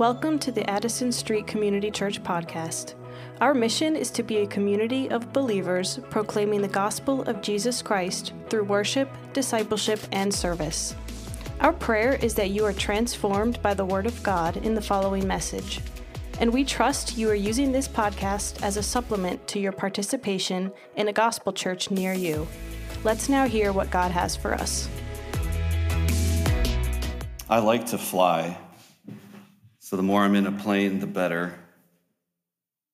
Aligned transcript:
Welcome 0.00 0.38
to 0.38 0.50
the 0.50 0.68
Addison 0.70 1.12
Street 1.12 1.46
Community 1.46 1.90
Church 1.90 2.22
podcast. 2.22 2.94
Our 3.42 3.52
mission 3.52 3.94
is 3.94 4.10
to 4.12 4.22
be 4.22 4.38
a 4.38 4.46
community 4.46 5.10
of 5.10 5.30
believers 5.34 6.00
proclaiming 6.08 6.62
the 6.62 6.68
gospel 6.68 7.20
of 7.24 7.42
Jesus 7.42 7.82
Christ 7.82 8.32
through 8.48 8.64
worship, 8.64 9.10
discipleship, 9.34 10.00
and 10.12 10.32
service. 10.32 10.94
Our 11.60 11.74
prayer 11.74 12.14
is 12.14 12.34
that 12.36 12.48
you 12.48 12.64
are 12.64 12.72
transformed 12.72 13.60
by 13.60 13.74
the 13.74 13.84
Word 13.84 14.06
of 14.06 14.22
God 14.22 14.56
in 14.56 14.74
the 14.74 14.80
following 14.80 15.26
message. 15.28 15.82
And 16.40 16.50
we 16.50 16.64
trust 16.64 17.18
you 17.18 17.28
are 17.28 17.34
using 17.34 17.70
this 17.70 17.86
podcast 17.86 18.62
as 18.62 18.78
a 18.78 18.82
supplement 18.82 19.46
to 19.48 19.60
your 19.60 19.72
participation 19.72 20.72
in 20.96 21.08
a 21.08 21.12
gospel 21.12 21.52
church 21.52 21.90
near 21.90 22.14
you. 22.14 22.48
Let's 23.04 23.28
now 23.28 23.46
hear 23.46 23.70
what 23.70 23.90
God 23.90 24.12
has 24.12 24.34
for 24.34 24.54
us. 24.54 24.88
I 27.50 27.58
like 27.58 27.84
to 27.88 27.98
fly. 27.98 28.56
So 29.90 29.96
the 29.96 30.04
more 30.04 30.22
I'm 30.22 30.36
in 30.36 30.46
a 30.46 30.52
plane, 30.52 31.00
the 31.00 31.08
better. 31.08 31.52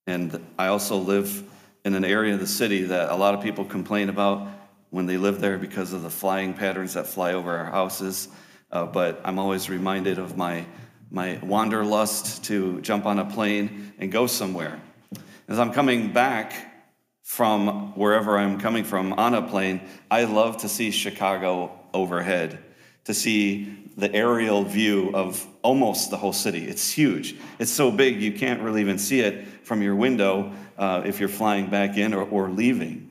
And 0.06 0.42
I 0.58 0.68
also 0.68 0.96
live 0.96 1.44
in 1.84 1.94
an 1.94 2.06
area 2.06 2.32
of 2.32 2.40
the 2.40 2.46
city 2.46 2.84
that 2.84 3.10
a 3.10 3.16
lot 3.16 3.34
of 3.34 3.42
people 3.42 3.66
complain 3.66 4.08
about 4.08 4.48
when 4.88 5.04
they 5.04 5.18
live 5.18 5.38
there 5.38 5.58
because 5.58 5.92
of 5.92 6.02
the 6.02 6.08
flying 6.08 6.54
patterns 6.54 6.94
that 6.94 7.06
fly 7.06 7.34
over 7.34 7.54
our 7.54 7.66
houses. 7.66 8.28
Uh, 8.72 8.86
but 8.86 9.20
I'm 9.26 9.38
always 9.38 9.68
reminded 9.68 10.18
of 10.18 10.38
my, 10.38 10.64
my 11.10 11.38
wanderlust 11.42 12.44
to 12.44 12.80
jump 12.80 13.04
on 13.04 13.18
a 13.18 13.26
plane 13.26 13.92
and 13.98 14.10
go 14.10 14.26
somewhere. 14.26 14.80
As 15.48 15.58
I'm 15.58 15.74
coming 15.74 16.14
back 16.14 16.54
from 17.22 17.94
wherever 17.94 18.38
I'm 18.38 18.58
coming 18.58 18.84
from 18.84 19.12
on 19.12 19.34
a 19.34 19.42
plane, 19.42 19.82
I 20.10 20.24
love 20.24 20.62
to 20.62 20.68
see 20.70 20.92
Chicago 20.92 21.78
overhead, 21.92 22.58
to 23.04 23.12
see 23.12 23.85
the 23.96 24.12
aerial 24.14 24.62
view 24.62 25.10
of 25.14 25.46
almost 25.62 26.10
the 26.10 26.16
whole 26.16 26.32
city. 26.32 26.66
It's 26.66 26.90
huge. 26.90 27.36
It's 27.58 27.70
so 27.70 27.90
big 27.90 28.20
you 28.20 28.32
can't 28.32 28.60
really 28.60 28.82
even 28.82 28.98
see 28.98 29.20
it 29.20 29.46
from 29.64 29.82
your 29.82 29.96
window 29.96 30.52
uh, 30.76 31.02
if 31.06 31.18
you're 31.18 31.28
flying 31.30 31.70
back 31.70 31.96
in 31.96 32.12
or, 32.12 32.22
or 32.28 32.50
leaving. 32.50 33.10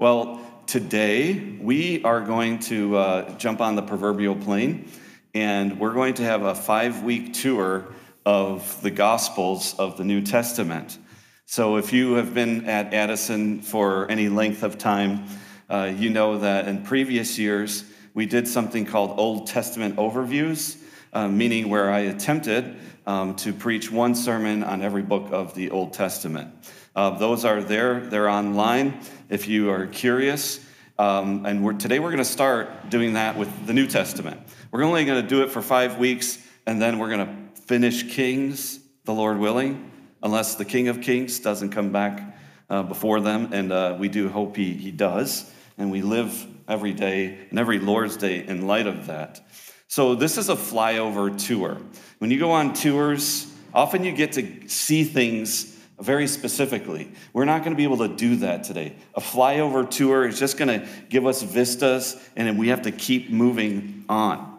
Well, 0.00 0.40
today 0.66 1.56
we 1.60 2.02
are 2.02 2.20
going 2.20 2.58
to 2.60 2.96
uh, 2.96 3.38
jump 3.38 3.60
on 3.60 3.76
the 3.76 3.82
proverbial 3.82 4.34
plane 4.34 4.90
and 5.34 5.78
we're 5.78 5.92
going 5.92 6.14
to 6.14 6.22
have 6.22 6.42
a 6.42 6.54
five 6.54 7.02
week 7.02 7.32
tour 7.32 7.86
of 8.26 8.80
the 8.82 8.90
Gospels 8.90 9.74
of 9.78 9.96
the 9.96 10.04
New 10.04 10.22
Testament. 10.22 10.98
So 11.46 11.76
if 11.76 11.92
you 11.92 12.14
have 12.14 12.34
been 12.34 12.68
at 12.68 12.94
Addison 12.94 13.60
for 13.60 14.10
any 14.10 14.28
length 14.28 14.62
of 14.62 14.78
time, 14.78 15.26
uh, 15.68 15.92
you 15.96 16.10
know 16.10 16.38
that 16.38 16.66
in 16.68 16.82
previous 16.82 17.38
years, 17.38 17.84
we 18.14 18.26
did 18.26 18.46
something 18.46 18.86
called 18.86 19.18
Old 19.18 19.48
Testament 19.48 19.96
overviews, 19.96 20.80
uh, 21.12 21.26
meaning 21.28 21.68
where 21.68 21.90
I 21.90 22.00
attempted 22.00 22.76
um, 23.06 23.34
to 23.36 23.52
preach 23.52 23.90
one 23.90 24.14
sermon 24.14 24.62
on 24.62 24.82
every 24.82 25.02
book 25.02 25.28
of 25.32 25.54
the 25.54 25.70
Old 25.70 25.92
Testament. 25.92 26.54
Uh, 26.94 27.10
those 27.10 27.44
are 27.44 27.60
there, 27.60 28.00
they're 28.00 28.28
online 28.28 29.00
if 29.28 29.48
you 29.48 29.70
are 29.70 29.88
curious. 29.88 30.64
Um, 30.96 31.44
and 31.44 31.64
we're, 31.64 31.72
today 31.72 31.98
we're 31.98 32.10
going 32.10 32.18
to 32.18 32.24
start 32.24 32.88
doing 32.88 33.14
that 33.14 33.36
with 33.36 33.66
the 33.66 33.72
New 33.72 33.88
Testament. 33.88 34.40
We're 34.70 34.84
only 34.84 35.04
going 35.04 35.20
to 35.20 35.28
do 35.28 35.42
it 35.42 35.50
for 35.50 35.60
five 35.60 35.98
weeks, 35.98 36.38
and 36.66 36.80
then 36.80 37.00
we're 37.00 37.10
going 37.10 37.26
to 37.26 37.60
finish 37.62 38.14
Kings, 38.14 38.78
the 39.04 39.12
Lord 39.12 39.38
willing, 39.38 39.90
unless 40.22 40.54
the 40.54 40.64
King 40.64 40.86
of 40.86 41.00
Kings 41.00 41.40
doesn't 41.40 41.70
come 41.70 41.90
back 41.90 42.36
uh, 42.70 42.84
before 42.84 43.20
them. 43.20 43.52
And 43.52 43.72
uh, 43.72 43.96
we 43.98 44.08
do 44.08 44.28
hope 44.28 44.56
he, 44.56 44.72
he 44.72 44.92
does. 44.92 45.50
And 45.76 45.90
we 45.90 46.02
live 46.02 46.46
every 46.68 46.92
day 46.92 47.46
and 47.50 47.58
every 47.58 47.78
Lord's 47.78 48.16
Day 48.16 48.44
in 48.46 48.66
light 48.66 48.86
of 48.86 49.06
that. 49.06 49.40
So, 49.88 50.14
this 50.14 50.38
is 50.38 50.48
a 50.48 50.56
flyover 50.56 51.36
tour. 51.46 51.78
When 52.18 52.30
you 52.30 52.38
go 52.38 52.50
on 52.50 52.72
tours, 52.72 53.52
often 53.72 54.02
you 54.02 54.12
get 54.12 54.32
to 54.32 54.68
see 54.68 55.04
things 55.04 55.78
very 56.00 56.26
specifically. 56.26 57.12
We're 57.32 57.44
not 57.44 57.60
going 57.60 57.72
to 57.72 57.76
be 57.76 57.84
able 57.84 57.98
to 57.98 58.08
do 58.08 58.36
that 58.36 58.64
today. 58.64 58.96
A 59.14 59.20
flyover 59.20 59.88
tour 59.88 60.26
is 60.26 60.38
just 60.38 60.56
going 60.56 60.80
to 60.80 60.88
give 61.08 61.26
us 61.26 61.42
vistas, 61.42 62.16
and 62.34 62.58
we 62.58 62.68
have 62.68 62.82
to 62.82 62.90
keep 62.92 63.30
moving 63.30 64.04
on. 64.08 64.58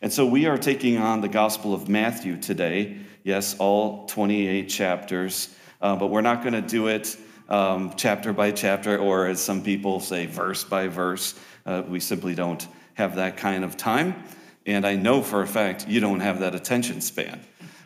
And 0.00 0.12
so, 0.12 0.26
we 0.26 0.46
are 0.46 0.58
taking 0.58 0.96
on 0.98 1.20
the 1.20 1.28
Gospel 1.28 1.74
of 1.74 1.88
Matthew 1.88 2.36
today. 2.36 2.98
Yes, 3.24 3.56
all 3.58 4.06
28 4.06 4.68
chapters, 4.68 5.54
uh, 5.80 5.96
but 5.96 6.06
we're 6.06 6.22
not 6.22 6.42
going 6.42 6.54
to 6.54 6.62
do 6.62 6.86
it 6.86 7.16
um, 7.48 7.92
chapter 7.96 8.32
by 8.32 8.50
chapter, 8.50 8.98
or 8.98 9.26
as 9.26 9.40
some 9.40 9.62
people 9.62 10.00
say, 10.00 10.26
verse 10.26 10.64
by 10.64 10.88
verse. 10.88 11.38
Uh, 11.64 11.82
we 11.88 12.00
simply 12.00 12.34
don't 12.34 12.66
have 12.94 13.16
that 13.16 13.36
kind 13.36 13.64
of 13.64 13.76
time. 13.76 14.14
And 14.66 14.86
I 14.86 14.96
know 14.96 15.22
for 15.22 15.42
a 15.42 15.46
fact 15.46 15.88
you 15.88 16.00
don't 16.00 16.20
have 16.20 16.40
that 16.40 16.54
attention 16.54 17.00
span. 17.00 17.40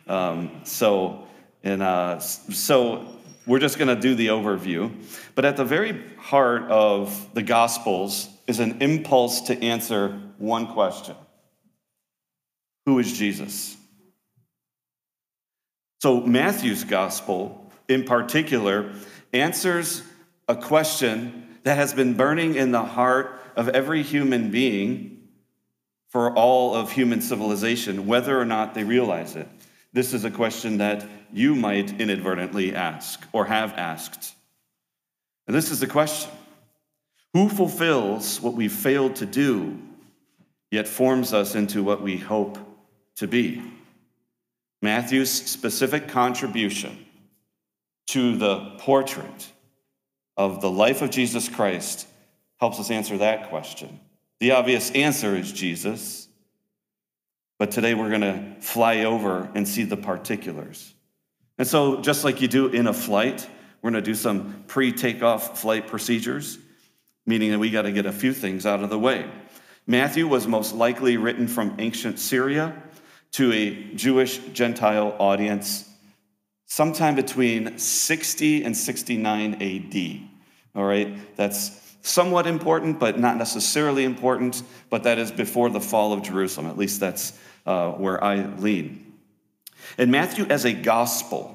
Um, 0.07 0.61
so, 0.63 1.27
and, 1.63 1.81
uh, 1.81 2.19
so 2.19 3.05
we're 3.45 3.59
just 3.59 3.77
going 3.77 3.87
to 3.87 3.99
do 3.99 4.13
the 4.13 4.27
overview. 4.27 4.91
But 5.33 5.45
at 5.45 5.57
the 5.57 5.65
very 5.65 6.03
heart 6.17 6.63
of 6.63 7.33
the 7.33 7.43
Gospels 7.43 8.29
is 8.45 8.59
an 8.59 8.81
impulse 8.81 9.41
to 9.41 9.63
answer 9.63 10.19
one 10.37 10.67
question 10.67 11.15
Who 12.85 12.99
is 12.99 13.17
Jesus? 13.17 13.75
So, 15.99 16.21
Matthew's 16.21 16.83
Gospel 16.83 17.71
in 17.87 18.03
particular 18.03 18.93
answers 19.33 20.03
a 20.47 20.55
question 20.55 21.57
that 21.63 21.75
has 21.75 21.93
been 21.93 22.13
burning 22.13 22.55
in 22.55 22.71
the 22.71 22.83
heart 22.83 23.41
of 23.55 23.69
every 23.69 24.03
human 24.03 24.51
being 24.51 25.27
for 26.09 26.33
all 26.33 26.73
of 26.75 26.91
human 26.91 27.21
civilization, 27.21 28.07
whether 28.07 28.39
or 28.39 28.45
not 28.45 28.73
they 28.73 28.83
realize 28.83 29.35
it. 29.35 29.47
This 29.93 30.13
is 30.13 30.23
a 30.23 30.31
question 30.31 30.77
that 30.77 31.05
you 31.33 31.55
might 31.55 31.99
inadvertently 31.99 32.75
ask 32.75 33.21
or 33.33 33.45
have 33.45 33.73
asked. 33.73 34.33
And 35.47 35.55
this 35.55 35.71
is 35.71 35.79
the 35.79 35.87
question 35.87 36.31
Who 37.33 37.49
fulfills 37.49 38.41
what 38.41 38.53
we 38.53 38.67
failed 38.67 39.15
to 39.17 39.25
do, 39.25 39.77
yet 40.71 40.87
forms 40.87 41.33
us 41.33 41.55
into 41.55 41.83
what 41.83 42.01
we 42.01 42.17
hope 42.17 42.57
to 43.15 43.27
be? 43.27 43.61
Matthew's 44.81 45.31
specific 45.31 46.07
contribution 46.07 47.06
to 48.07 48.37
the 48.37 48.75
portrait 48.79 49.51
of 50.35 50.61
the 50.61 50.69
life 50.69 51.01
of 51.01 51.09
Jesus 51.09 51.49
Christ 51.49 52.07
helps 52.57 52.79
us 52.79 52.91
answer 52.91 53.17
that 53.19 53.49
question. 53.49 53.99
The 54.39 54.51
obvious 54.51 54.91
answer 54.91 55.35
is 55.35 55.51
Jesus, 55.51 56.27
but 57.57 57.71
today 57.71 57.95
we're 57.95 58.09
going 58.09 58.21
to 58.21 58.55
fly 58.61 59.03
over 59.03 59.49
and 59.55 59.67
see 59.67 59.83
the 59.83 59.97
particulars. 59.97 60.93
And 61.57 61.67
so, 61.67 62.01
just 62.01 62.23
like 62.23 62.39
you 62.39 62.47
do 62.47 62.67
in 62.67 62.85
a 62.85 62.93
flight, 62.93 63.47
we're 63.81 63.91
going 63.91 64.03
to 64.03 64.09
do 64.09 64.15
some 64.15 64.63
pre 64.67 64.91
takeoff 64.91 65.59
flight 65.59 65.87
procedures, 65.87 66.59
meaning 67.25 67.51
that 67.51 67.59
we 67.59 67.71
got 67.71 67.83
to 67.83 67.91
get 67.91 68.05
a 68.05 68.11
few 68.11 68.31
things 68.31 68.65
out 68.65 68.83
of 68.83 68.89
the 68.91 68.99
way. 68.99 69.29
Matthew 69.87 70.27
was 70.27 70.47
most 70.47 70.75
likely 70.75 71.17
written 71.17 71.47
from 71.47 71.75
ancient 71.79 72.19
Syria 72.19 72.79
to 73.33 73.51
a 73.53 73.93
Jewish 73.95 74.37
Gentile 74.53 75.15
audience 75.17 75.86
sometime 76.67 77.15
between 77.15 77.77
60 77.77 78.63
and 78.63 78.77
69 78.77 79.53
AD. 79.61 80.29
All 80.75 80.85
right, 80.85 81.17
that's 81.35 81.95
somewhat 82.01 82.45
important, 82.45 82.99
but 82.99 83.19
not 83.19 83.37
necessarily 83.37 84.03
important, 84.03 84.61
but 84.89 85.03
that 85.03 85.17
is 85.17 85.31
before 85.31 85.69
the 85.69 85.81
fall 85.81 86.13
of 86.13 86.21
Jerusalem. 86.21 86.67
At 86.67 86.77
least 86.77 86.99
that's 86.99 87.37
uh, 87.65 87.91
where 87.93 88.23
I 88.23 88.45
lean. 88.57 89.13
And 89.97 90.11
Matthew, 90.11 90.45
as 90.45 90.65
a 90.65 90.73
gospel, 90.73 91.53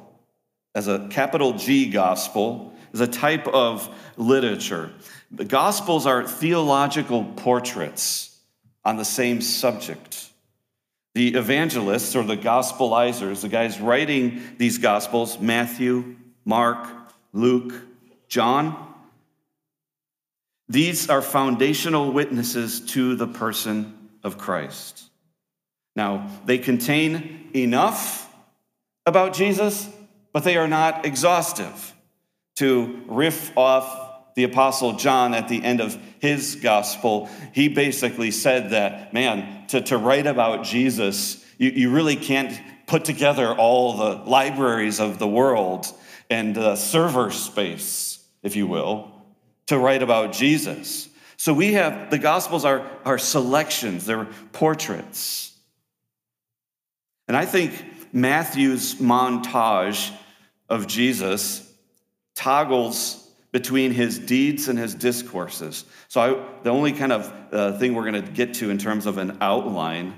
as 0.75 0.89
a 0.89 1.07
capital 1.09 1.53
G 1.53 1.91
gospel, 1.91 2.75
is 2.93 3.01
a 3.01 3.07
type 3.07 3.47
of 3.49 3.89
literature. 4.17 4.91
The 5.31 5.45
gospels 5.45 6.07
are 6.07 6.27
theological 6.27 7.25
portraits 7.25 8.39
on 8.85 8.97
the 8.97 9.05
same 9.05 9.41
subject. 9.41 10.32
The 11.15 11.35
evangelists 11.35 12.17
or 12.17 12.23
the 12.23 12.37
gospelizers, 12.37 13.43
the 13.43 13.49
guys 13.49 13.81
writing 13.81 14.43
these 14.57 14.79
gospels, 14.79 15.39
Matthew, 15.39 16.17
Mark, 16.45 16.87
Luke, 17.33 17.75
John, 18.29 18.95
these 20.69 21.11
are 21.11 21.21
foundational 21.21 22.13
witnesses 22.13 22.81
to 22.93 23.15
the 23.15 23.27
person 23.27 24.09
of 24.25 24.39
Christ. 24.39 25.11
Now, 25.95 26.31
they 26.47 26.57
contain 26.57 27.51
enough 27.55 28.35
about 29.05 29.35
Jesus, 29.35 29.89
but 30.33 30.45
they 30.45 30.57
are 30.57 30.69
not 30.69 31.05
exhaustive. 31.05 31.95
To 32.57 33.03
riff 33.07 33.57
off 33.57 34.02
the 34.35 34.45
Apostle 34.45 34.95
John 34.95 35.35
at 35.35 35.49
the 35.49 35.63
end 35.63 35.81
of 35.81 35.97
his 36.21 36.57
gospel, 36.57 37.29
he 37.53 37.69
basically 37.69 38.31
said 38.31 38.71
that, 38.71 39.13
man, 39.13 39.67
to, 39.69 39.81
to 39.83 39.99
write 39.99 40.27
about 40.27 40.65
Jesus, 40.65 41.45
you, 41.59 41.71
you 41.71 41.91
really 41.91 42.17
can't 42.17 42.59
put 42.87 43.05
together 43.05 43.55
all 43.55 43.97
the 43.97 44.31
libraries 44.31 45.01
of 45.01 45.19
the 45.19 45.29
world 45.29 45.87
and 46.31 46.55
the 46.55 46.77
server 46.77 47.31
space, 47.31 48.25
if 48.43 48.57
you 48.57 48.67
will, 48.67 49.11
to 49.67 49.79
write 49.79 50.03
about 50.03 50.33
Jesus. 50.33 51.09
So 51.37 51.53
we 51.53 51.73
have 51.75 52.11
the 52.11 52.19
Gospels 52.19 52.65
are, 52.65 52.87
are 53.05 53.19
selections, 53.19 54.07
they're 54.07 54.29
portraits. 54.53 55.53
And 57.29 57.37
I 57.37 57.47
think 57.47 57.73
Matthew's 58.13 58.97
montage 58.97 60.13
of 60.69 60.87
Jesus 60.87 61.69
toggles 62.35 63.22
between 63.53 63.93
his 63.93 64.19
deeds 64.19 64.69
and 64.69 64.79
his 64.79 64.95
discourses. 64.95 65.85
So, 66.09 66.21
I, 66.21 66.63
the 66.63 66.71
only 66.71 66.93
kind 66.93 67.13
of 67.13 67.33
uh, 67.53 67.79
thing 67.79 67.95
we're 67.95 68.11
going 68.11 68.25
to 68.25 68.33
get 68.33 68.55
to 68.55 68.71
in 68.71 68.79
terms 68.79 69.07
of 69.07 69.19
an 69.19 69.39
outline 69.41 70.15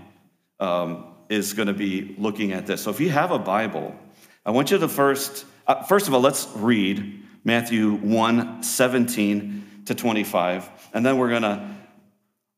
um, 0.61 1.09
is 1.29 1.53
going 1.53 1.67
to 1.67 1.75
be 1.75 2.15
looking 2.17 2.53
at 2.53 2.67
this. 2.67 2.83
So, 2.83 2.91
if 2.91 3.01
you 3.01 3.11
have 3.11 3.33
a 3.33 3.39
Bible, 3.39 3.95
I 4.47 4.53
want 4.53 4.71
you 4.71 4.79
to 4.79 4.89
first, 4.89 5.45
uh, 5.67 5.83
first 5.83 6.07
of 6.07 6.15
all, 6.15 6.21
let's 6.21 6.49
read 6.55 7.23
Matthew 7.43 7.97
1 7.97 8.63
17 8.63 9.83
to 9.87 9.95
25, 9.95 10.71
and 10.95 11.05
then 11.05 11.19
we're 11.19 11.31
going 11.31 11.43
to 11.43 11.69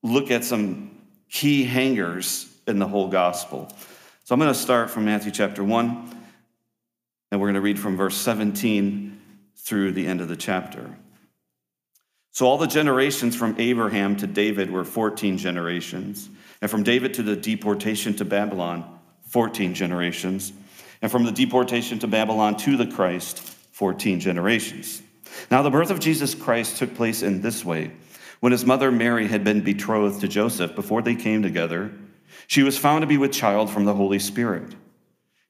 look 0.03 0.31
at 0.31 0.45
some 0.45 0.91
key 1.31 1.65
hangers 1.65 2.53
in 2.67 2.79
the 2.79 2.87
whole 2.87 3.09
gospel. 3.09 3.73
So, 4.25 4.35
I'm 4.35 4.41
going 4.41 4.53
to 4.53 4.59
start 4.59 4.91
from 4.91 5.07
Matthew 5.07 5.33
chapter 5.33 5.65
1, 5.65 6.17
and 7.31 7.41
we're 7.41 7.47
going 7.47 7.55
to 7.55 7.63
read 7.63 7.79
from 7.79 7.97
verse 7.97 8.17
17 8.17 9.16
through 9.57 9.93
the 9.93 10.07
end 10.07 10.21
of 10.21 10.29
the 10.29 10.37
chapter. 10.37 10.97
So, 12.33 12.47
all 12.47 12.59
the 12.59 12.67
generations 12.67 13.35
from 13.35 13.57
Abraham 13.59 14.17
to 14.17 14.27
David 14.27 14.71
were 14.71 14.85
14 14.85 15.39
generations, 15.39 16.29
and 16.61 16.71
from 16.71 16.83
David 16.83 17.15
to 17.15 17.23
the 17.23 17.35
deportation 17.35 18.15
to 18.17 18.25
Babylon, 18.25 18.99
14 19.29 19.75
generations, 19.75 20.53
and 21.01 21.11
from 21.11 21.25
the 21.25 21.33
deportation 21.33 21.99
to 22.01 22.07
Babylon 22.07 22.57
to 22.59 22.77
the 22.77 22.87
Christ, 22.87 23.39
14 23.73 24.21
generations. 24.21 25.03
Now, 25.51 25.63
the 25.63 25.71
birth 25.71 25.91
of 25.91 26.01
Jesus 26.01 26.35
Christ 26.35 26.77
took 26.77 26.95
place 26.95 27.23
in 27.23 27.41
this 27.41 27.65
way. 27.65 27.93
When 28.41 28.53
his 28.53 28.67
mother 28.67 28.93
Mary 28.93 29.27
had 29.27 29.45
been 29.45 29.63
betrothed 29.63 30.21
to 30.21 30.29
Joseph 30.29 30.75
before 30.75 31.03
they 31.03 31.15
came 31.15 31.43
together, 31.43 31.93
she 32.47 32.63
was 32.63 32.79
found 32.79 33.03
to 33.03 33.07
be 33.07 33.17
with 33.17 33.33
child 33.33 33.71
from 33.71 33.85
the 33.85 33.95
Holy 33.95 34.19
Spirit. 34.19 34.75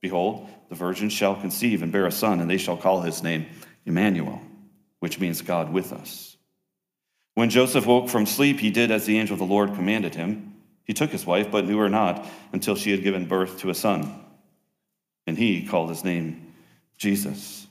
Behold, 0.00 0.48
the 0.68 0.74
virgin 0.74 1.08
shall 1.08 1.36
conceive 1.36 1.82
and 1.82 1.92
bear 1.92 2.06
a 2.06 2.12
son, 2.12 2.40
and 2.40 2.50
they 2.50 2.56
shall 2.56 2.76
call 2.76 3.02
his 3.02 3.22
name 3.22 3.46
Emmanuel, 3.84 4.40
which 5.00 5.20
means 5.20 5.42
God 5.42 5.72
with 5.72 5.92
us. 5.92 6.36
When 7.34 7.50
Joseph 7.50 7.86
woke 7.86 8.08
from 8.08 8.26
sleep, 8.26 8.60
he 8.60 8.70
did 8.70 8.90
as 8.90 9.06
the 9.06 9.18
angel 9.18 9.34
of 9.34 9.38
the 9.38 9.44
Lord 9.46 9.74
commanded 9.74 10.14
him. 10.14 10.54
He 10.84 10.94
took 10.94 11.10
his 11.10 11.26
wife, 11.26 11.50
but 11.50 11.66
knew 11.66 11.78
her 11.78 11.88
not 11.88 12.26
until 12.52 12.76
she 12.76 12.90
had 12.90 13.02
given 13.02 13.26
birth 13.26 13.58
to 13.60 13.70
a 13.70 13.74
son. 13.74 14.24
And 15.26 15.38
he 15.38 15.66
called 15.66 15.90
his 15.90 16.04
name 16.04 16.52
Jesus. 16.96 17.66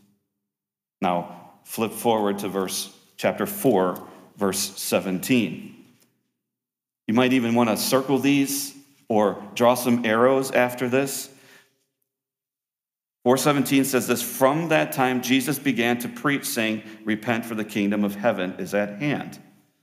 Now, 1.01 1.51
flip 1.63 1.91
forward 1.91 2.39
to 2.39 2.47
verse 2.47 2.95
chapter 3.17 3.45
4, 3.45 4.07
verse 4.37 4.59
17. 4.79 5.85
You 7.07 7.13
might 7.13 7.33
even 7.33 7.55
want 7.55 7.69
to 7.69 7.77
circle 7.77 8.19
these 8.19 8.75
or 9.07 9.43
draw 9.55 9.73
some 9.73 10.05
arrows 10.05 10.51
after 10.51 10.87
this 10.87 11.29
417 13.23 13.85
says 13.85 14.07
this 14.07 14.21
From 14.21 14.69
that 14.69 14.91
time, 14.91 15.21
Jesus 15.21 15.59
began 15.59 15.97
to 15.99 16.07
preach, 16.07 16.45
saying, 16.45 16.83
Repent, 17.03 17.45
for 17.45 17.55
the 17.55 17.65
kingdom 17.65 18.03
of 18.03 18.15
heaven 18.15 18.55
is 18.59 18.73
at 18.73 19.01
hand. 19.01 19.39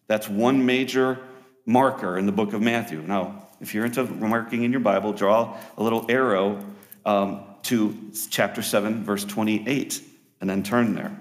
That's 0.06 0.29
one 0.29 0.65
major 0.65 1.19
marker 1.67 2.17
in 2.17 2.27
the 2.27 2.33
book 2.33 2.53
of 2.53 2.62
Matthew. 2.62 3.03
Now, 3.03 3.49
if 3.61 3.75
you're 3.75 3.85
into 3.85 4.05
marking 4.05 4.62
in 4.62 4.71
your 4.71 4.81
Bible, 4.81 5.12
draw 5.12 5.59
a 5.77 5.83
little 5.83 6.06
arrow 6.09 6.65
um, 7.05 7.43
to 7.65 7.97
chapter 8.31 8.62
7, 8.62 9.05
verse 9.05 9.25
28, 9.25 10.03
and 10.41 10.49
then 10.49 10.62
turn 10.62 10.94
there. 10.94 11.17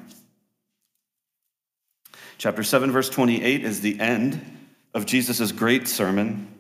Chapter 2.38 2.64
7, 2.64 2.92
verse 2.92 3.10
28 3.10 3.64
is 3.64 3.82
the 3.82 4.00
end 4.00 4.40
of 4.94 5.06
Jesus' 5.06 5.52
great 5.52 5.88
sermon 5.88 6.55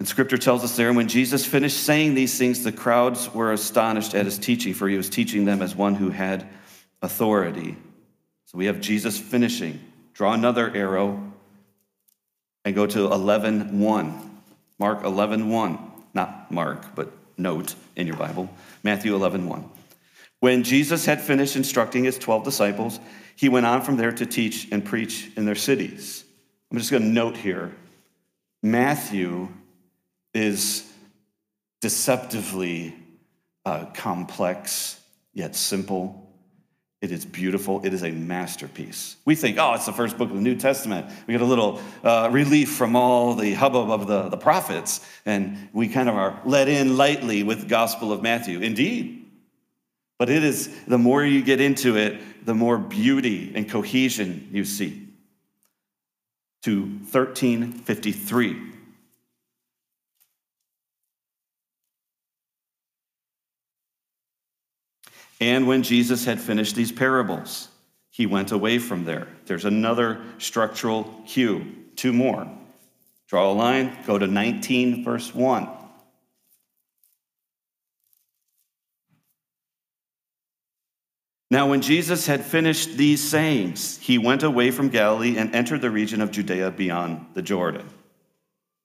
and 0.00 0.08
scripture 0.08 0.38
tells 0.38 0.64
us 0.64 0.76
there, 0.76 0.88
and 0.88 0.96
when 0.96 1.08
Jesus 1.08 1.44
finished 1.44 1.76
saying 1.76 2.14
these 2.14 2.38
things, 2.38 2.64
the 2.64 2.72
crowds 2.72 3.32
were 3.34 3.52
astonished 3.52 4.14
at 4.14 4.24
his 4.24 4.38
teaching, 4.38 4.72
for 4.72 4.88
he 4.88 4.96
was 4.96 5.10
teaching 5.10 5.44
them 5.44 5.60
as 5.60 5.76
one 5.76 5.94
who 5.94 6.08
had 6.08 6.48
authority. 7.02 7.76
So 8.46 8.56
we 8.56 8.64
have 8.64 8.80
Jesus 8.80 9.18
finishing. 9.18 9.78
Draw 10.14 10.32
another 10.32 10.74
arrow 10.74 11.32
and 12.64 12.74
go 12.74 12.86
to 12.86 13.08
11:1. 13.10 14.40
Mark 14.78 15.02
11:1. 15.04 15.78
Not 16.14 16.50
Mark, 16.50 16.94
but 16.94 17.12
note 17.36 17.74
in 17.94 18.06
your 18.06 18.16
Bible. 18.16 18.48
Matthew 18.82 19.14
11:1. 19.14 19.70
When 20.38 20.64
Jesus 20.64 21.04
had 21.04 21.20
finished 21.20 21.56
instructing 21.56 22.04
his 22.04 22.18
12 22.18 22.42
disciples, 22.42 22.98
he 23.36 23.50
went 23.50 23.66
on 23.66 23.82
from 23.82 23.98
there 23.98 24.12
to 24.12 24.24
teach 24.24 24.66
and 24.72 24.82
preach 24.82 25.30
in 25.36 25.44
their 25.44 25.54
cities. 25.54 26.24
I'm 26.72 26.78
just 26.78 26.90
going 26.90 27.02
to 27.02 27.08
note 27.08 27.36
here 27.36 27.72
Matthew 28.62 29.48
is 30.34 30.90
deceptively 31.80 32.94
uh, 33.64 33.86
complex 33.86 35.00
yet 35.32 35.56
simple. 35.56 36.28
It 37.00 37.12
is 37.12 37.24
beautiful. 37.24 37.80
It 37.84 37.94
is 37.94 38.04
a 38.04 38.10
masterpiece. 38.10 39.16
We 39.24 39.34
think, 39.34 39.56
oh, 39.58 39.72
it's 39.72 39.86
the 39.86 39.92
first 39.92 40.18
book 40.18 40.28
of 40.28 40.36
the 40.36 40.42
New 40.42 40.56
Testament. 40.56 41.06
We 41.26 41.32
get 41.32 41.40
a 41.40 41.46
little 41.46 41.80
uh, 42.04 42.28
relief 42.30 42.72
from 42.72 42.94
all 42.94 43.34
the 43.34 43.54
hubbub 43.54 43.90
of 43.90 44.06
the, 44.06 44.28
the 44.28 44.36
prophets, 44.36 45.00
and 45.24 45.70
we 45.72 45.88
kind 45.88 46.10
of 46.10 46.14
are 46.14 46.40
let 46.44 46.68
in 46.68 46.98
lightly 46.98 47.42
with 47.42 47.60
the 47.60 47.66
Gospel 47.66 48.12
of 48.12 48.22
Matthew. 48.22 48.60
Indeed. 48.60 49.16
But 50.18 50.28
it 50.28 50.44
is, 50.44 50.68
the 50.84 50.98
more 50.98 51.24
you 51.24 51.42
get 51.42 51.62
into 51.62 51.96
it, 51.96 52.44
the 52.44 52.54
more 52.54 52.76
beauty 52.76 53.52
and 53.54 53.66
cohesion 53.68 54.48
you 54.52 54.66
see. 54.66 55.08
To 56.64 56.82
1353. 56.82 58.69
And 65.40 65.66
when 65.66 65.82
Jesus 65.82 66.24
had 66.26 66.38
finished 66.38 66.74
these 66.74 66.92
parables, 66.92 67.68
he 68.10 68.26
went 68.26 68.52
away 68.52 68.78
from 68.78 69.04
there. 69.04 69.26
There's 69.46 69.64
another 69.64 70.20
structural 70.38 71.04
cue, 71.26 71.64
two 71.96 72.12
more. 72.12 72.46
Draw 73.28 73.50
a 73.50 73.54
line, 73.54 73.96
go 74.06 74.18
to 74.18 74.26
19, 74.26 75.02
verse 75.02 75.34
1. 75.34 75.68
Now, 81.52 81.68
when 81.68 81.80
Jesus 81.80 82.26
had 82.26 82.44
finished 82.44 82.96
these 82.96 83.20
sayings, 83.20 83.98
he 83.98 84.18
went 84.18 84.44
away 84.44 84.70
from 84.70 84.88
Galilee 84.88 85.36
and 85.36 85.52
entered 85.54 85.80
the 85.80 85.90
region 85.90 86.20
of 86.20 86.30
Judea 86.30 86.70
beyond 86.70 87.26
the 87.34 87.42
Jordan. 87.42 87.88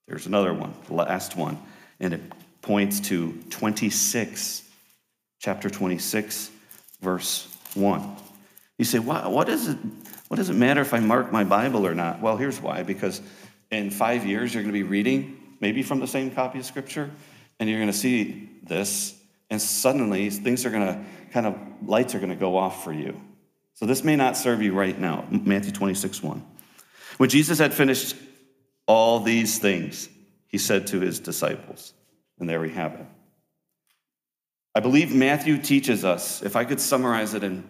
There's 0.08 0.26
another 0.26 0.54
one, 0.54 0.74
the 0.88 0.94
last 0.94 1.36
one, 1.36 1.60
and 2.00 2.14
it 2.14 2.22
points 2.62 3.00
to 3.02 3.34
26 3.52 4.65
chapter 5.40 5.70
26, 5.70 6.52
verse 7.02 7.48
1. 7.74 8.16
You 8.78 8.86
say, 8.86 9.00
what, 9.00 9.32
what, 9.32 9.50
is 9.50 9.68
it, 9.68 9.78
what 10.28 10.38
does 10.38 10.50
it 10.50 10.56
matter 10.56 10.82
if 10.82 10.94
I 10.94 11.00
mark 11.00 11.32
my 11.32 11.44
Bible 11.44 11.88
or 11.88 11.96
not? 11.96 12.22
Well, 12.22 12.38
here's 12.38 12.60
why 12.60 12.84
because 12.84 13.22
in 13.72 13.92
five 13.92 14.26
years, 14.26 14.54
you're 14.54 14.64
going 14.64 14.74
to 14.74 14.80
be 14.80 14.84
reading 14.84 15.56
maybe 15.60 15.84
from 15.84 16.00
the 16.00 16.08
same 16.08 16.32
copy 16.32 16.60
of 16.60 16.66
Scripture, 16.66 17.10
and 17.60 17.70
you're 17.70 17.80
going 17.80 17.92
to 17.92 17.98
see 17.98 18.50
this, 18.64 19.16
and 19.50 19.62
suddenly 19.62 20.30
things 20.30 20.66
are 20.66 20.70
going 20.70 20.86
to 20.86 21.04
kind 21.32 21.46
of, 21.46 21.58
lights 21.84 22.16
are 22.16 22.20
going 22.20 22.30
to 22.30 22.36
go 22.36 22.58
off 22.58 22.84
for 22.84 22.94
you. 22.94 23.20
So 23.76 23.86
this 23.86 24.04
may 24.04 24.16
not 24.16 24.38
serve 24.38 24.62
you 24.62 24.74
right 24.74 24.98
now. 24.98 25.26
Matthew 25.30 25.72
26, 25.72 26.24
1. 26.24 26.46
When 27.18 27.30
Jesus 27.30 27.60
had 27.60 27.74
finished 27.74 28.16
all 28.88 29.20
these 29.20 29.60
things, 29.60 30.10
he 30.48 30.58
said 30.58 30.88
to 30.88 31.00
his 31.00 31.20
disciples, 31.20 31.94
and 32.40 32.50
there 32.50 32.60
we 32.60 32.72
have 32.72 32.94
it. 32.94 33.06
I 34.76 34.82
believe 34.82 35.16
Matthew 35.16 35.58
teaches 35.58 36.04
us, 36.04 36.44
if 36.44 36.58
I 36.58 36.66
could 36.66 36.82
summarize 36.82 37.34
it 37.34 37.44
in 37.44 37.64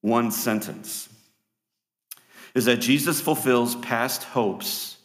one 0.00 0.30
sentence, 0.30 1.10
is 2.54 2.64
that 2.64 2.76
Jesus 2.76 3.20
fulfills 3.20 3.76
past 3.76 4.24
hopes 4.24 4.96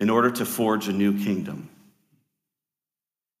in 0.00 0.08
order 0.08 0.30
to 0.30 0.46
forge 0.46 0.88
a 0.88 0.92
new 0.92 1.22
kingdom. 1.22 1.68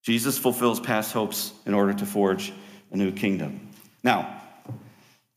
Jesus 0.02 0.38
fulfills 0.38 0.80
past 0.80 1.12
hopes 1.12 1.52
in 1.64 1.72
order 1.72 1.94
to 1.94 2.04
forge 2.04 2.52
a 2.90 2.96
new 2.96 3.10
kingdom. 3.10 3.68
Now, 4.04 4.42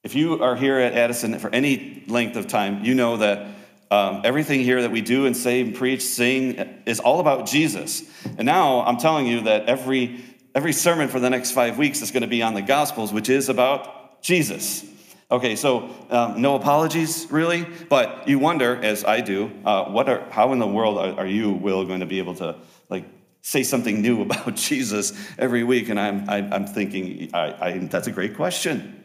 if 0.04 0.14
you 0.14 0.44
are 0.44 0.58
here 0.58 0.78
at 0.78 0.94
Addison 0.94 1.40
for 1.40 1.50
any 1.52 2.04
length 2.08 2.36
of 2.36 2.48
time, 2.48 2.84
you 2.84 2.96
know 2.96 3.18
that 3.18 3.48
um, 3.90 4.22
everything 4.26 4.60
here 4.60 4.82
that 4.82 4.92
we 4.92 5.02
do 5.02 5.26
and 5.26 5.38
say 5.38 5.62
and 5.62 5.74
preach, 5.74 6.02
sing 6.02 6.58
is 6.86 7.00
all 7.00 7.22
about 7.22 7.46
Jesus. 7.46 8.04
And 8.38 8.46
now 8.46 8.82
I'm 8.82 8.98
telling 8.98 9.26
you 9.26 9.42
that 9.42 9.68
every 9.68 10.20
every 10.56 10.72
sermon 10.72 11.10
for 11.10 11.20
the 11.20 11.30
next 11.30 11.52
five 11.52 11.78
weeks 11.78 12.02
is 12.02 12.12
going 12.12 12.22
to 12.22 12.28
be 12.28 12.42
on 12.42 12.54
the 12.54 12.62
Gospels, 12.62 13.12
which 13.12 13.30
is 13.30 13.50
about 13.50 14.24
Jesus. 14.24 14.86
Okay, 15.30 15.56
so 15.56 15.90
um, 16.10 16.42
no 16.42 16.56
apologies, 16.56 17.28
really, 17.30 17.66
but 17.90 18.28
you 18.28 18.40
wonder, 18.40 18.82
as 18.82 19.04
I 19.04 19.22
do, 19.22 19.52
uh, 19.66 19.86
what 19.86 20.08
are, 20.08 20.28
how 20.32 20.54
in 20.54 20.60
the 20.60 20.68
world 20.68 20.98
are, 20.98 21.20
are, 21.20 21.28
you, 21.28 21.52
Will, 21.52 21.84
going 21.86 22.00
to 22.00 22.06
be 22.06 22.20
able 22.20 22.36
to 22.36 22.56
like 22.90 23.06
say 23.42 23.64
something 23.64 24.02
new 24.02 24.22
about 24.24 24.56
Jesus 24.56 25.14
every 25.38 25.64
week? 25.64 25.90
And 25.90 26.00
I'm, 26.00 26.30
I, 26.30 26.38
am 26.38 26.54
i 26.54 26.56
am 26.56 26.68
thinking, 26.68 27.32
I, 27.34 27.68
I, 27.68 27.78
that's 27.80 28.08
a 28.08 28.12
great 28.12 28.36
question. 28.36 29.04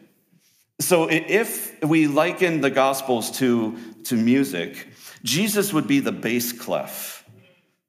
So 0.79 1.09
if 1.11 1.83
we 1.83 2.07
liken 2.07 2.61
the 2.61 2.71
Gospels 2.71 3.37
to, 3.39 3.77
to 4.05 4.15
music, 4.15 4.87
Jesus 5.23 5.73
would 5.73 5.87
be 5.87 5.99
the 5.99 6.11
bass 6.11 6.53
clef, 6.53 7.23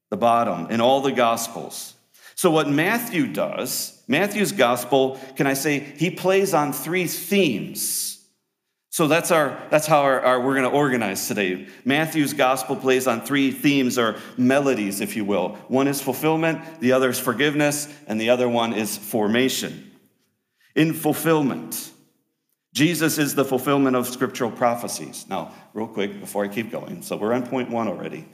the 0.09 0.17
bottom 0.17 0.69
in 0.69 0.81
all 0.81 1.01
the 1.01 1.11
Gospels. 1.11 1.92
So 2.35 2.51
what 2.51 2.69
Matthew 2.69 3.27
does, 3.31 4.01
Matthew's 4.07 4.51
Gospel, 4.51 5.19
can 5.35 5.47
I 5.47 5.53
say, 5.53 5.79
he 5.79 6.09
plays 6.09 6.53
on 6.53 6.73
three 6.73 7.07
themes 7.07 8.13
so 8.93 9.07
that's 9.07 9.31
our 9.31 9.59
that's 9.71 9.87
how 9.87 10.01
our, 10.01 10.21
our 10.21 10.39
we're 10.39 10.53
going 10.53 10.69
to 10.69 10.77
organize 10.77 11.27
today. 11.27 11.67
Matthew's 11.83 12.31
gospel 12.31 12.75
plays 12.75 13.07
on 13.07 13.21
three 13.21 13.49
themes 13.49 13.97
or 13.97 14.17
melodies, 14.37 15.01
if 15.01 15.15
you 15.15 15.25
will. 15.25 15.55
One 15.67 15.87
is 15.87 15.99
fulfillment, 15.99 16.79
the 16.79 16.91
other 16.91 17.09
is 17.09 17.19
forgiveness, 17.19 17.91
and 18.05 18.21
the 18.21 18.29
other 18.29 18.47
one 18.47 18.71
is 18.71 18.95
formation. 18.95 19.91
In 20.75 20.93
fulfillment, 20.93 21.89
Jesus 22.75 23.17
is 23.17 23.33
the 23.33 23.43
fulfillment 23.43 23.95
of 23.95 24.07
scriptural 24.07 24.51
prophecies. 24.51 25.25
Now, 25.27 25.53
real 25.73 25.87
quick 25.87 26.19
before 26.19 26.45
I 26.45 26.47
keep 26.47 26.69
going, 26.69 27.01
so 27.01 27.17
we're 27.17 27.33
on 27.33 27.47
point 27.47 27.71
one 27.71 27.87
already. 27.87 28.27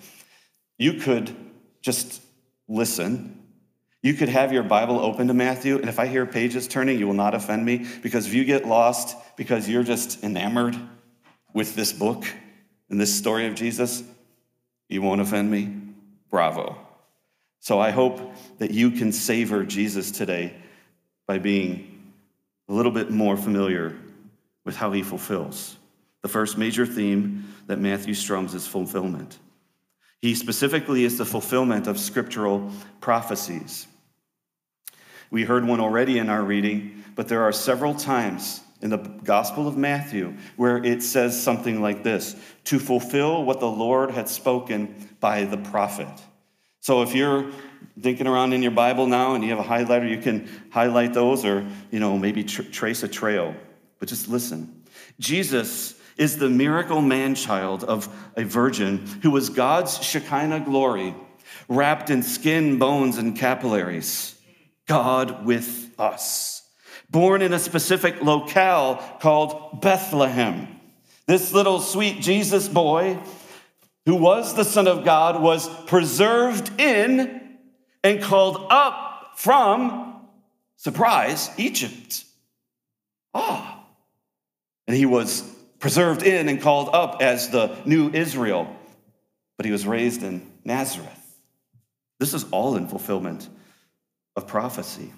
You 0.77 0.95
could 0.95 1.33
just 1.81 2.21
listen 2.67 3.38
you 4.01 4.13
could 4.13 4.29
have 4.29 4.53
your 4.53 4.63
Bible 4.63 4.99
open 4.99 5.27
to 5.27 5.33
Matthew, 5.33 5.77
and 5.77 5.89
if 5.89 5.99
I 5.99 6.07
hear 6.07 6.25
pages 6.25 6.67
turning, 6.67 6.99
you 6.99 7.07
will 7.07 7.13
not 7.13 7.33
offend 7.33 7.65
me 7.65 7.85
because 8.01 8.27
if 8.27 8.33
you 8.33 8.45
get 8.45 8.65
lost 8.65 9.17
because 9.35 9.67
you're 9.67 9.83
just 9.83 10.23
enamored 10.23 10.77
with 11.53 11.75
this 11.75 11.91
book 11.91 12.25
and 12.89 12.99
this 12.99 13.13
story 13.13 13.47
of 13.47 13.55
Jesus, 13.55 14.03
you 14.87 15.01
won't 15.01 15.21
offend 15.21 15.51
me. 15.51 15.75
Bravo. 16.29 16.77
So 17.59 17.79
I 17.79 17.91
hope 17.91 18.35
that 18.59 18.71
you 18.71 18.91
can 18.91 19.11
savor 19.11 19.63
Jesus 19.65 20.11
today 20.11 20.53
by 21.27 21.39
being 21.39 22.13
a 22.69 22.73
little 22.73 22.91
bit 22.91 23.09
more 23.09 23.35
familiar 23.35 23.95
with 24.63 24.75
how 24.75 24.91
he 24.91 25.03
fulfills. 25.03 25.75
The 26.21 26.29
first 26.29 26.57
major 26.57 26.85
theme 26.85 27.53
that 27.67 27.79
Matthew 27.79 28.13
strums 28.13 28.53
is 28.53 28.67
fulfillment. 28.67 29.39
He 30.21 30.35
specifically 30.35 31.05
is 31.05 31.17
the 31.17 31.25
fulfillment 31.25 31.87
of 31.87 31.99
scriptural 31.99 32.71
prophecies. 32.99 33.87
We 35.31 35.43
heard 35.43 35.65
one 35.65 35.79
already 35.79 36.17
in 36.17 36.29
our 36.29 36.43
reading, 36.43 37.03
but 37.15 37.27
there 37.27 37.43
are 37.43 37.51
several 37.51 37.93
times 37.93 38.61
in 38.81 38.89
the 38.89 38.97
Gospel 38.97 39.67
of 39.67 39.77
Matthew 39.77 40.33
where 40.55 40.83
it 40.83 41.03
says 41.03 41.41
something 41.41 41.81
like 41.81 42.03
this 42.03 42.35
to 42.65 42.79
fulfill 42.79 43.43
what 43.43 43.59
the 43.59 43.69
Lord 43.69 44.11
had 44.11 44.27
spoken 44.27 45.09
by 45.19 45.43
the 45.43 45.57
prophet. 45.57 46.07
So 46.81 47.01
if 47.01 47.13
you're 47.13 47.51
thinking 48.01 48.27
around 48.27 48.53
in 48.53 48.61
your 48.61 48.71
Bible 48.71 49.05
now 49.05 49.35
and 49.35 49.43
you 49.43 49.49
have 49.55 49.59
a 49.59 49.69
highlighter, 49.69 50.09
you 50.09 50.17
can 50.17 50.49
highlight 50.71 51.13
those 51.13 51.45
or, 51.45 51.67
you 51.91 51.99
know, 51.99 52.17
maybe 52.17 52.43
tr- 52.43 52.63
trace 52.63 53.03
a 53.03 53.07
trail. 53.07 53.53
But 53.99 54.07
just 54.07 54.29
listen. 54.29 54.83
Jesus 55.19 55.98
is 56.19 56.37
the 56.37 56.49
miracle 56.49 57.01
man 57.01 57.33
child 57.33 57.83
of 57.85 58.13
a 58.35 58.43
virgin 58.43 58.97
who 59.23 59.31
was 59.31 59.49
God's 59.49 60.03
Shekinah 60.03 60.59
glory, 60.59 61.15
wrapped 61.69 62.09
in 62.09 62.21
skin, 62.23 62.77
bones, 62.77 63.17
and 63.17 63.35
capillaries. 63.35 64.35
God 64.85 65.45
with 65.45 65.97
us. 65.97 66.67
Born 67.09 67.41
in 67.41 67.53
a 67.53 67.59
specific 67.59 68.21
locale 68.21 68.97
called 69.21 69.81
Bethlehem. 69.81 70.67
This 71.25 71.53
little 71.53 71.79
sweet 71.79 72.21
Jesus 72.21 72.67
boy, 72.67 73.17
who 74.05 74.15
was 74.15 74.55
the 74.55 74.65
Son 74.65 74.87
of 74.87 75.05
God, 75.05 75.41
was 75.41 75.69
preserved 75.85 76.81
in 76.81 77.57
and 78.03 78.21
called 78.21 78.67
up 78.69 79.33
from, 79.37 80.21
surprise, 80.75 81.49
Egypt. 81.57 82.25
Ah. 83.33 83.85
And 84.87 84.97
he 84.97 85.05
was 85.05 85.43
preserved 85.79 86.23
in 86.23 86.49
and 86.49 86.61
called 86.61 86.89
up 86.93 87.21
as 87.21 87.49
the 87.49 87.75
new 87.85 88.09
Israel, 88.09 88.75
but 89.57 89.65
he 89.65 89.71
was 89.71 89.87
raised 89.87 90.23
in 90.23 90.49
Nazareth. 90.63 91.07
This 92.19 92.33
is 92.33 92.45
all 92.51 92.75
in 92.75 92.87
fulfillment 92.87 93.47
of 94.35 94.47
prophecy. 94.47 95.11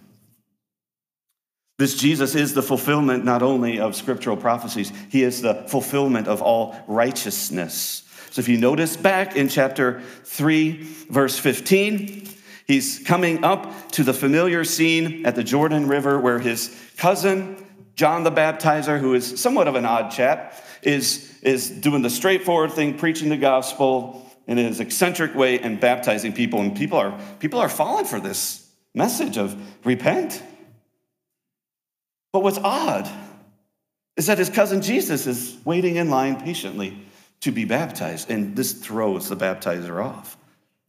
This 1.78 1.96
Jesus 1.96 2.36
is 2.36 2.54
the 2.54 2.62
fulfillment 2.62 3.26
not 3.26 3.42
only 3.42 3.80
of 3.80 3.96
scriptural 3.96 4.38
prophecies, 4.38 4.94
he 5.10 5.24
is 5.24 5.42
the 5.42 5.56
fulfillment 5.68 6.28
of 6.28 6.42
all 6.42 6.76
righteousness. 6.88 8.04
So 8.30 8.40
if 8.40 8.48
you 8.48 8.58
notice 8.58 8.96
back 8.96 9.36
in 9.36 9.50
chapter 9.50 10.02
3, 10.26 10.84
verse 11.10 11.40
15, 11.40 12.30
he's 12.68 13.00
coming 13.00 13.44
up 13.44 13.92
to 13.94 14.04
the 14.04 14.14
familiar 14.14 14.64
scene 14.64 15.26
at 15.26 15.36
the 15.36 15.44
Jordan 15.44 15.88
River 15.88 16.20
where 16.20 16.40
his 16.40 16.74
cousin, 16.98 17.58
John 18.02 18.24
the 18.24 18.32
Baptizer, 18.32 19.00
who 19.00 19.14
is 19.14 19.40
somewhat 19.40 19.68
of 19.68 19.76
an 19.76 19.86
odd 19.86 20.10
chap, 20.10 20.56
is, 20.82 21.38
is 21.44 21.70
doing 21.70 22.02
the 22.02 22.10
straightforward 22.10 22.72
thing, 22.72 22.98
preaching 22.98 23.30
the 23.30 23.38
gospel 23.38 24.28
in 24.48 24.58
his 24.58 24.80
eccentric 24.80 25.36
way 25.36 25.60
and 25.60 25.80
baptizing 25.80 26.34
people. 26.34 26.62
And 26.62 26.76
people 26.76 26.98
are, 26.98 27.22
people 27.38 27.60
are 27.60 27.70
falling 27.70 28.06
for 28.06 28.20
this 28.20 28.68
message 28.96 29.38
of 29.38 29.56
repent. 29.86 30.42
But 32.34 32.42
what's 32.42 32.58
odd 32.58 33.08
is 34.18 34.26
that 34.26 34.40
his 34.40 34.50
cousin 34.50 34.82
Jesus 34.82 35.28
is 35.28 35.56
waiting 35.64 35.98
in 35.98 36.10
line 36.10 36.42
patiently 36.42 37.06
to 37.42 37.52
be 37.52 37.66
baptized, 37.66 38.32
and 38.32 38.56
this 38.56 38.74
throws 38.74 39.30
the 39.30 39.38
baptizer 39.38 40.04
off. 40.04 40.38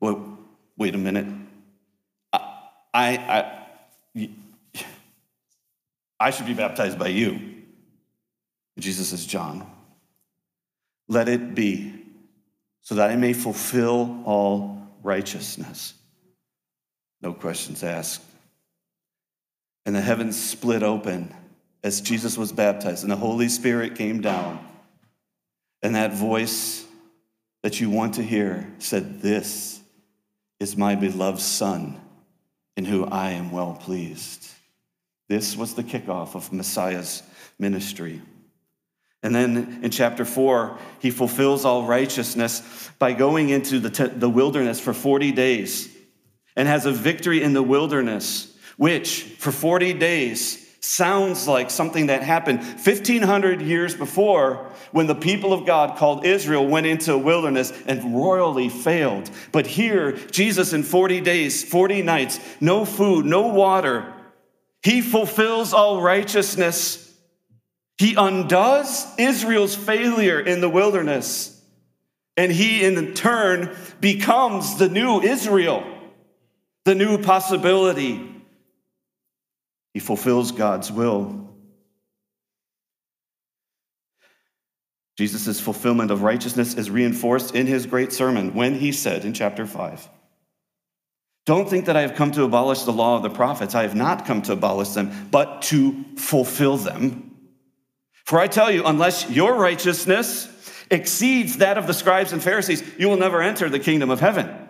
Well, 0.00 0.38
wait 0.78 0.94
a 0.94 0.98
minute. 0.98 1.26
I, 2.32 2.48
I, 2.94 3.61
I 6.22 6.30
should 6.30 6.46
be 6.46 6.54
baptized 6.54 7.00
by 7.00 7.08
you. 7.08 7.40
Jesus 8.78 9.08
says, 9.08 9.26
John, 9.26 9.68
let 11.08 11.28
it 11.28 11.56
be 11.56 11.92
so 12.80 12.94
that 12.94 13.10
I 13.10 13.16
may 13.16 13.32
fulfill 13.32 14.22
all 14.24 14.88
righteousness. 15.02 15.94
No 17.20 17.32
questions 17.32 17.82
asked. 17.82 18.22
And 19.84 19.96
the 19.96 20.00
heavens 20.00 20.40
split 20.40 20.84
open 20.84 21.34
as 21.82 22.00
Jesus 22.00 22.38
was 22.38 22.52
baptized, 22.52 23.02
and 23.02 23.10
the 23.10 23.16
Holy 23.16 23.48
Spirit 23.48 23.96
came 23.96 24.20
down. 24.20 24.64
And 25.82 25.96
that 25.96 26.12
voice 26.12 26.84
that 27.64 27.80
you 27.80 27.90
want 27.90 28.14
to 28.14 28.22
hear 28.22 28.72
said, 28.78 29.20
This 29.20 29.80
is 30.60 30.76
my 30.76 30.94
beloved 30.94 31.40
Son, 31.40 32.00
in 32.76 32.84
whom 32.84 33.12
I 33.12 33.32
am 33.32 33.50
well 33.50 33.74
pleased. 33.74 34.48
This 35.32 35.56
was 35.56 35.72
the 35.72 35.82
kickoff 35.82 36.34
of 36.34 36.52
Messiah's 36.52 37.22
ministry. 37.58 38.20
And 39.22 39.34
then 39.34 39.80
in 39.82 39.90
chapter 39.90 40.26
four, 40.26 40.76
he 40.98 41.10
fulfills 41.10 41.64
all 41.64 41.84
righteousness 41.84 42.90
by 42.98 43.14
going 43.14 43.48
into 43.48 43.78
the, 43.78 44.08
the 44.08 44.28
wilderness 44.28 44.78
for 44.78 44.92
40 44.92 45.32
days 45.32 45.88
and 46.54 46.68
has 46.68 46.84
a 46.84 46.92
victory 46.92 47.42
in 47.42 47.54
the 47.54 47.62
wilderness, 47.62 48.54
which 48.76 49.22
for 49.38 49.50
40 49.50 49.94
days 49.94 50.68
sounds 50.80 51.48
like 51.48 51.70
something 51.70 52.08
that 52.08 52.22
happened 52.22 52.58
1500 52.58 53.62
years 53.62 53.94
before 53.94 54.70
when 54.90 55.06
the 55.06 55.14
people 55.14 55.54
of 55.54 55.64
God 55.64 55.96
called 55.96 56.26
Israel 56.26 56.66
went 56.66 56.84
into 56.84 57.14
a 57.14 57.18
wilderness 57.18 57.72
and 57.86 58.14
royally 58.14 58.68
failed. 58.68 59.30
But 59.50 59.66
here, 59.66 60.12
Jesus 60.12 60.74
in 60.74 60.82
40 60.82 61.22
days, 61.22 61.64
40 61.64 62.02
nights, 62.02 62.38
no 62.60 62.84
food, 62.84 63.24
no 63.24 63.46
water, 63.46 64.12
he 64.82 65.00
fulfills 65.00 65.72
all 65.72 66.00
righteousness. 66.00 66.98
He 67.98 68.14
undoes 68.16 69.06
Israel's 69.18 69.76
failure 69.76 70.40
in 70.40 70.60
the 70.60 70.68
wilderness. 70.68 71.48
And 72.36 72.50
he, 72.50 72.84
in 72.84 73.14
turn, 73.14 73.76
becomes 74.00 74.78
the 74.78 74.88
new 74.88 75.20
Israel 75.20 75.86
the 76.84 76.94
new 76.94 77.18
possibility. 77.18 78.28
He 79.94 80.00
fulfills 80.00 80.52
God's 80.52 80.90
will. 80.90 81.48
Jesus' 85.16 85.60
fulfillment 85.60 86.10
of 86.10 86.22
righteousness 86.22 86.74
is 86.74 86.90
reinforced 86.90 87.54
in 87.54 87.66
his 87.66 87.86
great 87.86 88.12
sermon 88.12 88.54
when 88.54 88.74
he 88.74 88.90
said 88.90 89.24
in 89.24 89.34
chapter 89.34 89.66
5 89.66 90.08
Don't 91.44 91.68
think 91.68 91.86
that 91.86 91.96
I 91.96 92.02
have 92.02 92.14
come 92.14 92.30
to 92.32 92.44
abolish 92.44 92.82
the 92.82 92.92
law 92.92 93.16
of 93.16 93.22
the 93.22 93.30
prophets. 93.30 93.74
I 93.74 93.82
have 93.82 93.96
not 93.96 94.24
come 94.24 94.42
to 94.42 94.52
abolish 94.52 94.90
them, 94.90 95.28
but 95.30 95.62
to 95.62 96.04
fulfill 96.16 96.76
them. 96.76 97.36
For 98.24 98.38
I 98.38 98.46
tell 98.46 98.70
you, 98.70 98.84
unless 98.84 99.28
your 99.28 99.54
righteousness 99.56 100.48
exceeds 100.90 101.56
that 101.56 101.78
of 101.78 101.86
the 101.86 101.94
scribes 101.94 102.32
and 102.32 102.42
Pharisees, 102.42 102.82
you 102.96 103.08
will 103.08 103.16
never 103.16 103.42
enter 103.42 103.68
the 103.68 103.80
kingdom 103.80 104.10
of 104.10 104.20
heaven. 104.20 104.68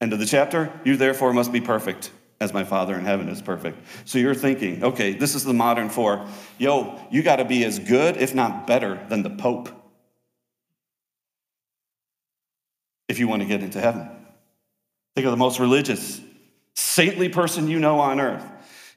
End 0.00 0.14
of 0.14 0.18
the 0.18 0.26
chapter. 0.26 0.72
You 0.84 0.96
therefore 0.96 1.34
must 1.34 1.52
be 1.52 1.60
perfect, 1.60 2.10
as 2.40 2.54
my 2.54 2.64
Father 2.64 2.94
in 2.94 3.04
heaven 3.04 3.28
is 3.28 3.42
perfect. 3.42 3.78
So 4.06 4.18
you're 4.18 4.34
thinking, 4.34 4.82
okay, 4.82 5.12
this 5.12 5.34
is 5.34 5.44
the 5.44 5.52
modern 5.52 5.90
for, 5.90 6.26
yo, 6.56 6.98
you 7.10 7.22
got 7.22 7.36
to 7.36 7.44
be 7.44 7.66
as 7.66 7.78
good, 7.78 8.16
if 8.16 8.34
not 8.34 8.66
better, 8.66 9.04
than 9.10 9.22
the 9.22 9.30
Pope 9.30 9.68
if 13.08 13.18
you 13.18 13.28
want 13.28 13.42
to 13.42 13.48
get 13.48 13.62
into 13.62 13.80
heaven. 13.80 14.08
Think 15.20 15.26
of 15.26 15.32
the 15.32 15.36
most 15.36 15.60
religious, 15.60 16.18
saintly 16.74 17.28
person 17.28 17.68
you 17.68 17.78
know 17.78 18.00
on 18.00 18.20
earth. 18.20 18.42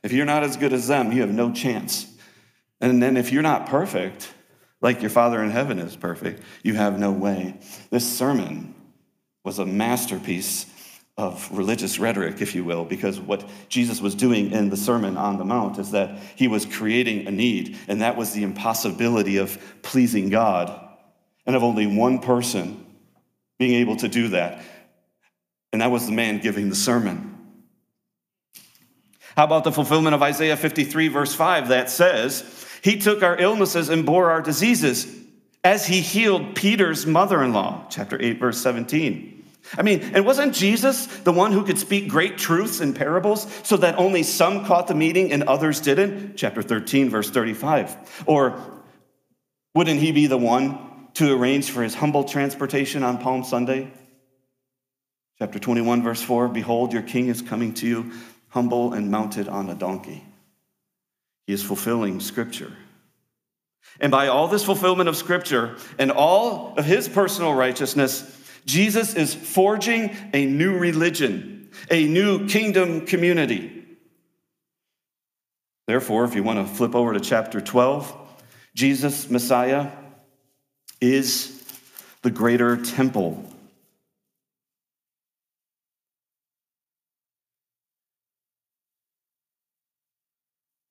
If 0.04 0.14
you're 0.14 0.26
not 0.26 0.44
as 0.44 0.56
good 0.56 0.72
as 0.72 0.88
them, 0.88 1.12
you 1.12 1.20
have 1.20 1.34
no 1.34 1.52
chance. 1.52 2.08
And 2.80 3.04
then 3.04 3.18
if 3.18 3.34
you're 3.34 3.42
not 3.42 3.66
perfect, 3.66 4.34
like 4.80 5.02
your 5.02 5.10
Father 5.10 5.44
in 5.44 5.50
heaven 5.50 5.80
is 5.80 5.98
perfect, 5.98 6.42
you 6.64 6.76
have 6.76 6.98
no 6.98 7.12
way. 7.12 7.56
This 7.90 8.10
sermon 8.10 8.74
was 9.44 9.60
a 9.60 9.66
masterpiece 9.66 10.66
of 11.18 11.46
religious 11.52 12.00
rhetoric, 12.00 12.42
if 12.42 12.56
you 12.56 12.64
will, 12.64 12.86
because 12.86 13.20
what 13.20 13.44
Jesus 13.68 14.00
was 14.00 14.16
doing 14.16 14.54
in 14.54 14.70
the 14.70 14.78
Sermon 14.78 15.18
on 15.18 15.38
the 15.38 15.44
Mount 15.44 15.78
is 15.78 15.92
that 15.92 16.20
he 16.38 16.48
was 16.48 16.66
creating 16.66 17.28
a 17.28 17.32
need, 17.32 17.78
and 17.90 18.02
that 18.02 18.16
was 18.16 18.32
the 18.32 18.44
impossibility 18.44 19.36
of 19.36 19.62
pleasing 19.82 20.30
God, 20.30 20.88
and 21.46 21.54
of 21.54 21.64
only 21.64 21.86
one 21.86 22.20
person 22.20 22.86
being 23.60 23.74
able 23.74 23.98
to 23.98 24.08
do 24.08 24.30
that. 24.30 24.64
And 25.74 25.82
that 25.82 25.92
was 25.92 26.06
the 26.06 26.12
man 26.12 26.38
giving 26.38 26.70
the 26.70 26.76
sermon. 26.76 27.32
How 29.36 29.46
about 29.46 29.64
the 29.64 29.72
fulfillment 29.72 30.14
of 30.14 30.22
Isaiah 30.22 30.56
53, 30.56 31.08
verse 31.08 31.34
5, 31.34 31.70
that 31.70 31.90
says, 31.90 32.68
He 32.84 33.00
took 33.00 33.24
our 33.24 33.36
illnesses 33.38 33.90
and 33.90 34.06
bore 34.06 34.30
our 34.30 34.42
diseases 34.42 35.08
as 35.64 35.88
he 35.88 36.02
healed 36.02 36.56
Peter's 36.56 37.08
mother 37.08 37.42
in 37.44 37.54
law, 37.54 37.88
chapter 37.90 38.22
8, 38.22 38.40
verse 38.40 38.62
17. 38.62 39.44
I 39.76 39.82
mean, 39.82 40.02
and 40.14 40.26
wasn't 40.26 40.54
Jesus 40.54 41.08
the 41.08 41.32
one 41.32 41.52
who 41.52 41.64
could 41.64 41.80
speak 41.80 42.08
great 42.08 42.38
truths 42.38 42.80
in 42.80 42.94
parables 42.94 43.48
so 43.64 43.78
that 43.78 43.98
only 43.98 44.22
some 44.22 44.66
caught 44.66 44.88
the 44.88 44.94
meaning 44.94 45.32
and 45.32 45.44
others 45.44 45.80
didn't? 45.80 46.36
Chapter 46.36 46.62
13, 46.62 47.10
verse 47.10 47.32
35. 47.32 48.24
Or 48.28 48.62
wouldn't 49.74 50.02
he 50.02 50.12
be 50.12 50.28
the 50.28 50.38
one 50.38 51.08
to 51.16 51.34
arrange 51.34 51.72
for 51.72 51.82
his 51.82 51.96
humble 51.96 52.26
transportation 52.26 53.02
on 53.02 53.18
Palm 53.18 53.44
Sunday? 53.44 53.92
Chapter 55.44 55.60
21, 55.60 56.04
verse 56.04 56.22
4 56.22 56.48
Behold, 56.48 56.94
your 56.94 57.02
king 57.02 57.28
is 57.28 57.42
coming 57.42 57.74
to 57.74 57.86
you, 57.86 58.14
humble 58.48 58.94
and 58.94 59.12
mounted 59.12 59.50
on 59.50 59.70
a 59.70 59.76
donkey. 59.76 60.24
He 61.48 61.52
is 61.52 61.62
fulfilling 61.62 62.22
scripture. 62.22 62.72
And 64.00 64.10
by 64.10 64.30
all 64.30 64.48
this 64.48 64.64
fulfillment 64.64 65.10
of 65.10 65.18
scripture 65.18 65.76
and 66.00 66.12
all 66.12 66.76
of 66.78 66.86
his 66.86 67.10
personal 67.10 67.54
righteousness, 67.54 68.24
Jesus 68.64 69.16
is 69.16 69.36
forging 69.36 70.16
a 70.34 70.46
new 70.46 70.78
religion, 70.78 71.70
a 71.92 72.08
new 72.08 72.48
kingdom 72.48 73.06
community. 73.06 73.86
Therefore, 75.88 76.24
if 76.24 76.36
you 76.36 76.44
want 76.44 76.66
to 76.66 76.74
flip 76.74 76.96
over 76.96 77.12
to 77.12 77.20
chapter 77.20 77.60
12, 77.60 78.18
Jesus, 78.76 79.30
Messiah, 79.30 79.92
is 81.02 81.62
the 82.22 82.32
greater 82.32 82.78
temple. 82.78 83.53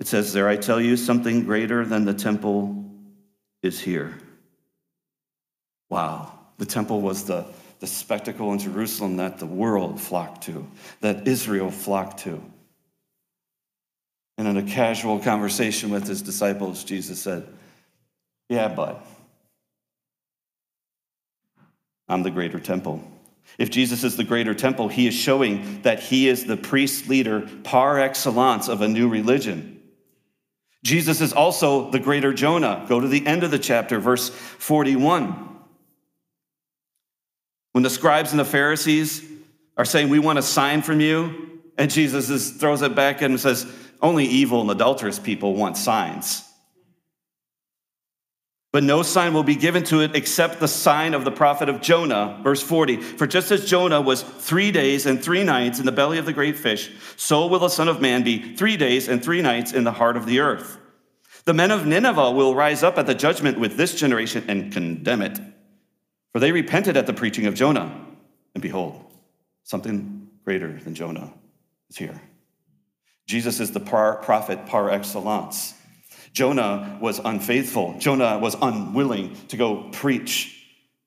It 0.03 0.09
says 0.09 0.33
there, 0.33 0.49
I 0.49 0.57
tell 0.57 0.81
you, 0.81 0.97
something 0.97 1.45
greater 1.45 1.87
than 1.87 2.05
the 2.05 2.13
temple 2.13 2.91
is 3.63 3.79
here. 3.79 4.19
Wow. 5.91 6.41
The 6.59 6.67
temple 6.67 7.01
was 7.01 7.23
the, 7.23 7.47
the 7.79 7.87
spectacle 7.87 8.53
in 8.53 8.59
Jerusalem 8.59 9.19
that 9.19 9.39
the 9.39 9.47
world 9.47 10.01
flocked 10.01 10.43
to, 10.47 10.67
that 11.03 11.29
Israel 11.29 11.71
flocked 11.71 12.25
to. 12.25 12.43
And 14.39 14.49
in 14.49 14.57
a 14.57 14.65
casual 14.65 15.21
conversation 15.21 15.91
with 15.91 16.09
his 16.09 16.21
disciples, 16.21 16.83
Jesus 16.83 17.21
said, 17.21 17.47
Yeah, 18.49 18.67
but 18.67 19.07
I'm 22.09 22.25
the 22.25 22.33
greater 22.33 22.59
temple. 22.59 23.09
If 23.57 23.71
Jesus 23.71 24.03
is 24.03 24.17
the 24.17 24.25
greater 24.25 24.53
temple, 24.53 24.89
he 24.89 25.07
is 25.07 25.15
showing 25.15 25.83
that 25.83 26.01
he 26.01 26.29
is 26.29 26.45
the 26.45 26.57
priest 26.57 27.09
leader 27.09 27.49
par 27.63 28.01
excellence 28.01 28.67
of 28.67 28.81
a 28.81 28.89
new 28.89 29.09
religion. 29.09 29.72
Jesus 30.83 31.21
is 31.21 31.33
also 31.33 31.91
the 31.91 32.01
greater 32.01 32.33
Jonah. 32.33 32.85
Go 32.89 33.01
to 33.01 33.07
the 33.07 33.25
end 33.27 33.45
of 33.45 33.51
the 33.51 33.59
chapter, 33.59 34.01
verse 34.01 34.31
41. 34.31 35.51
When 37.73 37.83
the 37.83 37.91
scribes 37.91 38.33
and 38.33 38.41
the 38.41 38.45
Pharisees 38.45 39.23
are 39.77 39.85
saying, 39.85 40.09
We 40.09 40.19
want 40.19 40.39
a 40.39 40.43
sign 40.43 40.83
from 40.83 41.01
you, 41.01 41.61
and 41.79 41.91
Jesus 41.91 42.51
throws 42.51 42.83
it 42.83 42.95
back 42.95 43.23
and 43.23 43.39
says, 43.39 43.67
Only 44.01 44.27
evil 44.27 44.61
and 44.61 44.71
adulterous 44.71 45.19
people 45.19 45.55
want 45.55 45.77
signs. 45.77 46.45
But 48.73 48.85
no 48.85 49.03
sign 49.03 49.35
will 49.35 49.43
be 49.43 49.55
given 49.55 49.85
to 49.85 50.01
it 50.01 50.17
except 50.17 50.59
the 50.59 50.67
sign 50.67 51.13
of 51.13 51.27
the 51.27 51.31
prophet 51.31 51.69
of 51.69 51.83
Jonah. 51.83 52.41
Verse 52.43 52.63
40 52.63 52.97
For 52.97 53.27
just 53.27 53.51
as 53.51 53.69
Jonah 53.69 54.01
was 54.01 54.23
three 54.23 54.73
days 54.73 55.05
and 55.05 55.23
three 55.23 55.45
nights 55.45 55.79
in 55.79 55.85
the 55.85 55.93
belly 55.93 56.17
of 56.17 56.25
the 56.25 56.33
great 56.33 56.57
fish, 56.57 56.91
so 57.17 57.47
will 57.47 57.59
the 57.59 57.69
Son 57.69 57.87
of 57.87 58.01
Man 58.01 58.25
be 58.25 58.57
three 58.57 58.79
days 58.79 59.09
and 59.09 59.23
three 59.23 59.43
nights 59.43 59.73
in 59.73 59.85
the 59.85 59.93
heart 59.93 60.17
of 60.17 60.25
the 60.25 60.41
earth. 60.41 60.79
The 61.45 61.53
men 61.53 61.71
of 61.71 61.87
Nineveh 61.87 62.31
will 62.31 62.55
rise 62.55 62.83
up 62.83 62.97
at 62.97 63.07
the 63.07 63.15
judgment 63.15 63.59
with 63.59 63.77
this 63.77 63.95
generation 63.95 64.45
and 64.49 64.73
condemn 64.73 65.21
it. 65.21 65.39
For 66.33 66.39
they 66.39 66.53
repented 66.53 66.97
at 66.97 67.07
the 67.07 67.13
preaching 67.13 67.47
of 67.47 67.55
Jonah. 67.55 68.07
And 68.55 68.63
behold, 68.63 69.05
something 69.65 70.29
greater 70.45 70.73
than 70.73 70.95
Jonah 70.95 71.33
is 71.91 71.97
here. 71.97 72.21
Jesus 73.27 73.61
is 73.61 73.73
the 73.73 73.81
par, 73.81 74.17
prophet 74.17 74.67
par 74.67 74.89
excellence. 74.91 75.75
Jonah 76.33 76.99
was 77.01 77.19
unfaithful. 77.19 77.97
Jonah 77.99 78.39
was 78.39 78.57
unwilling 78.61 79.37
to 79.49 79.57
go 79.57 79.89
preach 79.93 80.59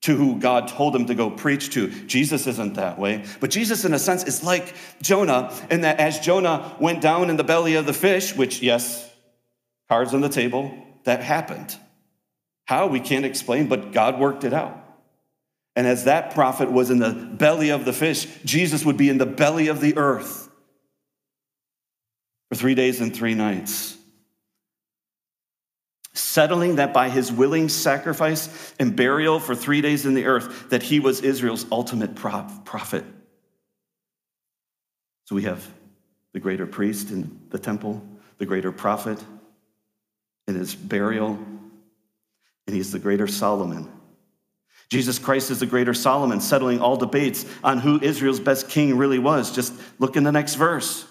to 0.02 0.14
who 0.14 0.38
God 0.38 0.68
told 0.68 0.94
him 0.94 1.06
to 1.06 1.14
go 1.16 1.30
preach 1.30 1.70
to. 1.70 1.88
Jesus 2.06 2.46
isn't 2.46 2.74
that 2.74 2.96
way. 2.96 3.24
But 3.40 3.50
Jesus, 3.50 3.84
in 3.84 3.92
a 3.92 3.98
sense, 3.98 4.22
is 4.22 4.44
like 4.44 4.74
Jonah, 5.02 5.52
in 5.68 5.80
that 5.80 5.98
as 5.98 6.20
Jonah 6.20 6.76
went 6.78 7.00
down 7.00 7.28
in 7.28 7.36
the 7.36 7.44
belly 7.44 7.74
of 7.74 7.86
the 7.86 7.92
fish, 7.92 8.36
which, 8.36 8.62
yes, 8.62 9.10
cards 9.88 10.14
on 10.14 10.20
the 10.20 10.28
table, 10.28 10.72
that 11.04 11.22
happened. 11.22 11.76
How? 12.66 12.86
We 12.86 13.00
can't 13.00 13.24
explain, 13.24 13.66
but 13.66 13.92
God 13.92 14.20
worked 14.20 14.44
it 14.44 14.52
out. 14.52 14.80
And 15.74 15.88
as 15.88 16.04
that 16.04 16.34
prophet 16.34 16.70
was 16.70 16.90
in 16.90 16.98
the 17.00 17.10
belly 17.12 17.70
of 17.70 17.84
the 17.84 17.92
fish, 17.92 18.26
Jesus 18.44 18.84
would 18.84 18.96
be 18.96 19.08
in 19.08 19.18
the 19.18 19.26
belly 19.26 19.68
of 19.68 19.80
the 19.80 19.96
earth 19.96 20.48
for 22.48 22.54
three 22.54 22.76
days 22.76 23.00
and 23.00 23.14
three 23.14 23.34
nights 23.34 23.95
settling 26.16 26.76
that 26.76 26.92
by 26.92 27.08
his 27.08 27.30
willing 27.30 27.68
sacrifice 27.68 28.74
and 28.78 28.96
burial 28.96 29.38
for 29.38 29.54
three 29.54 29.80
days 29.80 30.06
in 30.06 30.14
the 30.14 30.26
earth, 30.26 30.70
that 30.70 30.82
he 30.82 31.00
was 31.00 31.20
Israel's 31.20 31.66
ultimate 31.70 32.14
prophet. 32.14 33.04
So 35.24 35.34
we 35.34 35.42
have 35.42 35.66
the 36.32 36.40
greater 36.40 36.66
priest 36.66 37.10
in 37.10 37.40
the 37.50 37.58
temple, 37.58 38.02
the 38.38 38.46
greater 38.46 38.72
prophet 38.72 39.22
in 40.46 40.54
his 40.54 40.74
burial, 40.74 41.38
and 42.66 42.76
he's 42.76 42.92
the 42.92 42.98
greater 42.98 43.26
Solomon. 43.26 43.90
Jesus 44.88 45.18
Christ 45.18 45.50
is 45.50 45.60
the 45.60 45.66
greater 45.66 45.94
Solomon, 45.94 46.40
settling 46.40 46.80
all 46.80 46.96
debates 46.96 47.44
on 47.64 47.78
who 47.78 48.00
Israel's 48.00 48.38
best 48.38 48.68
king 48.68 48.96
really 48.96 49.18
was. 49.18 49.52
Just 49.52 49.74
look 49.98 50.16
in 50.16 50.22
the 50.22 50.30
next 50.30 50.54
verse. 50.54 51.04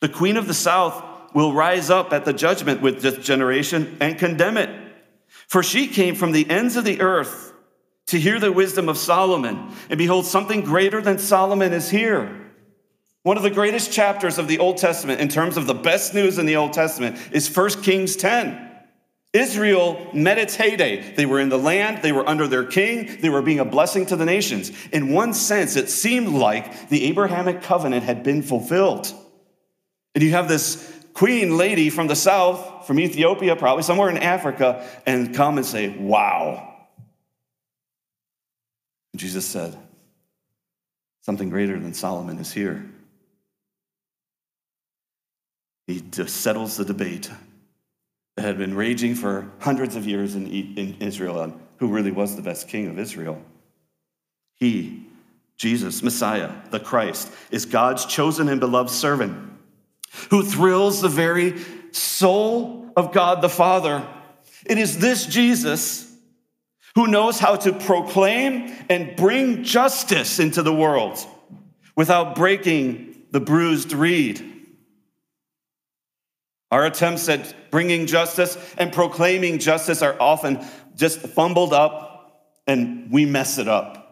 The 0.00 0.08
queen 0.08 0.36
of 0.36 0.46
the 0.46 0.54
south 0.54 1.02
will 1.34 1.52
rise 1.52 1.90
up 1.90 2.12
at 2.12 2.24
the 2.24 2.32
judgment 2.32 2.82
with 2.82 3.02
this 3.02 3.18
generation 3.18 3.96
and 4.00 4.18
condemn 4.18 4.56
it. 4.56 4.70
For 5.48 5.62
she 5.62 5.86
came 5.86 6.14
from 6.14 6.32
the 6.32 6.48
ends 6.48 6.76
of 6.76 6.84
the 6.84 7.00
earth 7.00 7.52
to 8.06 8.18
hear 8.18 8.38
the 8.38 8.52
wisdom 8.52 8.88
of 8.88 8.98
Solomon. 8.98 9.72
And 9.90 9.98
behold, 9.98 10.26
something 10.26 10.62
greater 10.62 11.00
than 11.00 11.18
Solomon 11.18 11.72
is 11.72 11.90
here. 11.90 12.52
One 13.22 13.36
of 13.36 13.42
the 13.42 13.50
greatest 13.50 13.92
chapters 13.92 14.38
of 14.38 14.46
the 14.46 14.60
Old 14.60 14.76
Testament, 14.76 15.20
in 15.20 15.28
terms 15.28 15.56
of 15.56 15.66
the 15.66 15.74
best 15.74 16.14
news 16.14 16.38
in 16.38 16.46
the 16.46 16.56
Old 16.56 16.72
Testament, 16.72 17.18
is 17.32 17.54
1 17.54 17.82
Kings 17.82 18.14
10. 18.14 18.62
Israel 19.32 20.08
met 20.14 20.38
its 20.38 20.54
heyday. 20.54 21.12
They 21.14 21.26
were 21.26 21.40
in 21.40 21.48
the 21.48 21.58
land, 21.58 22.02
they 22.02 22.12
were 22.12 22.26
under 22.26 22.46
their 22.46 22.64
king, 22.64 23.18
they 23.20 23.28
were 23.28 23.42
being 23.42 23.58
a 23.58 23.64
blessing 23.64 24.06
to 24.06 24.16
the 24.16 24.24
nations. 24.24 24.70
In 24.92 25.12
one 25.12 25.34
sense, 25.34 25.76
it 25.76 25.90
seemed 25.90 26.28
like 26.28 26.88
the 26.88 27.04
Abrahamic 27.06 27.62
covenant 27.62 28.04
had 28.04 28.22
been 28.22 28.42
fulfilled. 28.42 29.12
And 30.14 30.22
you 30.22 30.30
have 30.30 30.48
this 30.48 30.95
queen 31.16 31.56
lady 31.56 31.88
from 31.88 32.06
the 32.06 32.14
south, 32.14 32.86
from 32.86 33.00
Ethiopia, 33.00 33.56
probably 33.56 33.82
somewhere 33.82 34.10
in 34.10 34.18
Africa, 34.18 34.86
and 35.06 35.34
come 35.34 35.56
and 35.56 35.66
say, 35.66 35.88
Wow. 35.88 36.74
Jesus 39.16 39.46
said, 39.46 39.74
Something 41.22 41.48
greater 41.48 41.80
than 41.80 41.94
Solomon 41.94 42.38
is 42.38 42.52
here. 42.52 42.84
He 45.86 46.02
settles 46.26 46.76
the 46.76 46.84
debate 46.84 47.30
that 48.36 48.44
had 48.44 48.58
been 48.58 48.74
raging 48.74 49.14
for 49.14 49.50
hundreds 49.60 49.96
of 49.96 50.06
years 50.06 50.34
in, 50.34 50.46
in 50.46 50.96
Israel 51.00 51.40
on 51.40 51.58
who 51.78 51.88
really 51.88 52.10
was 52.10 52.36
the 52.36 52.42
best 52.42 52.68
king 52.68 52.88
of 52.88 52.98
Israel. 52.98 53.40
He 54.56 55.06
Jesus, 55.56 56.02
Messiah, 56.02 56.52
the 56.70 56.78
Christ, 56.78 57.32
is 57.50 57.64
God's 57.64 58.04
chosen 58.04 58.50
and 58.50 58.60
beloved 58.60 58.90
servant 58.90 59.55
who 60.30 60.42
thrills 60.42 61.00
the 61.00 61.08
very 61.08 61.60
soul 61.92 62.90
of 62.96 63.12
God 63.12 63.42
the 63.42 63.48
Father. 63.48 64.06
It 64.64 64.78
is 64.78 64.98
this 64.98 65.26
Jesus 65.26 66.12
who 66.94 67.06
knows 67.06 67.38
how 67.38 67.56
to 67.56 67.72
proclaim 67.72 68.74
and 68.88 69.16
bring 69.16 69.64
justice 69.64 70.38
into 70.38 70.62
the 70.62 70.72
world 70.72 71.18
without 71.94 72.34
breaking 72.34 73.24
the 73.30 73.40
bruised 73.40 73.92
reed. 73.92 74.52
Our 76.70 76.86
attempts 76.86 77.28
at 77.28 77.70
bringing 77.70 78.06
justice 78.06 78.56
and 78.76 78.92
proclaiming 78.92 79.58
justice 79.58 80.02
are 80.02 80.16
often 80.20 80.64
just 80.96 81.20
fumbled 81.20 81.72
up 81.72 82.50
and 82.66 83.10
we 83.12 83.24
mess 83.26 83.58
it 83.58 83.68
up. 83.68 84.02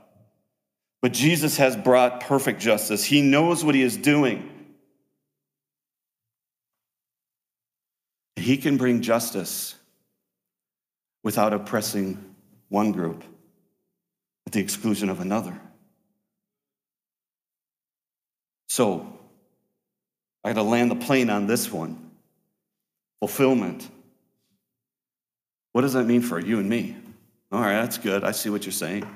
But 1.03 1.13
Jesus 1.13 1.57
has 1.57 1.77
brought 1.77 2.21
perfect 2.21 2.61
justice. 2.61 3.05
He 3.05 3.23
knows 3.23 3.65
what 3.65 3.75
he 3.75 3.83
is 3.83 3.97
doing. 3.97 4.51
He 8.37 8.57
can 8.57 8.77
bring 8.77 9.01
justice 9.01 9.75
without 11.23 11.53
oppressing 11.53 12.35
one 12.69 12.93
group 12.93 13.23
at 14.47 14.53
the 14.53 14.61
exclusion 14.61 15.09
of 15.09 15.21
another. 15.21 15.59
So, 18.69 19.19
I 20.43 20.53
got 20.53 20.63
to 20.63 20.69
land 20.69 20.91
the 20.91 20.97
plane 20.97 21.31
on 21.31 21.47
this 21.47 21.73
one 21.73 22.11
fulfillment. 23.21 23.89
What 25.73 25.83
does 25.83 25.95
that 25.95 26.05
mean 26.05 26.21
for 26.21 26.39
you 26.39 26.59
and 26.59 26.69
me? 26.69 26.97
All 27.51 27.61
right, 27.61 27.81
that's 27.81 27.99
good. 27.99 28.25
I 28.25 28.33
see 28.33 28.51
what 28.51 28.65
you're 28.65 28.73
saying. 28.73 29.09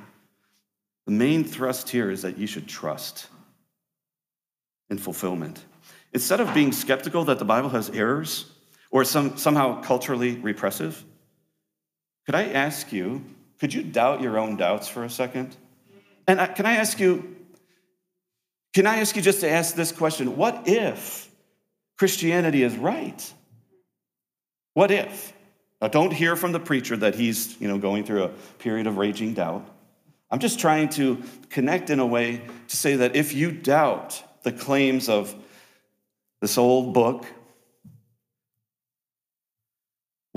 The 1.07 1.13
main 1.13 1.45
thrust 1.45 1.91
here 1.91 2.11
is 2.11 2.23
that 2.23 2.39
you 2.39 2.47
should 2.47 2.69
trust 2.69 3.27
in 4.91 4.99
fulfillment. 4.99 5.65
Instead 6.13 6.41
of 6.41 6.55
being 6.55 6.73
skeptical 6.73 7.25
that 7.25 7.39
the 7.39 7.45
Bible 7.45 7.69
has 7.71 7.91
errors 7.91 8.47
or 8.91 9.05
some, 9.05 9.37
somehow 9.37 9.81
culturally 9.83 10.37
repressive, 10.37 11.05
could 12.27 12.35
I 12.35 12.45
ask 12.45 12.93
you, 12.93 13.25
could 13.59 13.73
you 13.73 13.83
doubt 13.83 14.21
your 14.21 14.39
own 14.39 14.57
doubts 14.57 14.89
for 14.89 15.05
a 15.05 15.11
second? 15.11 15.57
And 16.27 16.41
I, 16.41 16.47
can 16.47 16.67
I 16.67 16.75
ask 16.75 17.01
you, 17.01 17.37
can 18.75 18.87
I 18.87 18.99
ask 18.99 19.17
you 19.17 19.23
just 19.23 19.41
to 19.41 19.51
ask 19.51 19.75
this 19.75 19.93
question? 19.93 20.37
What 20.37 20.65
if 20.67 21.31
Christianity 21.99 22.63
is 22.63 22.77
right? 22.77 23.33
What 24.75 24.91
if? 24.91 25.33
Now, 25.81 25.89
don't 25.89 26.13
hear 26.13 26.37
from 26.37 26.53
the 26.53 26.61
preacher 26.61 26.97
that 26.99 27.15
he's 27.15 27.61
you 27.61 27.69
know, 27.69 27.79
going 27.79 28.05
through 28.05 28.25
a 28.25 28.29
period 28.59 28.87
of 28.87 28.99
raging 28.99 29.35
doubt. 29.35 29.69
I'm 30.31 30.39
just 30.39 30.61
trying 30.61 30.91
to 30.91 31.23
connect 31.49 31.89
in 31.91 32.01
a 32.01 32.07
way 32.07 32.43
to 32.69 32.77
say 32.77 32.97
that 32.97 33.17
if 33.17 33.33
you 33.33 33.51
doubt 33.51 34.23
the 34.43 34.53
claims 34.53 35.09
of 35.09 35.35
this 36.41 36.59
old 36.59 36.93
book, 36.93 37.27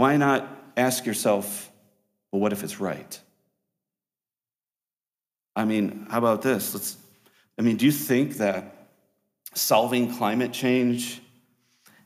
why 0.01 0.17
not 0.17 0.49
ask 0.75 1.05
yourself, 1.05 1.71
well, 2.31 2.41
what 2.41 2.51
if 2.53 2.63
it's 2.63 2.79
right? 2.79 3.19
I 5.55 5.63
mean, 5.63 6.07
how 6.09 6.17
about 6.17 6.41
this? 6.41 6.73
Let's, 6.73 6.97
I 7.59 7.61
mean, 7.61 7.77
do 7.77 7.85
you 7.85 7.91
think 7.91 8.37
that 8.37 8.89
solving 9.53 10.11
climate 10.15 10.53
change, 10.53 11.21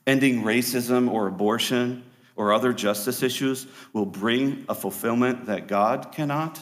ending 0.05 0.43
racism 0.43 1.09
or 1.09 1.27
abortion, 1.27 2.03
or 2.35 2.51
other 2.51 2.73
justice 2.73 3.23
issues 3.23 3.65
will 3.93 4.05
bring 4.05 4.65
a 4.67 4.75
fulfillment 4.75 5.45
that 5.45 5.69
God 5.69 6.11
cannot? 6.11 6.59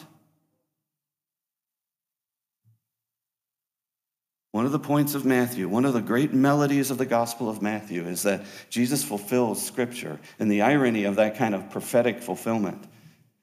One 4.53 4.67
of 4.67 4.71
the 4.71 4.77
points 4.77 5.15
of 5.15 5.25
Matthew, 5.25 5.67
one 5.67 5.83
of 5.83 5.93
the 5.93 6.01
great 6.01 6.31
melodies 6.31 6.91
of 6.91 6.99
the 6.99 7.07
Gospel 7.07 7.49
of 7.49 7.63
Matthew 7.63 8.05
is 8.05 8.21
that 8.21 8.45
Jesus 8.69 9.03
fulfills 9.03 9.65
Scripture. 9.65 10.19
And 10.37 10.49
the 10.49 10.61
irony 10.61 11.05
of 11.05 11.15
that 11.15 11.37
kind 11.37 11.55
of 11.55 11.71
prophetic 11.71 12.21
fulfillment 12.21 12.83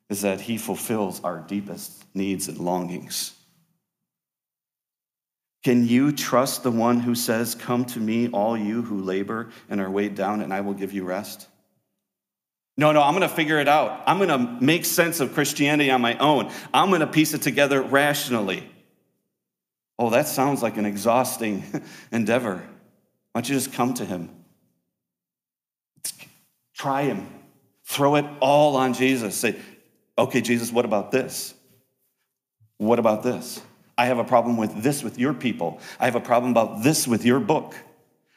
is 0.09 0.23
that 0.23 0.41
he 0.41 0.57
fulfills 0.57 1.21
our 1.25 1.41
deepest 1.41 2.05
needs 2.15 2.47
and 2.47 2.59
longings. 2.59 3.37
Can 5.65 5.85
you 5.85 6.13
trust 6.13 6.63
the 6.63 6.71
one 6.71 7.01
who 7.01 7.17
says, 7.17 7.57
Come 7.57 7.87
to 7.87 7.99
me, 7.99 8.29
all 8.29 8.57
you 8.57 8.83
who 8.83 9.01
labor 9.01 9.51
and 9.69 9.81
are 9.81 9.91
weighed 9.91 10.15
down, 10.15 10.41
and 10.41 10.55
I 10.55 10.61
will 10.61 10.75
give 10.75 10.93
you 10.93 11.03
rest? 11.03 11.49
No, 12.77 12.93
no, 12.93 13.03
I'm 13.03 13.17
going 13.17 13.29
to 13.29 13.35
figure 13.35 13.59
it 13.59 13.67
out. 13.67 14.05
I'm 14.07 14.19
going 14.19 14.29
to 14.29 14.65
make 14.65 14.85
sense 14.85 15.19
of 15.19 15.35
Christianity 15.35 15.91
on 15.91 16.01
my 16.01 16.17
own. 16.19 16.53
I'm 16.73 16.91
going 16.91 17.01
to 17.01 17.09
piece 17.09 17.35
it 17.35 17.43
together 17.43 17.83
rationally. 17.83 18.71
Oh, 20.01 20.09
that 20.09 20.27
sounds 20.27 20.63
like 20.63 20.79
an 20.79 20.87
exhausting 20.87 21.63
endeavor. 22.11 22.55
Why 22.55 22.63
don't 23.35 23.49
you 23.51 23.55
just 23.55 23.75
come 23.75 23.93
to 23.95 24.05
Him? 24.07 24.31
Try 26.75 27.03
Him. 27.03 27.29
Throw 27.85 28.17
it 28.17 28.25
all 28.41 28.77
on 28.77 28.95
Jesus. 28.95 29.37
Say, 29.37 29.57
okay, 30.17 30.41
Jesus, 30.41 30.73
what 30.73 30.87
about 30.87 31.13
this? 31.13 31.53
What 32.79 32.99
about 32.99 33.23
this? 33.23 33.61
I 33.99 34.07
have 34.07 34.17
a 34.17 34.25
problem 34.25 34.57
with 34.57 34.83
this 34.83 35.05
with 35.05 35.19
your 35.19 35.35
people. 35.35 35.81
I 36.01 36.07
have 36.07 36.15
a 36.15 36.21
problem 36.21 36.53
about 36.53 36.83
this 36.83 37.07
with 37.07 37.27
your 37.27 37.39
book. 37.39 37.75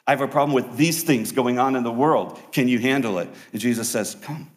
I 0.06 0.12
have 0.12 0.20
a 0.20 0.28
problem 0.28 0.54
with 0.54 0.76
these 0.76 1.04
things 1.04 1.32
going 1.32 1.60
on 1.60 1.78
in 1.78 1.84
the 1.84 1.94
world. 1.94 2.42
Can 2.52 2.68
you 2.68 2.78
handle 2.78 3.20
it? 3.20 3.30
And 3.54 3.62
Jesus 3.62 3.88
says, 3.88 4.16
Come. 4.16 4.52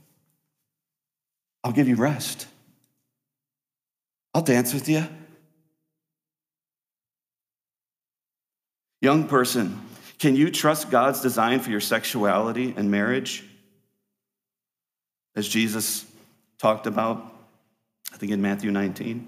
I'll 1.62 1.70
give 1.70 1.86
you 1.86 1.94
rest. 1.94 2.48
I'll 4.34 4.42
dance 4.42 4.74
with 4.74 4.88
you. 4.88 5.06
Young 9.06 9.28
person, 9.28 9.80
can 10.18 10.34
you 10.34 10.50
trust 10.50 10.90
God's 10.90 11.20
design 11.20 11.60
for 11.60 11.70
your 11.70 11.78
sexuality 11.78 12.74
and 12.76 12.90
marriage? 12.90 13.44
As 15.36 15.46
Jesus 15.46 16.04
talked 16.58 16.88
about, 16.88 17.32
I 18.12 18.16
think 18.16 18.32
in 18.32 18.42
Matthew 18.42 18.72
19. 18.72 19.24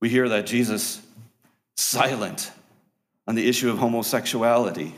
We 0.00 0.08
hear 0.08 0.28
that 0.28 0.46
Jesus 0.46 1.02
silent 1.76 2.52
on 3.26 3.34
the 3.34 3.48
issue 3.48 3.70
of 3.70 3.78
homosexuality. 3.78 4.94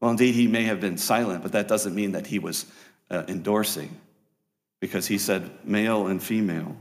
Well, 0.00 0.10
indeed, 0.10 0.34
he 0.34 0.46
may 0.46 0.62
have 0.62 0.80
been 0.80 0.96
silent, 0.96 1.42
but 1.42 1.52
that 1.52 1.68
doesn't 1.68 1.94
mean 1.94 2.12
that 2.12 2.26
he 2.26 2.38
was 2.38 2.64
uh, 3.10 3.24
endorsing, 3.28 3.94
because 4.80 5.06
he 5.06 5.18
said 5.18 5.50
male 5.62 6.06
and 6.06 6.22
female. 6.22 6.74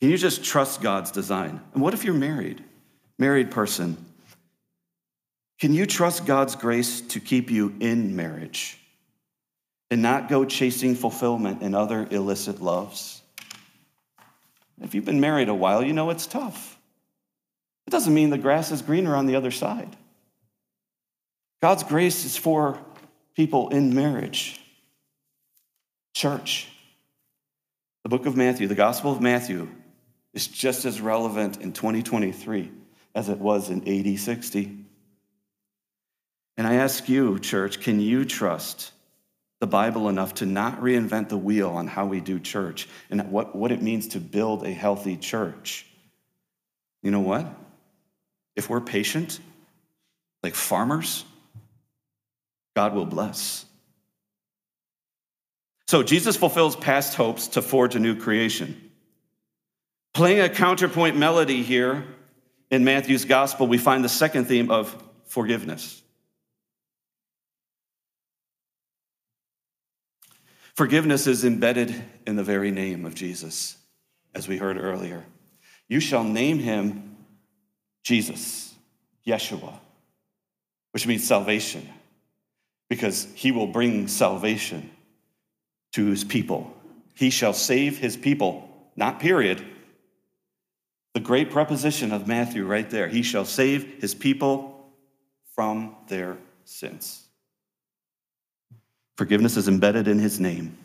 Can 0.00 0.10
you 0.10 0.18
just 0.18 0.44
trust 0.44 0.82
God's 0.82 1.10
design? 1.10 1.60
And 1.74 1.82
what 1.82 1.94
if 1.94 2.04
you're 2.04 2.14
married? 2.14 2.62
Married 3.18 3.50
person, 3.50 3.96
can 5.58 5.72
you 5.72 5.86
trust 5.86 6.26
God's 6.26 6.54
grace 6.54 7.00
to 7.00 7.20
keep 7.20 7.50
you 7.50 7.74
in 7.80 8.14
marriage 8.14 8.78
and 9.90 10.02
not 10.02 10.28
go 10.28 10.44
chasing 10.44 10.94
fulfillment 10.94 11.62
in 11.62 11.74
other 11.74 12.06
illicit 12.10 12.60
loves? 12.60 13.22
If 14.82 14.94
you've 14.94 15.06
been 15.06 15.20
married 15.20 15.48
a 15.48 15.54
while, 15.54 15.82
you 15.82 15.94
know 15.94 16.10
it's 16.10 16.26
tough. 16.26 16.78
It 17.86 17.90
doesn't 17.90 18.12
mean 18.12 18.28
the 18.28 18.36
grass 18.36 18.70
is 18.70 18.82
greener 18.82 19.16
on 19.16 19.26
the 19.26 19.36
other 19.36 19.50
side. 19.50 19.96
God's 21.62 21.84
grace 21.84 22.26
is 22.26 22.36
for 22.36 22.78
people 23.34 23.70
in 23.70 23.94
marriage. 23.94 24.60
Church. 26.14 26.68
The 28.02 28.10
book 28.10 28.26
of 28.26 28.36
Matthew, 28.36 28.68
the 28.68 28.74
Gospel 28.74 29.10
of 29.12 29.22
Matthew, 29.22 29.68
is 30.34 30.46
just 30.46 30.84
as 30.84 31.00
relevant 31.00 31.62
in 31.62 31.72
2023 31.72 32.70
as 33.16 33.30
it 33.30 33.38
was 33.38 33.70
in 33.70 33.88
AD 33.88 34.20
60. 34.20 34.84
And 36.58 36.66
I 36.66 36.74
ask 36.74 37.08
you, 37.08 37.38
church, 37.38 37.80
can 37.80 37.98
you 37.98 38.26
trust 38.26 38.92
the 39.58 39.66
Bible 39.66 40.10
enough 40.10 40.34
to 40.34 40.46
not 40.46 40.82
reinvent 40.82 41.30
the 41.30 41.38
wheel 41.38 41.70
on 41.70 41.86
how 41.86 42.04
we 42.04 42.20
do 42.20 42.38
church 42.38 42.86
and 43.10 43.32
what, 43.32 43.56
what 43.56 43.72
it 43.72 43.80
means 43.80 44.08
to 44.08 44.20
build 44.20 44.66
a 44.66 44.70
healthy 44.70 45.16
church? 45.16 45.86
You 47.02 47.10
know 47.10 47.20
what? 47.20 47.46
If 48.54 48.68
we're 48.68 48.82
patient, 48.82 49.40
like 50.42 50.54
farmers, 50.54 51.24
God 52.74 52.94
will 52.94 53.06
bless. 53.06 53.64
So 55.88 56.02
Jesus 56.02 56.36
fulfills 56.36 56.76
past 56.76 57.14
hopes 57.14 57.48
to 57.48 57.62
forge 57.62 57.94
a 57.94 57.98
new 57.98 58.14
creation. 58.14 58.90
Playing 60.12 60.40
a 60.40 60.50
counterpoint 60.50 61.16
melody 61.16 61.62
here 61.62 62.04
in 62.70 62.84
Matthew's 62.84 63.24
gospel, 63.24 63.66
we 63.66 63.78
find 63.78 64.04
the 64.04 64.08
second 64.08 64.46
theme 64.46 64.70
of 64.70 64.94
forgiveness. 65.24 66.02
Forgiveness 70.74 71.26
is 71.26 71.44
embedded 71.44 71.94
in 72.26 72.36
the 72.36 72.42
very 72.42 72.70
name 72.70 73.06
of 73.06 73.14
Jesus, 73.14 73.78
as 74.34 74.46
we 74.46 74.58
heard 74.58 74.76
earlier. 74.76 75.24
You 75.88 76.00
shall 76.00 76.24
name 76.24 76.58
him 76.58 77.16
Jesus, 78.04 78.74
Yeshua, 79.26 79.72
which 80.92 81.06
means 81.06 81.26
salvation, 81.26 81.88
because 82.90 83.26
he 83.34 83.52
will 83.52 83.68
bring 83.68 84.06
salvation 84.06 84.90
to 85.92 86.06
his 86.06 86.24
people. 86.24 86.76
He 87.14 87.30
shall 87.30 87.54
save 87.54 87.96
his 87.96 88.16
people, 88.16 88.68
not 88.96 89.18
period, 89.18 89.64
The 91.16 91.20
great 91.20 91.50
preposition 91.50 92.12
of 92.12 92.26
Matthew 92.26 92.66
right 92.66 92.90
there. 92.90 93.08
He 93.08 93.22
shall 93.22 93.46
save 93.46 94.02
his 94.02 94.14
people 94.14 94.86
from 95.54 95.96
their 96.08 96.36
sins. 96.66 97.26
Forgiveness 99.16 99.56
is 99.56 99.66
embedded 99.66 100.08
in 100.08 100.18
his 100.18 100.38
name. 100.38 100.76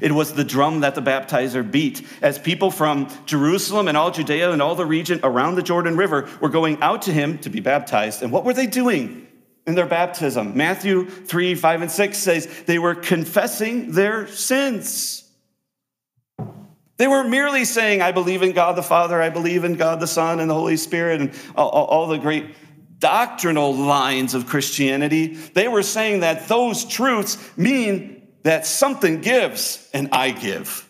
It 0.00 0.12
was 0.12 0.32
the 0.32 0.42
drum 0.42 0.80
that 0.80 0.94
the 0.94 1.02
baptizer 1.02 1.70
beat 1.70 2.02
as 2.22 2.38
people 2.38 2.70
from 2.70 3.10
Jerusalem 3.26 3.88
and 3.88 3.96
all 3.98 4.10
Judea 4.10 4.52
and 4.52 4.62
all 4.62 4.74
the 4.74 4.86
region 4.86 5.20
around 5.22 5.56
the 5.56 5.62
Jordan 5.62 5.98
River 5.98 6.30
were 6.40 6.48
going 6.48 6.80
out 6.80 7.02
to 7.02 7.12
him 7.12 7.36
to 7.40 7.50
be 7.50 7.60
baptized. 7.60 8.22
And 8.22 8.32
what 8.32 8.46
were 8.46 8.54
they 8.54 8.66
doing 8.66 9.28
in 9.66 9.74
their 9.74 9.84
baptism? 9.84 10.56
Matthew 10.56 11.10
3 11.10 11.54
5 11.54 11.82
and 11.82 11.90
6 11.90 12.16
says 12.16 12.62
they 12.64 12.78
were 12.78 12.94
confessing 12.94 13.92
their 13.92 14.28
sins. 14.28 15.27
They 16.98 17.06
weren't 17.06 17.30
merely 17.30 17.64
saying, 17.64 18.02
I 18.02 18.12
believe 18.12 18.42
in 18.42 18.52
God 18.52 18.76
the 18.76 18.82
Father, 18.82 19.22
I 19.22 19.30
believe 19.30 19.64
in 19.64 19.74
God 19.74 20.00
the 20.00 20.06
Son 20.06 20.40
and 20.40 20.50
the 20.50 20.54
Holy 20.54 20.76
Spirit, 20.76 21.20
and 21.20 21.32
all, 21.54 21.68
all 21.68 22.06
the 22.08 22.18
great 22.18 22.54
doctrinal 22.98 23.74
lines 23.74 24.34
of 24.34 24.46
Christianity. 24.46 25.28
They 25.28 25.68
were 25.68 25.84
saying 25.84 26.20
that 26.20 26.48
those 26.48 26.84
truths 26.84 27.38
mean 27.56 28.28
that 28.42 28.66
something 28.66 29.20
gives 29.20 29.88
and 29.94 30.08
I 30.12 30.32
give. 30.32 30.88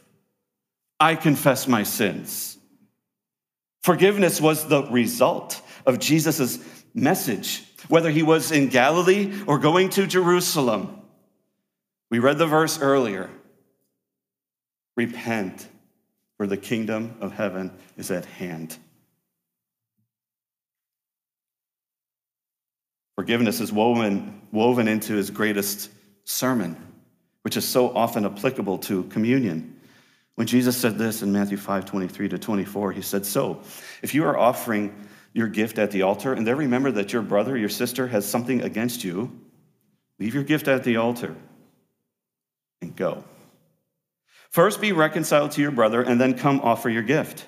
I 0.99 1.15
confess 1.15 1.69
my 1.69 1.83
sins. 1.83 2.57
Forgiveness 3.83 4.41
was 4.41 4.67
the 4.67 4.85
result 4.85 5.61
of 5.87 5.99
Jesus' 5.99 6.59
message, 6.95 7.65
whether 7.89 8.11
he 8.11 8.23
was 8.23 8.51
in 8.51 8.69
Galilee 8.69 9.33
or 9.47 9.59
going 9.59 9.91
to 9.91 10.07
Jerusalem. 10.07 11.03
We 12.11 12.19
read 12.19 12.39
the 12.39 12.47
verse 12.47 12.81
earlier 12.81 13.31
Repent, 14.97 15.69
for 16.39 16.47
the 16.47 16.57
kingdom 16.57 17.15
of 17.21 17.33
heaven 17.33 17.71
is 17.99 18.11
at 18.11 18.25
hand. 18.25 18.79
Forgiveness 23.17 23.61
is 23.61 23.71
woven, 23.71 24.41
woven 24.53 24.89
into 24.89 25.15
his 25.15 25.29
greatest 25.29 25.91
sermon 26.25 26.89
which 27.49 27.57
is 27.57 27.67
so 27.67 27.97
often 27.97 28.27
applicable 28.27 28.77
to 28.77 29.05
communion. 29.05 29.75
When 30.35 30.47
Jesus 30.47 30.77
said 30.77 30.99
this 30.99 31.23
in 31.23 31.33
Matthew 31.33 31.57
5 31.57 31.87
23 31.87 32.29
to 32.29 32.39
24, 32.39 32.93
he 32.93 33.01
said, 33.01 33.25
So, 33.25 33.63
if 34.03 34.15
you 34.15 34.25
are 34.25 34.39
offering 34.39 34.95
your 35.33 35.49
gift 35.49 35.79
at 35.79 35.91
the 35.91 36.03
altar 36.03 36.35
and 36.35 36.47
there 36.47 36.57
remember 36.57 36.91
that 36.93 37.15
your 37.15 37.23
brother, 37.23 37.57
your 37.57 37.71
sister 37.71 38.07
has 38.09 38.29
something 38.29 38.61
against 38.61 39.03
you, 39.03 39.31
leave 40.19 40.35
your 40.35 40.45
gift 40.45 40.69
at 40.69 40.85
the 40.85 40.99
altar 40.99 41.35
and 42.83 42.95
go. 42.95 43.25
First 44.51 44.81
be 44.81 44.93
reconciled 44.93 45.53
to 45.53 45.61
your 45.61 45.71
brother 45.71 46.03
and 46.03 46.21
then 46.21 46.37
come 46.37 46.61
offer 46.61 46.89
your 46.89 47.03
gift. 47.03 47.47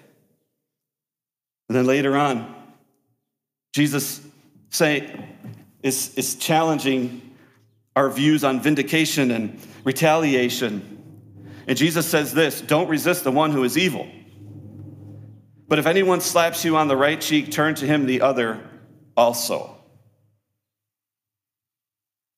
And 1.68 1.76
then 1.76 1.86
later 1.86 2.16
on, 2.16 2.54
Jesus 3.72 4.20
say, 4.70 5.24
is, 5.82 6.14
is 6.16 6.34
challenging 6.34 7.22
our 7.96 8.10
views 8.10 8.44
on 8.44 8.60
vindication 8.60 9.30
and 9.30 9.58
retaliation. 9.84 10.98
And 11.66 11.76
Jesus 11.76 12.06
says 12.06 12.32
this 12.32 12.60
don't 12.60 12.88
resist 12.88 13.24
the 13.24 13.30
one 13.30 13.52
who 13.52 13.64
is 13.64 13.78
evil. 13.78 14.08
But 15.68 15.78
if 15.78 15.86
anyone 15.86 16.20
slaps 16.20 16.64
you 16.64 16.76
on 16.76 16.88
the 16.88 16.96
right 16.96 17.20
cheek, 17.20 17.52
turn 17.52 17.76
to 17.76 17.86
him 17.86 18.06
the 18.06 18.22
other 18.22 18.60
also. 19.16 19.76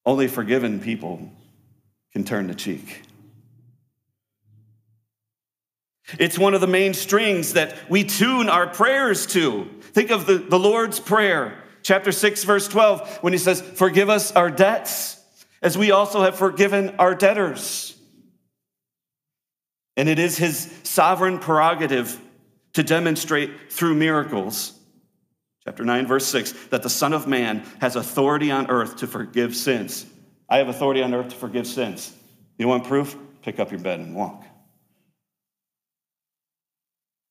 Only 0.05 0.29
forgiven 0.29 0.81
people 0.81 1.31
can 2.12 2.25
turn 2.25 2.48
the 2.48 2.55
cheek. 2.55 3.03
It's 6.19 6.38
one 6.38 6.55
of 6.55 6.61
the 6.61 6.67
main 6.67 6.95
strings 6.95 7.55
that 7.55 7.77
we 7.88 8.05
tune 8.05 8.49
our 8.49 8.67
prayers 8.67 9.27
to. 9.29 9.69
Think 9.81 10.11
of 10.11 10.27
the, 10.27 10.38
the 10.38 10.59
Lord's 10.59 11.01
Prayer, 11.01 11.62
chapter 11.83 12.12
6, 12.12 12.45
verse 12.45 12.69
12, 12.69 13.19
when 13.23 13.33
he 13.33 13.38
says, 13.38 13.61
Forgive 13.61 14.11
us 14.11 14.33
our 14.33 14.51
debts 14.51 15.23
as 15.62 15.79
we 15.79 15.93
also 15.93 16.23
have 16.23 16.37
forgiven 16.37 16.97
our 16.99 17.15
debtors. 17.15 17.97
And 19.97 20.09
it 20.09 20.19
is 20.19 20.37
his 20.37 20.73
sovereign 20.83 21.38
prerogative 21.38 22.21
to 22.73 22.83
demonstrate 22.83 23.71
through 23.71 23.95
miracles, 23.95 24.73
chapter 25.65 25.85
9, 25.85 26.07
verse 26.07 26.27
6, 26.27 26.53
that 26.69 26.83
the 26.83 26.91
Son 26.91 27.12
of 27.12 27.27
Man 27.27 27.65
has 27.81 27.97
authority 27.97 28.51
on 28.51 28.71
earth 28.71 28.97
to 28.97 29.07
forgive 29.07 29.55
sins. 29.55 30.07
I 30.49 30.59
have 30.59 30.69
authority 30.69 31.03
on 31.03 31.15
earth 31.15 31.29
to 31.31 31.37
forgive 31.37 31.67
sins. 31.67 32.12
You 32.59 32.69
want 32.69 32.85
proof? 32.85 33.17
Pick 33.43 33.61
up 33.61 33.71
your 33.71 33.81
bed 33.81 34.01
and 34.01 34.15
walk. 34.15 34.45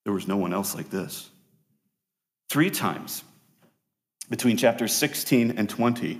There 0.04 0.14
was 0.14 0.28
no 0.28 0.38
one 0.38 0.54
else 0.54 0.76
like 0.76 0.90
this. 0.90 1.30
Three 2.50 2.70
times 2.70 3.24
between 4.30 4.58
chapters 4.58 4.94
16 4.94 5.58
and 5.58 5.70
20, 5.70 6.20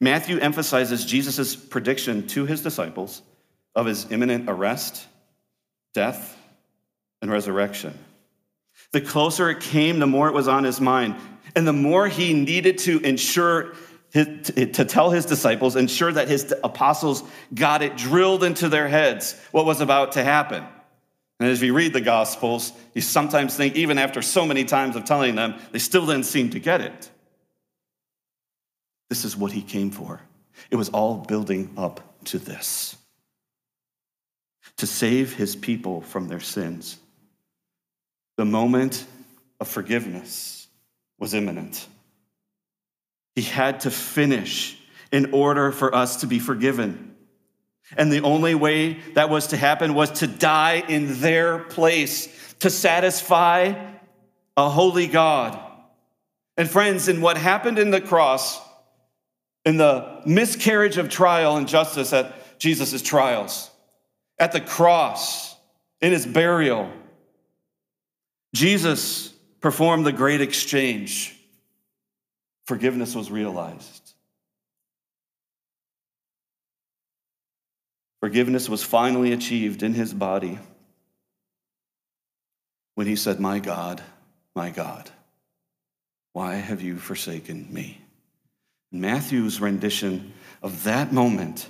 Matthew 0.00 0.38
emphasizes 0.38 1.04
Jesus' 1.04 1.56
prediction 1.56 2.26
to 2.28 2.46
his 2.46 2.62
disciples 2.62 3.22
of 3.74 3.86
his 3.86 4.10
imminent 4.10 4.48
arrest, 4.48 5.06
death, 5.94 6.36
and 7.20 7.30
resurrection. 7.30 7.98
The 8.92 9.00
closer 9.00 9.50
it 9.50 9.60
came, 9.60 9.98
the 9.98 10.06
more 10.06 10.28
it 10.28 10.34
was 10.34 10.48
on 10.48 10.64
his 10.64 10.80
mind, 10.80 11.16
and 11.56 11.66
the 11.66 11.72
more 11.72 12.06
he 12.06 12.32
needed 12.34 12.78
to 12.78 13.00
ensure 13.00 13.74
to 14.12 14.84
tell 14.84 15.10
his 15.10 15.26
disciples, 15.26 15.76
ensure 15.76 16.10
that 16.10 16.28
his 16.28 16.54
apostles 16.64 17.22
got 17.52 17.82
it 17.82 17.96
drilled 17.96 18.42
into 18.42 18.68
their 18.68 18.88
heads 18.88 19.38
what 19.50 19.66
was 19.66 19.80
about 19.80 20.12
to 20.12 20.24
happen. 20.24 20.64
And 21.40 21.48
as 21.48 21.60
we 21.60 21.70
read 21.70 21.92
the 21.92 22.00
Gospels, 22.00 22.72
you 22.94 23.00
sometimes 23.00 23.56
think, 23.56 23.76
even 23.76 23.98
after 23.98 24.22
so 24.22 24.44
many 24.44 24.64
times 24.64 24.96
of 24.96 25.04
telling 25.04 25.36
them, 25.36 25.54
they 25.70 25.78
still 25.78 26.06
didn't 26.06 26.24
seem 26.24 26.50
to 26.50 26.58
get 26.58 26.80
it. 26.80 27.10
This 29.08 29.24
is 29.24 29.36
what 29.36 29.52
he 29.52 29.62
came 29.62 29.90
for. 29.90 30.20
It 30.70 30.76
was 30.76 30.88
all 30.88 31.16
building 31.16 31.72
up 31.76 32.24
to 32.24 32.38
this 32.38 32.96
to 34.78 34.86
save 34.86 35.34
his 35.34 35.56
people 35.56 36.00
from 36.00 36.28
their 36.28 36.40
sins. 36.40 36.98
The 38.36 38.44
moment 38.44 39.04
of 39.60 39.68
forgiveness 39.68 40.68
was 41.18 41.34
imminent. 41.34 41.86
He 43.34 43.42
had 43.42 43.80
to 43.80 43.90
finish 43.90 44.78
in 45.10 45.32
order 45.32 45.72
for 45.72 45.94
us 45.94 46.16
to 46.20 46.26
be 46.26 46.38
forgiven. 46.38 47.14
And 47.96 48.12
the 48.12 48.20
only 48.20 48.54
way 48.54 48.94
that 49.14 49.30
was 49.30 49.48
to 49.48 49.56
happen 49.56 49.94
was 49.94 50.10
to 50.20 50.26
die 50.26 50.84
in 50.88 51.20
their 51.20 51.58
place, 51.58 52.28
to 52.60 52.70
satisfy 52.70 53.74
a 54.56 54.68
holy 54.68 55.06
God. 55.06 55.58
And 56.56 56.68
friends, 56.68 57.08
in 57.08 57.20
what 57.20 57.36
happened 57.36 57.78
in 57.78 57.90
the 57.90 58.00
cross, 58.00 58.60
in 59.64 59.76
the 59.76 60.20
miscarriage 60.26 60.98
of 60.98 61.08
trial 61.08 61.56
and 61.56 61.68
justice 61.68 62.12
at 62.12 62.58
Jesus' 62.58 63.00
trials, 63.00 63.70
at 64.38 64.52
the 64.52 64.60
cross, 64.60 65.56
in 66.00 66.12
his 66.12 66.26
burial, 66.26 66.92
Jesus 68.54 69.32
performed 69.60 70.06
the 70.06 70.12
great 70.12 70.40
exchange. 70.40 71.36
Forgiveness 72.66 73.14
was 73.14 73.30
realized. 73.30 74.07
Forgiveness 78.20 78.68
was 78.68 78.82
finally 78.82 79.32
achieved 79.32 79.82
in 79.82 79.94
his 79.94 80.12
body 80.12 80.58
when 82.94 83.06
he 83.06 83.16
said, 83.16 83.38
My 83.38 83.60
God, 83.60 84.02
my 84.54 84.70
God, 84.70 85.10
why 86.32 86.56
have 86.56 86.82
you 86.82 86.98
forsaken 86.98 87.72
me? 87.72 88.00
Matthew's 88.90 89.60
rendition 89.60 90.32
of 90.62 90.84
that 90.84 91.12
moment 91.12 91.68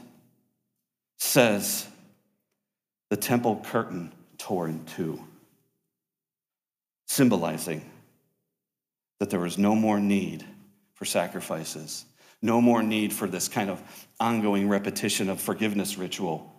says 1.19 1.87
the 3.11 3.17
temple 3.17 3.61
curtain 3.65 4.13
tore 4.39 4.69
in 4.69 4.85
two, 4.85 5.23
symbolizing 7.07 7.83
that 9.19 9.31
there 9.31 9.41
was 9.41 9.59
no 9.59 9.75
more 9.75 10.01
need 10.01 10.45
for 10.95 11.05
sacrifices, 11.05 12.05
no 12.43 12.61
more 12.61 12.83
need 12.83 13.13
for 13.13 13.27
this 13.27 13.49
kind 13.49 13.71
of 13.71 13.83
ongoing 14.21 14.69
repetition 14.69 15.29
of 15.29 15.41
forgiveness 15.41 15.99
ritual, 15.99 16.55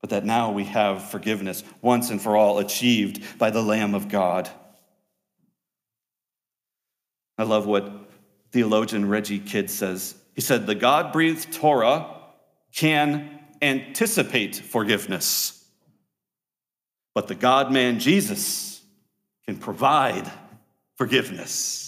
but 0.00 0.10
that 0.10 0.24
now 0.24 0.52
we 0.52 0.64
have 0.64 1.10
forgiveness 1.10 1.62
once 1.82 2.10
and 2.10 2.20
for 2.20 2.36
all 2.36 2.58
achieved 2.58 3.38
by 3.38 3.50
the 3.50 3.62
Lamb 3.62 3.94
of 3.94 4.08
God. 4.08 4.48
I 7.36 7.44
love 7.44 7.66
what 7.66 8.10
theologian 8.50 9.08
Reggie 9.08 9.38
Kidd 9.38 9.70
says. 9.70 10.14
He 10.34 10.40
said, 10.40 10.66
The 10.66 10.74
God 10.74 11.12
breathed 11.12 11.52
Torah 11.52 12.14
can 12.74 13.38
anticipate 13.60 14.56
forgiveness, 14.56 15.64
but 17.14 17.28
the 17.28 17.34
God 17.34 17.72
man 17.72 17.98
Jesus 17.98 18.80
can 19.46 19.56
provide 19.56 20.30
forgiveness. 20.96 21.87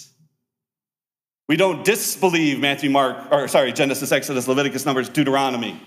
We 1.51 1.57
don't 1.57 1.83
disbelieve 1.83 2.61
Matthew, 2.61 2.89
Mark, 2.89 3.29
or 3.29 3.45
sorry, 3.49 3.73
Genesis, 3.73 4.13
Exodus, 4.13 4.47
Leviticus, 4.47 4.85
Numbers, 4.85 5.09
Deuteronomy, 5.09 5.77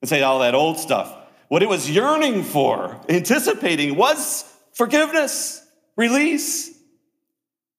and 0.00 0.08
say 0.08 0.22
all 0.22 0.38
that 0.38 0.54
old 0.54 0.78
stuff. 0.78 1.12
What 1.48 1.60
it 1.60 1.68
was 1.68 1.90
yearning 1.90 2.44
for, 2.44 3.00
anticipating, 3.08 3.96
was 3.96 4.44
forgiveness, 4.74 5.60
release. 5.96 6.70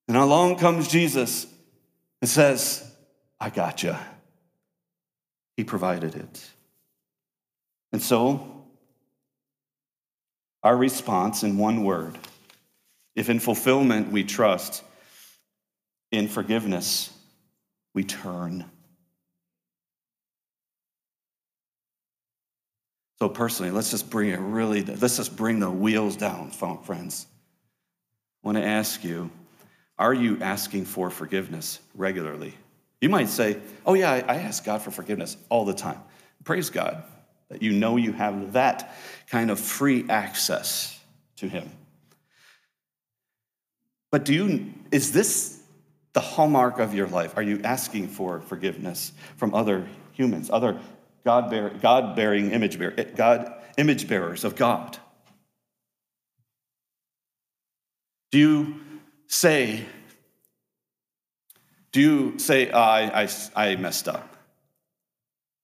And 0.09 0.17
along 0.17 0.57
comes 0.57 0.89
Jesus 0.89 1.47
and 2.19 2.29
says, 2.29 2.85
I 3.39 3.49
got 3.51 3.83
you. 3.83 3.95
He 5.55 5.63
provided 5.63 6.15
it. 6.15 6.49
And 7.93 8.01
so, 8.01 8.65
our 10.61 10.75
response 10.75 11.41
in 11.43 11.57
one 11.57 11.85
word 11.85 12.17
if 13.15 13.29
in 13.29 13.39
fulfillment 13.39 14.11
we 14.11 14.25
trust, 14.25 14.83
in 16.11 16.27
forgiveness 16.27 17.12
we 17.93 18.03
turn. 18.03 18.65
So, 23.19 23.29
personally, 23.29 23.71
let's 23.71 23.91
just 23.91 24.09
bring 24.09 24.29
it 24.29 24.39
really, 24.39 24.83
let's 24.83 25.17
just 25.17 25.35
bring 25.35 25.59
the 25.59 25.71
wheels 25.71 26.17
down, 26.17 26.51
friends. 26.51 27.27
I 28.43 28.47
want 28.47 28.57
to 28.57 28.63
ask 28.63 29.03
you 29.03 29.29
are 29.97 30.13
you 30.13 30.39
asking 30.41 30.85
for 30.85 31.09
forgiveness 31.09 31.79
regularly? 31.95 32.55
You 32.99 33.09
might 33.09 33.29
say, 33.29 33.59
Oh, 33.85 33.93
yeah, 33.93 34.11
I 34.11 34.35
ask 34.35 34.65
God 34.65 34.81
for 34.81 34.91
forgiveness 34.91 35.37
all 35.49 35.65
the 35.65 35.73
time. 35.73 35.99
Praise 36.43 36.69
God 36.69 37.03
that 37.49 37.61
you 37.61 37.71
know 37.71 37.97
you 37.97 38.11
have 38.11 38.53
that 38.53 38.95
kind 39.29 39.51
of 39.51 39.59
free 39.59 40.05
access 40.09 40.99
to 41.37 41.47
Him. 41.47 41.69
But 44.11 44.25
do 44.25 44.33
you, 44.33 44.73
is 44.91 45.11
this 45.11 45.62
the 46.13 46.21
hallmark 46.21 46.79
of 46.79 46.93
your 46.93 47.07
life? 47.07 47.33
Are 47.35 47.43
you 47.43 47.59
asking 47.63 48.07
for 48.07 48.39
forgiveness 48.41 49.11
from 49.37 49.53
other 49.53 49.87
humans, 50.13 50.49
other 50.51 50.79
God, 51.25 51.49
bear, 51.49 51.69
God 51.69 52.15
bearing 52.15 52.51
image, 52.51 52.77
bear, 52.77 52.99
eh, 52.99 53.05
God, 53.15 53.53
image 53.77 54.07
bearers 54.07 54.43
of 54.43 54.55
God? 54.55 54.97
Do 58.31 58.39
you 58.39 58.81
say, 59.27 59.85
do 61.91 62.01
you 62.01 62.39
say, 62.39 62.71
I, 62.71 63.23
I, 63.23 63.29
I 63.55 63.75
messed 63.75 64.07
up? 64.07 64.35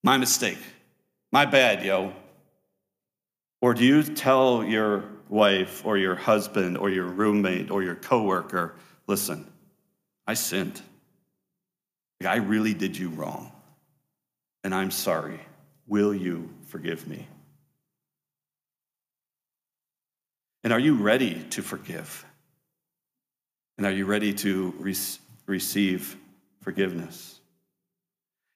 My 0.04 0.18
mistake. 0.18 0.60
My 1.32 1.46
bad, 1.46 1.84
yo. 1.84 2.14
Or 3.62 3.74
do 3.74 3.84
you 3.84 4.04
tell 4.04 4.64
your 4.64 5.04
wife 5.30 5.86
or 5.86 5.98
your 5.98 6.16
husband 6.16 6.78
or 6.78 6.90
your 6.90 7.06
roommate 7.06 7.72
or 7.72 7.84
your 7.84 7.96
coworker, 7.96 8.76
listen, 9.08 9.49
I 10.30 10.36
sinned. 10.36 10.80
I 12.24 12.36
really 12.36 12.76
did 12.76 12.96
you 12.96 13.10
wrong, 13.10 13.52
and 14.64 14.76
I'm 14.76 14.92
sorry. 14.92 15.40
Will 15.88 16.14
you 16.14 16.54
forgive 16.68 17.08
me? 17.08 17.28
And 20.64 20.72
are 20.72 20.80
you 20.80 20.98
ready 20.98 21.42
to 21.50 21.64
forgive? 21.64 22.24
And 23.80 23.88
are 23.88 23.92
you 23.92 24.06
ready 24.06 24.32
to 24.36 24.72
re- 24.78 24.96
receive 25.48 26.16
forgiveness? 26.62 27.40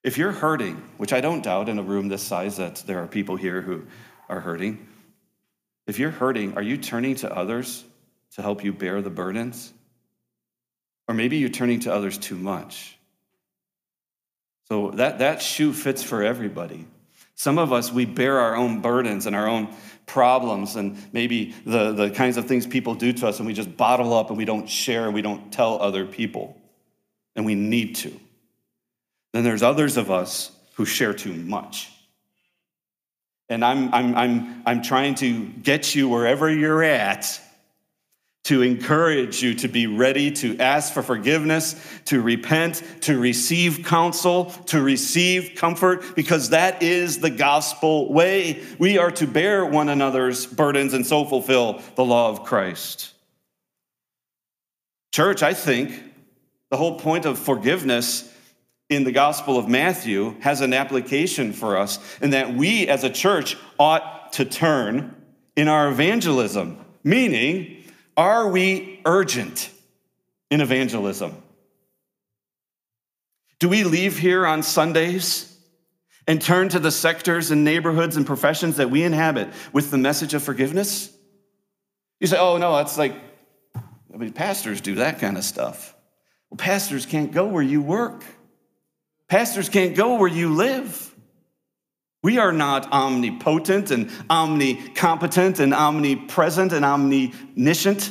If 0.04 0.20
you're 0.20 0.32
hurting, 0.32 0.76
which 0.98 1.12
I 1.12 1.22
don't 1.22 1.44
doubt 1.44 1.70
in 1.70 1.80
a 1.80 1.84
room 1.84 2.08
this 2.08 2.22
size 2.22 2.58
that 2.58 2.84
there 2.86 3.00
are 3.00 3.08
people 3.08 3.36
here 3.36 3.62
who 3.62 3.82
are 4.30 4.42
hurting, 4.42 4.88
if 5.88 5.98
you're 5.98 6.12
hurting, 6.12 6.56
are 6.56 6.62
you 6.62 6.78
turning 6.78 7.16
to 7.16 7.36
others 7.36 7.84
to 8.36 8.44
help 8.44 8.64
you 8.64 8.74
bear 8.74 9.02
the 9.02 9.10
burdens? 9.10 9.74
Or 11.08 11.14
maybe 11.14 11.38
you're 11.38 11.50
turning 11.50 11.82
to 11.82 11.94
others 11.94 12.18
too 12.18 12.36
much. 12.36 12.98
So 14.70 14.92
that, 14.92 15.20
that 15.20 15.42
shoe 15.42 15.74
fits 15.74 16.02
for 16.02 16.24
everybody. 16.24 16.88
Some 17.36 17.58
of 17.58 17.74
us, 17.74 17.92
we 17.92 18.06
bear 18.06 18.40
our 18.40 18.56
own 18.56 18.82
burdens 18.82 19.26
and 19.26 19.36
our 19.36 19.48
own 19.48 19.76
problems 20.06 20.76
and 20.76 20.98
maybe 21.14 21.54
the, 21.66 21.92
the 21.92 22.10
kinds 22.10 22.38
of 22.38 22.46
things 22.46 22.66
people 22.68 22.96
do 22.96 23.12
to 23.14 23.28
us, 23.28 23.40
and 23.40 23.48
we 23.48 23.54
just 23.54 23.76
bottle 23.76 24.14
up 24.14 24.30
and 24.30 24.38
we 24.38 24.46
don't 24.46 24.70
share 24.70 25.06
and 25.06 25.14
we 25.14 25.22
don't 25.22 25.52
tell 25.52 25.82
other 25.82 26.06
people. 26.06 26.58
And 27.36 27.46
we 27.46 27.56
need 27.56 27.96
to. 27.98 28.18
Then 29.34 29.44
there's 29.44 29.64
others 29.64 29.98
of 29.98 30.12
us 30.12 30.52
who 30.76 30.86
share 30.86 31.14
too 31.14 31.34
much. 31.34 31.90
And 33.50 33.66
I'm, 33.66 33.94
I'm, 33.94 34.16
I'm, 34.16 34.64
I'm 34.66 34.82
trying 34.84 35.16
to 35.16 35.46
get 35.48 35.96
you 35.96 36.08
wherever 36.08 36.50
you're 36.50 36.84
at 36.84 37.42
to 38.44 38.62
encourage 38.62 39.42
you 39.42 39.54
to 39.54 39.70
be 39.70 39.88
ready 39.88 40.30
to 40.30 40.58
ask 40.60 40.94
for 40.94 41.02
forgiveness, 41.02 41.82
to 42.06 42.22
repent, 42.22 42.84
to 43.02 43.18
receive 43.18 43.86
counsel, 43.86 44.46
to 44.66 44.82
receive 44.82 45.54
comfort, 45.56 46.16
because 46.16 46.50
that 46.50 46.84
is 46.84 47.20
the 47.20 47.30
gospel 47.30 48.12
way. 48.12 48.62
We 48.80 48.98
are 48.98 49.12
to 49.12 49.28
bear 49.28 49.66
one 49.66 49.88
another's 49.88 50.46
burdens 50.46 50.94
and 50.94 51.06
so 51.06 51.24
fulfill 51.24 51.82
the 51.96 52.04
law 52.04 52.30
of 52.30 52.44
Christ. 52.44 53.14
Church, 55.14 55.42
I 55.42 55.54
think 55.54 56.04
the 56.70 56.78
whole 56.78 57.00
point 57.00 57.26
of 57.26 57.40
forgiveness 57.40 58.30
in 58.90 59.06
the 59.06 59.12
Gospel 59.12 59.58
of 59.58 59.70
Matthew 59.70 60.36
has 60.42 60.60
an 60.60 60.74
application 60.74 61.54
for 61.54 61.78
us, 61.78 61.98
in 62.20 62.32
that 62.32 62.54
we 62.54 62.88
as 62.88 63.04
a 63.04 63.10
church 63.10 63.56
ought 63.80 64.34
to 64.34 64.44
turn 64.44 65.16
in 65.56 65.68
our 65.68 65.88
evangelism, 65.88 66.84
meaning, 67.04 67.83
are 68.16 68.48
we 68.48 69.02
urgent 69.06 69.70
in 70.52 70.62
evangelism? 70.62 71.42
Do 73.60 73.70
we 73.70 73.84
leave 73.84 74.18
here 74.18 74.46
on 74.46 74.62
Sundays 74.62 75.58
and 76.28 76.42
turn 76.42 76.70
to 76.70 76.80
the 76.80 76.92
sectors 76.92 77.52
and 77.52 77.64
neighborhoods 77.64 78.18
and 78.18 78.26
professions 78.26 78.78
that 78.78 78.90
we 78.90 79.04
inhabit 79.04 79.50
with 79.72 79.90
the 79.90 79.98
message 79.98 80.34
of 80.34 80.44
forgiveness? 80.44 81.10
You 82.20 82.28
say, 82.28 82.38
oh, 82.38 82.58
no, 82.58 82.76
that's 82.76 82.98
like, 82.98 83.16
I 83.76 84.18
mean, 84.18 84.34
pastors 84.34 84.82
do 84.82 84.96
that 84.96 85.20
kind 85.20 85.38
of 85.38 85.44
stuff. 85.44 85.96
Well, 86.50 86.58
pastors 86.58 87.06
can't 87.06 87.32
go 87.32 87.48
where 87.48 87.64
you 87.64 87.82
work, 87.82 88.24
pastors 89.28 89.70
can't 89.70 89.96
go 89.96 90.16
where 90.16 90.30
you 90.30 90.54
live. 90.54 91.13
We 92.24 92.38
are 92.38 92.54
not 92.54 92.90
omnipotent 92.94 93.92
and 93.92 94.10
omnicompetent 94.30 95.60
and 95.60 95.74
omnipresent 95.74 96.72
and 96.72 96.86
omniscient. 96.86 98.10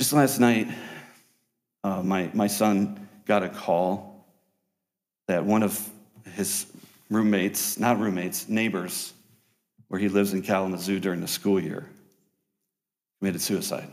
Just 0.00 0.12
last 0.12 0.40
night, 0.40 0.66
uh, 1.84 2.02
my, 2.02 2.28
my 2.34 2.48
son 2.48 3.08
got 3.24 3.44
a 3.44 3.48
call 3.48 4.26
that 5.28 5.44
one 5.44 5.62
of 5.62 5.88
his 6.34 6.66
roommates, 7.08 7.78
not 7.78 8.00
roommates, 8.00 8.48
neighbors, 8.48 9.12
where 9.86 10.00
he 10.00 10.08
lives 10.08 10.32
in 10.32 10.42
Kalamazoo 10.42 10.98
during 10.98 11.20
the 11.20 11.28
school 11.28 11.60
year, 11.60 11.88
committed 13.20 13.40
suicide. 13.40 13.92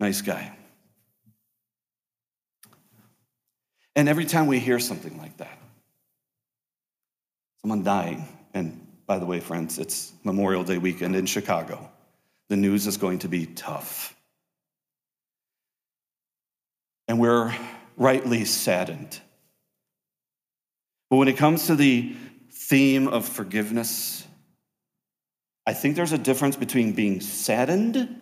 Nice 0.00 0.22
guy. 0.22 0.56
And 3.96 4.08
every 4.08 4.24
time 4.24 4.46
we 4.46 4.58
hear 4.58 4.78
something 4.78 5.16
like 5.18 5.36
that, 5.38 5.58
someone 7.60 7.84
dying, 7.84 8.26
and 8.52 8.86
by 9.06 9.18
the 9.18 9.26
way, 9.26 9.40
friends, 9.40 9.78
it's 9.78 10.12
Memorial 10.24 10.64
Day 10.64 10.78
weekend 10.78 11.14
in 11.14 11.26
Chicago, 11.26 11.90
the 12.48 12.56
news 12.56 12.86
is 12.86 12.96
going 12.96 13.20
to 13.20 13.28
be 13.28 13.46
tough. 13.46 14.14
And 17.06 17.20
we're 17.20 17.54
rightly 17.96 18.44
saddened. 18.44 19.20
But 21.10 21.16
when 21.16 21.28
it 21.28 21.36
comes 21.36 21.66
to 21.66 21.76
the 21.76 22.14
theme 22.50 23.08
of 23.08 23.28
forgiveness, 23.28 24.26
I 25.66 25.74
think 25.74 25.96
there's 25.96 26.12
a 26.12 26.18
difference 26.18 26.56
between 26.56 26.92
being 26.92 27.20
saddened 27.20 28.20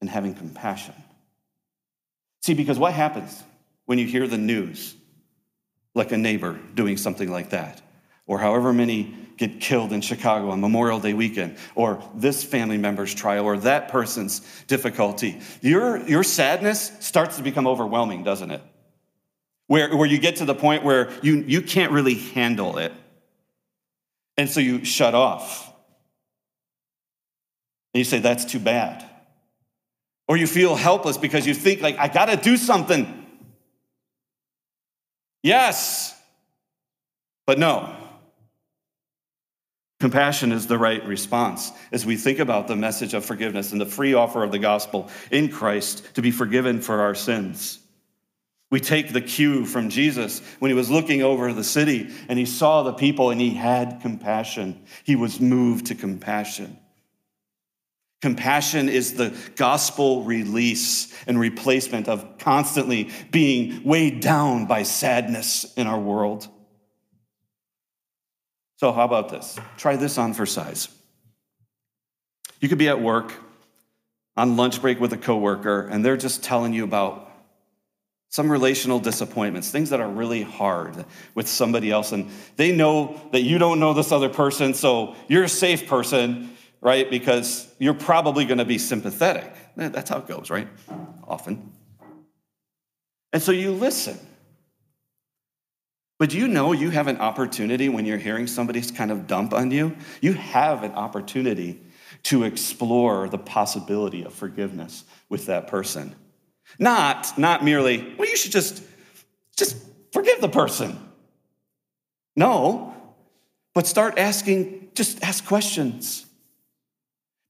and 0.00 0.10
having 0.10 0.34
compassion. 0.34 0.94
See, 2.42 2.54
because 2.54 2.78
what 2.78 2.92
happens? 2.92 3.42
When 3.90 3.98
you 3.98 4.06
hear 4.06 4.28
the 4.28 4.38
news, 4.38 4.94
like 5.96 6.12
a 6.12 6.16
neighbor 6.16 6.56
doing 6.74 6.96
something 6.96 7.28
like 7.28 7.50
that, 7.50 7.82
or 8.24 8.38
however 8.38 8.72
many 8.72 9.12
get 9.36 9.60
killed 9.60 9.92
in 9.92 10.00
Chicago 10.00 10.50
on 10.50 10.60
Memorial 10.60 11.00
Day 11.00 11.12
weekend, 11.12 11.56
or 11.74 12.00
this 12.14 12.44
family 12.44 12.78
member's 12.78 13.12
trial, 13.12 13.44
or 13.44 13.56
that 13.58 13.88
person's 13.88 14.42
difficulty. 14.68 15.40
Your, 15.60 15.96
your 16.06 16.22
sadness 16.22 16.92
starts 17.00 17.38
to 17.38 17.42
become 17.42 17.66
overwhelming, 17.66 18.22
doesn't 18.22 18.52
it? 18.52 18.62
Where, 19.66 19.96
where 19.96 20.06
you 20.06 20.18
get 20.18 20.36
to 20.36 20.44
the 20.44 20.54
point 20.54 20.84
where 20.84 21.10
you, 21.20 21.38
you 21.38 21.60
can't 21.60 21.90
really 21.90 22.14
handle 22.14 22.78
it. 22.78 22.92
And 24.36 24.48
so 24.48 24.60
you 24.60 24.84
shut 24.84 25.16
off. 25.16 25.66
And 27.92 27.98
you 27.98 28.04
say, 28.04 28.20
that's 28.20 28.44
too 28.44 28.60
bad. 28.60 29.04
Or 30.28 30.36
you 30.36 30.46
feel 30.46 30.76
helpless 30.76 31.18
because 31.18 31.44
you 31.44 31.54
think, 31.54 31.80
like, 31.80 31.98
I 31.98 32.06
gotta 32.06 32.36
do 32.36 32.56
something. 32.56 33.16
Yes, 35.42 36.18
but 37.46 37.58
no. 37.58 37.96
Compassion 40.00 40.50
is 40.50 40.66
the 40.66 40.78
right 40.78 41.04
response 41.06 41.72
as 41.92 42.06
we 42.06 42.16
think 42.16 42.38
about 42.38 42.68
the 42.68 42.76
message 42.76 43.12
of 43.12 43.24
forgiveness 43.24 43.72
and 43.72 43.80
the 43.80 43.86
free 43.86 44.14
offer 44.14 44.42
of 44.42 44.50
the 44.50 44.58
gospel 44.58 45.10
in 45.30 45.50
Christ 45.50 46.14
to 46.14 46.22
be 46.22 46.30
forgiven 46.30 46.80
for 46.80 47.02
our 47.02 47.14
sins. 47.14 47.78
We 48.70 48.80
take 48.80 49.12
the 49.12 49.20
cue 49.20 49.66
from 49.66 49.90
Jesus 49.90 50.40
when 50.58 50.70
he 50.70 50.74
was 50.74 50.90
looking 50.90 51.22
over 51.22 51.52
the 51.52 51.64
city 51.64 52.08
and 52.28 52.38
he 52.38 52.46
saw 52.46 52.82
the 52.82 52.94
people 52.94 53.30
and 53.30 53.40
he 53.40 53.50
had 53.50 54.00
compassion. 54.00 54.80
He 55.04 55.16
was 55.16 55.38
moved 55.38 55.86
to 55.86 55.94
compassion. 55.94 56.78
Compassion 58.20 58.90
is 58.90 59.14
the 59.14 59.34
gospel 59.56 60.24
release 60.24 61.12
and 61.26 61.40
replacement 61.40 62.06
of 62.06 62.38
constantly 62.38 63.10
being 63.30 63.82
weighed 63.82 64.20
down 64.20 64.66
by 64.66 64.82
sadness 64.82 65.72
in 65.74 65.86
our 65.86 65.98
world. 65.98 66.46
So, 68.76 68.92
how 68.92 69.04
about 69.04 69.30
this? 69.30 69.58
Try 69.78 69.96
this 69.96 70.18
on 70.18 70.34
for 70.34 70.44
size. 70.44 70.88
You 72.60 72.68
could 72.68 72.78
be 72.78 72.88
at 72.88 73.00
work 73.00 73.32
on 74.36 74.56
lunch 74.56 74.82
break 74.82 75.00
with 75.00 75.12
a 75.12 75.18
coworker, 75.18 75.86
and 75.86 76.04
they're 76.04 76.16
just 76.16 76.42
telling 76.42 76.74
you 76.74 76.84
about 76.84 77.30
some 78.28 78.50
relational 78.50 79.00
disappointments, 79.00 79.70
things 79.70 79.90
that 79.90 80.00
are 80.00 80.08
really 80.08 80.42
hard 80.42 81.04
with 81.34 81.48
somebody 81.48 81.90
else, 81.90 82.12
and 82.12 82.30
they 82.56 82.70
know 82.70 83.20
that 83.32 83.42
you 83.42 83.58
don't 83.58 83.80
know 83.80 83.92
this 83.92 84.12
other 84.12 84.28
person, 84.28 84.72
so 84.72 85.16
you're 85.26 85.44
a 85.44 85.48
safe 85.48 85.88
person, 85.88 86.56
right? 86.80 87.10
Because 87.10 87.72
you're 87.78 87.94
probably 87.94 88.44
going 88.44 88.58
to 88.58 88.64
be 88.64 88.78
sympathetic. 88.78 89.52
That's 89.76 90.10
how 90.10 90.18
it 90.18 90.26
goes, 90.26 90.50
right? 90.50 90.68
Often. 91.26 91.70
And 93.32 93.42
so 93.42 93.52
you 93.52 93.72
listen. 93.72 94.18
But 96.18 96.30
do 96.30 96.38
you 96.38 96.48
know 96.48 96.72
you 96.72 96.90
have 96.90 97.06
an 97.06 97.16
opportunity 97.18 97.88
when 97.88 98.04
you're 98.04 98.18
hearing 98.18 98.46
somebody's 98.46 98.90
kind 98.90 99.10
of 99.10 99.26
dump 99.26 99.54
on 99.54 99.70
you? 99.70 99.96
You 100.20 100.34
have 100.34 100.82
an 100.82 100.92
opportunity 100.92 101.80
to 102.24 102.44
explore 102.44 103.28
the 103.28 103.38
possibility 103.38 104.24
of 104.24 104.34
forgiveness 104.34 105.04
with 105.28 105.46
that 105.46 105.68
person. 105.68 106.14
Not, 106.78 107.38
not 107.38 107.64
merely, 107.64 108.14
well, 108.18 108.28
you 108.28 108.36
should 108.36 108.52
just, 108.52 108.82
just 109.56 109.76
forgive 110.12 110.40
the 110.40 110.48
person. 110.48 110.98
No, 112.36 112.94
but 113.74 113.86
start 113.86 114.18
asking, 114.18 114.90
just 114.94 115.22
ask 115.22 115.44
questions. 115.46 116.26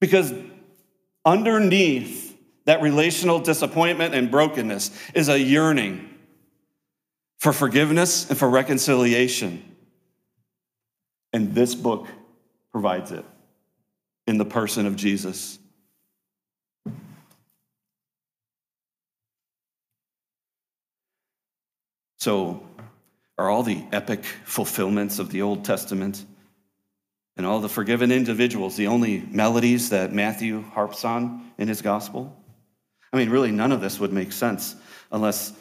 Because 0.01 0.33
underneath 1.25 2.37
that 2.65 2.83
relational 2.83 3.39
disappointment 3.39 4.15
and 4.15 4.31
brokenness 4.31 4.91
is 5.15 5.29
a 5.29 5.39
yearning 5.39 6.09
for 7.39 7.53
forgiveness 7.53 8.29
and 8.29 8.39
for 8.39 8.49
reconciliation. 8.49 9.65
And 11.33 11.55
this 11.55 11.75
book 11.75 12.07
provides 12.73 13.13
it 13.13 13.25
in 14.27 14.39
the 14.39 14.45
person 14.45 14.87
of 14.87 14.97
Jesus. 14.97 15.59
So, 22.19 22.63
are 23.39 23.49
all 23.49 23.63
the 23.63 23.83
epic 23.93 24.27
fulfillments 24.45 25.19
of 25.19 25.31
the 25.31 25.41
Old 25.41 25.65
Testament 25.65 26.27
and 27.37 27.47
all 27.47 27.61
the 27.61 27.69
forgiven 27.69 28.13
individuals 28.13 28.77
the 28.77 28.87
only 28.87 29.21
melodies 29.31 29.91
that 29.91 30.13
Matthew 30.13 30.63
harps 30.63 31.05
on 31.05 31.51
in 31.59 31.69
his 31.69 31.83
gospel? 31.83 32.37
I 33.13 33.17
mean, 33.17 33.31
really, 33.31 33.51
none 33.51 33.73
of 33.73 33.81
this 33.81 33.99
would 33.99 34.13
make 34.13 34.33
sense 34.33 34.77
unless 35.11 35.53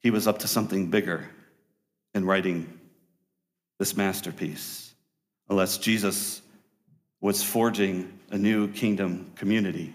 he 0.00 0.10
was 0.10 0.26
up 0.26 0.40
to 0.40 0.48
something 0.48 0.88
bigger 0.88 1.28
in 2.14 2.24
writing 2.24 2.78
this 3.78 3.96
masterpiece, 3.96 4.94
unless 5.48 5.78
Jesus 5.78 6.42
was 7.20 7.42
forging 7.42 8.18
a 8.30 8.36
new 8.36 8.68
kingdom 8.68 9.30
community, 9.36 9.92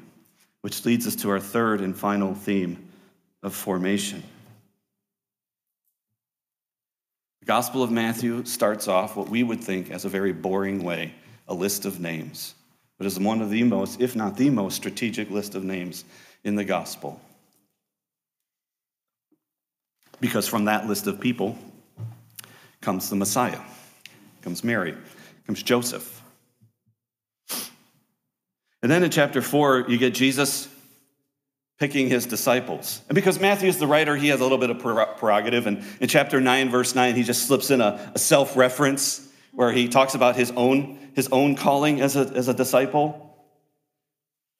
which 0.61 0.85
leads 0.85 1.05
us 1.05 1.15
to 1.17 1.29
our 1.29 1.39
third 1.39 1.81
and 1.81 1.95
final 1.95 2.33
theme 2.33 2.89
of 3.43 3.53
formation. 3.53 4.23
The 7.36 7.36
Gospel 7.47 7.81
of 7.81 7.91
Matthew 7.91 8.43
starts 8.43 8.89
off 8.89 9.15
what 9.15 9.29
we 9.29 9.41
would 9.41 9.63
think 9.63 9.89
as 9.89 10.03
a 10.03 10.09
very 10.09 10.33
boring 10.33 10.83
way 10.83 11.13
a 11.47 11.53
list 11.53 11.85
of 11.85 11.97
names, 11.97 12.53
but 12.97 13.07
is 13.07 13.17
one 13.17 13.41
of 13.41 13.49
the 13.49 13.63
most, 13.63 14.01
if 14.01 14.17
not 14.17 14.35
the 14.35 14.49
most, 14.49 14.75
strategic 14.75 15.29
list 15.29 15.55
of 15.55 15.63
names 15.63 16.03
in 16.43 16.55
the 16.55 16.65
Gospel. 16.65 17.21
Because 20.19 20.45
from 20.45 20.65
that 20.65 20.87
list 20.87 21.07
of 21.07 21.21
people 21.21 21.57
comes 22.81 23.09
the 23.09 23.15
Messiah, 23.15 23.61
comes 24.41 24.61
Mary, 24.61 24.97
comes 25.45 25.63
Joseph. 25.63 26.21
And 28.81 28.91
then 28.91 29.03
in 29.03 29.09
chapter 29.09 29.41
four, 29.41 29.85
you 29.87 29.97
get 29.97 30.13
Jesus 30.13 30.67
picking 31.79 32.09
his 32.09 32.25
disciples. 32.25 33.01
And 33.07 33.15
because 33.15 33.39
Matthew 33.39 33.69
is 33.69 33.77
the 33.77 33.87
writer, 33.87 34.15
he 34.15 34.29
has 34.29 34.39
a 34.39 34.43
little 34.43 34.57
bit 34.57 34.69
of 34.69 34.79
prerogative. 34.79 35.67
And 35.67 35.83
in 35.99 36.07
chapter 36.07 36.41
9, 36.41 36.69
verse 36.69 36.95
9, 36.95 37.15
he 37.15 37.23
just 37.23 37.47
slips 37.47 37.69
in 37.69 37.81
a, 37.81 38.11
a 38.15 38.19
self 38.19 38.57
reference 38.57 39.27
where 39.51 39.71
he 39.71 39.87
talks 39.87 40.15
about 40.15 40.35
his 40.35 40.51
own, 40.51 40.97
his 41.13 41.27
own 41.31 41.55
calling 41.55 42.01
as 42.01 42.15
a, 42.15 42.21
as 42.35 42.47
a 42.47 42.53
disciple. 42.53 43.23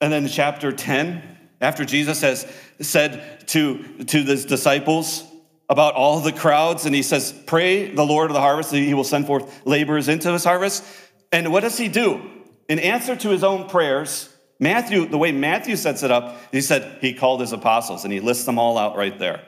And 0.00 0.12
then 0.12 0.24
in 0.24 0.28
chapter 0.28 0.70
10, 0.72 1.22
after 1.60 1.84
Jesus 1.84 2.20
has 2.20 2.46
said 2.80 3.48
to, 3.48 3.82
to 4.04 4.22
his 4.22 4.44
disciples, 4.44 5.24
about 5.68 5.94
all 5.94 6.20
the 6.20 6.32
crowds, 6.32 6.86
and 6.86 6.94
he 6.94 7.02
says, 7.02 7.32
Pray 7.46 7.92
the 7.92 8.04
Lord 8.04 8.30
of 8.30 8.34
the 8.34 8.40
harvest, 8.40 8.70
that 8.70 8.78
he 8.78 8.94
will 8.94 9.04
send 9.04 9.26
forth 9.26 9.66
laborers 9.66 10.08
into 10.08 10.32
his 10.32 10.44
harvest. 10.44 10.82
And 11.30 11.52
what 11.52 11.60
does 11.60 11.76
he 11.76 11.88
do? 11.88 12.22
In 12.68 12.78
answer 12.78 13.14
to 13.16 13.28
his 13.28 13.44
own 13.44 13.68
prayers, 13.68 14.34
Matthew, 14.60 15.06
the 15.06 15.18
way 15.18 15.30
Matthew 15.32 15.76
sets 15.76 16.02
it 16.02 16.10
up, 16.10 16.36
he 16.50 16.60
said 16.60 16.98
he 17.00 17.12
called 17.12 17.40
his 17.40 17.52
apostles 17.52 18.04
and 18.04 18.12
he 18.12 18.20
lists 18.20 18.44
them 18.44 18.58
all 18.58 18.76
out 18.76 18.96
right 18.96 19.16
there. 19.18 19.44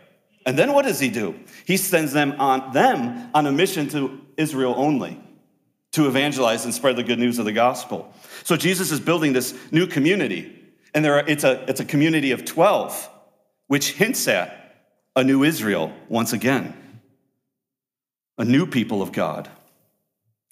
And 0.47 0.59
then 0.59 0.73
what 0.73 0.85
does 0.85 1.01
he 1.01 1.11
do? 1.11 1.39
He 1.67 1.77
sends 1.77 2.13
them 2.13 2.35
on 2.39 2.73
them 2.73 3.31
on 3.35 3.47
a 3.47 3.53
mission 3.53 3.89
to 3.91 4.21
Israel 4.37 4.75
only 4.77 5.21
to 5.93 6.07
evangelize 6.07 6.65
and 6.65 6.73
spread 6.73 6.97
the 6.97 7.03
good 7.03 7.19
news 7.19 7.39
of 7.39 7.45
the 7.45 7.53
gospel. 7.53 8.13
So 8.45 8.57
Jesus 8.57 8.93
is 8.93 9.01
building 9.01 9.33
this 9.33 9.55
new 9.73 9.87
community, 9.87 10.57
and 10.95 11.05
there 11.05 11.15
are, 11.15 11.25
it's, 11.27 11.45
a, 11.45 11.69
it's 11.69 11.81
a 11.81 11.85
community 11.85 12.31
of 12.31 12.45
12, 12.45 13.09
which 13.67 13.93
hints 13.93 14.29
at 14.29 14.87
a 15.17 15.25
new 15.25 15.43
Israel 15.43 15.93
once 16.09 16.33
again, 16.33 16.75
a 18.39 18.45
new 18.45 18.67
people 18.67 19.03
of 19.03 19.13
God. 19.13 19.49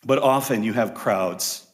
But 0.04 0.18
often 0.18 0.64
you 0.64 0.72
have 0.72 0.94
crowds. 0.94 1.66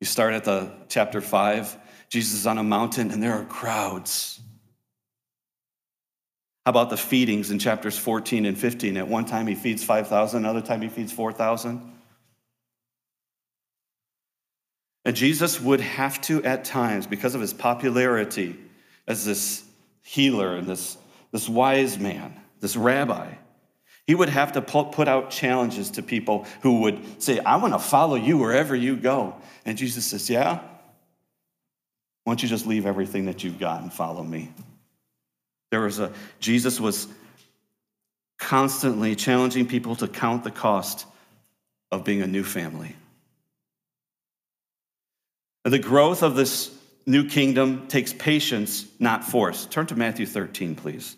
You 0.00 0.06
start 0.06 0.34
at 0.34 0.44
the 0.44 0.70
chapter 0.88 1.20
5, 1.20 1.76
Jesus 2.08 2.34
is 2.34 2.46
on 2.46 2.58
a 2.58 2.62
mountain 2.62 3.10
and 3.10 3.22
there 3.22 3.34
are 3.34 3.44
crowds. 3.44 4.40
How 6.64 6.70
about 6.70 6.90
the 6.90 6.96
feedings 6.96 7.50
in 7.50 7.58
chapters 7.58 7.96
14 7.96 8.44
and 8.46 8.58
15? 8.58 8.96
At 8.96 9.08
one 9.08 9.24
time 9.24 9.46
he 9.46 9.54
feeds 9.54 9.84
5,000, 9.84 10.44
another 10.44 10.60
time 10.60 10.82
he 10.82 10.88
feeds 10.88 11.12
4,000. 11.12 11.92
And 15.04 15.14
Jesus 15.14 15.60
would 15.60 15.80
have 15.80 16.20
to, 16.22 16.42
at 16.42 16.64
times, 16.64 17.06
because 17.06 17.36
of 17.36 17.40
his 17.40 17.52
popularity 17.52 18.56
as 19.06 19.24
this 19.24 19.64
healer 20.02 20.56
and 20.56 20.66
this 20.66 20.96
this 21.32 21.48
wise 21.48 21.98
man, 21.98 22.34
this 22.60 22.76
rabbi, 22.76 23.34
he 24.06 24.14
would 24.14 24.28
have 24.28 24.52
to 24.52 24.62
put 24.62 25.08
out 25.08 25.30
challenges 25.30 25.90
to 25.92 26.02
people 26.02 26.46
who 26.62 26.80
would 26.80 27.22
say, 27.22 27.40
I 27.40 27.56
want 27.56 27.74
to 27.74 27.78
follow 27.78 28.14
you 28.14 28.38
wherever 28.38 28.74
you 28.74 28.96
go. 28.96 29.34
And 29.64 29.76
Jesus 29.76 30.06
says, 30.06 30.30
Yeah? 30.30 30.60
Why 32.26 32.32
don't 32.32 32.42
you 32.42 32.48
just 32.48 32.66
leave 32.66 32.86
everything 32.86 33.26
that 33.26 33.44
you've 33.44 33.60
got 33.60 33.82
and 33.82 33.92
follow 33.92 34.24
me? 34.24 34.52
There 35.70 35.82
was 35.82 36.00
a, 36.00 36.12
Jesus 36.40 36.80
was 36.80 37.06
constantly 38.36 39.14
challenging 39.14 39.68
people 39.68 39.94
to 39.94 40.08
count 40.08 40.42
the 40.42 40.50
cost 40.50 41.06
of 41.92 42.02
being 42.02 42.22
a 42.22 42.26
new 42.26 42.42
family. 42.42 42.96
And 45.64 45.72
the 45.72 45.78
growth 45.78 46.24
of 46.24 46.34
this 46.34 46.76
new 47.06 47.28
kingdom 47.28 47.86
takes 47.86 48.12
patience, 48.12 48.86
not 48.98 49.22
force. 49.22 49.64
Turn 49.64 49.86
to 49.86 49.94
Matthew 49.94 50.26
13, 50.26 50.74
please. 50.74 51.16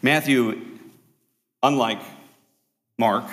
Matthew, 0.00 0.78
unlike 1.62 2.00
Mark, 2.96 3.26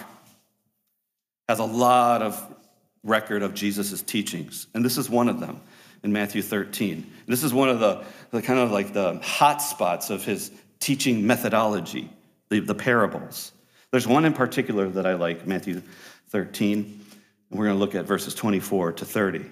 has 1.48 1.60
a 1.60 1.66
lot 1.66 2.22
of 2.22 2.56
record 3.04 3.44
of 3.44 3.54
Jesus' 3.54 4.02
teachings, 4.02 4.68
and 4.74 4.84
this 4.84 4.98
is 4.98 5.10
one 5.10 5.30
of 5.30 5.40
them 5.40 5.62
in 6.04 6.12
Matthew 6.12 6.42
13. 6.42 7.10
This 7.28 7.44
is 7.44 7.54
one 7.54 7.70
of 7.70 7.80
the, 7.80 8.04
the 8.32 8.42
kind 8.42 8.60
of 8.60 8.72
like 8.72 8.94
the 8.94 9.20
hot 9.24 9.62
spots 9.62 10.10
of 10.10 10.24
his 10.24 10.52
teaching 10.80 11.26
methodology, 11.26 12.10
the, 12.50 12.60
the 12.60 12.76
parables. 12.76 13.52
There's 13.92 14.08
one 14.08 14.26
in 14.26 14.34
particular 14.34 14.90
that 14.90 15.06
I 15.06 15.14
like, 15.14 15.48
Matthew 15.48 15.82
13, 16.30 17.06
and 17.50 17.60
we're 17.60 17.66
going 17.66 17.76
to 17.76 17.80
look 17.80 17.96
at 17.96 18.06
verses 18.06 18.36
24 18.36 18.94
to 18.94 19.06
30. 19.06 19.46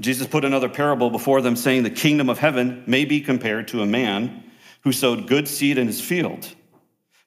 Jesus 0.00 0.28
put 0.28 0.44
another 0.44 0.68
parable 0.68 1.10
before 1.10 1.40
them, 1.40 1.56
saying, 1.56 1.82
The 1.82 1.90
kingdom 1.90 2.28
of 2.28 2.38
heaven 2.38 2.84
may 2.86 3.04
be 3.04 3.20
compared 3.20 3.68
to 3.68 3.82
a 3.82 3.86
man 3.86 4.44
who 4.82 4.92
sowed 4.92 5.26
good 5.26 5.48
seed 5.48 5.76
in 5.76 5.88
his 5.88 6.00
field. 6.00 6.54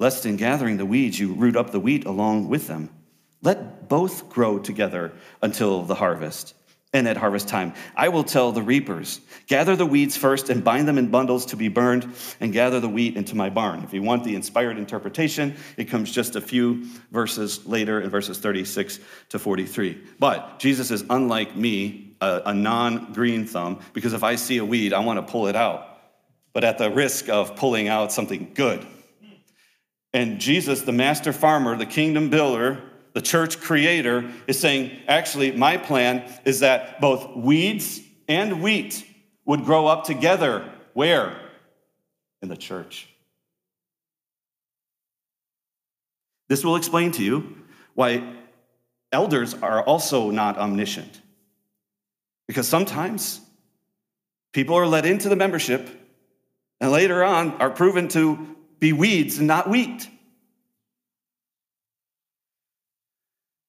Lest 0.00 0.26
in 0.26 0.36
gathering 0.36 0.78
the 0.78 0.86
weeds 0.86 1.20
you 1.20 1.34
root 1.34 1.56
up 1.56 1.70
the 1.70 1.78
wheat 1.78 2.06
along 2.06 2.48
with 2.48 2.66
them. 2.66 2.90
Let 3.42 3.88
both 3.88 4.28
grow 4.30 4.58
together 4.58 5.12
until 5.42 5.82
the 5.82 5.94
harvest 5.94 6.54
and 6.92 7.06
at 7.06 7.18
harvest 7.18 7.48
time. 7.48 7.74
I 7.94 8.08
will 8.08 8.24
tell 8.24 8.50
the 8.50 8.62
reapers, 8.62 9.20
gather 9.46 9.76
the 9.76 9.86
weeds 9.86 10.16
first 10.16 10.48
and 10.48 10.64
bind 10.64 10.88
them 10.88 10.98
in 10.98 11.08
bundles 11.08 11.46
to 11.46 11.56
be 11.56 11.68
burned, 11.68 12.12
and 12.40 12.52
gather 12.52 12.80
the 12.80 12.88
wheat 12.88 13.16
into 13.16 13.36
my 13.36 13.50
barn. 13.50 13.84
If 13.84 13.92
you 13.94 14.02
want 14.02 14.24
the 14.24 14.34
inspired 14.34 14.76
interpretation, 14.76 15.54
it 15.76 15.84
comes 15.84 16.10
just 16.10 16.34
a 16.34 16.40
few 16.40 16.86
verses 17.12 17.64
later 17.66 18.00
in 18.00 18.10
verses 18.10 18.38
36 18.38 18.98
to 19.28 19.38
43. 19.38 20.02
But 20.18 20.58
Jesus 20.58 20.90
is 20.90 21.04
unlike 21.10 21.54
me, 21.54 22.16
a, 22.20 22.42
a 22.46 22.54
non 22.54 23.12
green 23.12 23.46
thumb, 23.46 23.80
because 23.92 24.14
if 24.14 24.24
I 24.24 24.34
see 24.34 24.56
a 24.56 24.64
weed, 24.64 24.92
I 24.92 25.00
want 25.00 25.24
to 25.24 25.30
pull 25.30 25.46
it 25.46 25.56
out, 25.56 26.00
but 26.52 26.64
at 26.64 26.78
the 26.78 26.90
risk 26.90 27.28
of 27.28 27.54
pulling 27.54 27.88
out 27.88 28.12
something 28.12 28.50
good. 28.54 28.84
And 30.12 30.40
Jesus, 30.40 30.82
the 30.82 30.92
master 30.92 31.32
farmer, 31.32 31.76
the 31.76 31.86
kingdom 31.86 32.30
builder, 32.30 32.82
the 33.12 33.22
church 33.22 33.60
creator, 33.60 34.30
is 34.46 34.58
saying, 34.58 34.98
actually, 35.06 35.52
my 35.52 35.76
plan 35.76 36.24
is 36.44 36.60
that 36.60 37.00
both 37.00 37.36
weeds 37.36 38.00
and 38.28 38.62
wheat 38.62 39.06
would 39.44 39.64
grow 39.64 39.86
up 39.86 40.04
together. 40.04 40.70
Where? 40.94 41.40
In 42.42 42.48
the 42.48 42.56
church. 42.56 43.08
This 46.48 46.64
will 46.64 46.76
explain 46.76 47.12
to 47.12 47.22
you 47.22 47.56
why 47.94 48.36
elders 49.12 49.54
are 49.54 49.82
also 49.82 50.30
not 50.30 50.58
omniscient. 50.58 51.20
Because 52.48 52.66
sometimes 52.66 53.40
people 54.52 54.74
are 54.74 54.86
let 54.86 55.06
into 55.06 55.28
the 55.28 55.36
membership 55.36 55.88
and 56.80 56.90
later 56.90 57.22
on 57.22 57.52
are 57.60 57.70
proven 57.70 58.08
to 58.08 58.56
be 58.80 58.92
weeds 58.92 59.38
and 59.38 59.46
not 59.46 59.68
wheat. 59.68 60.08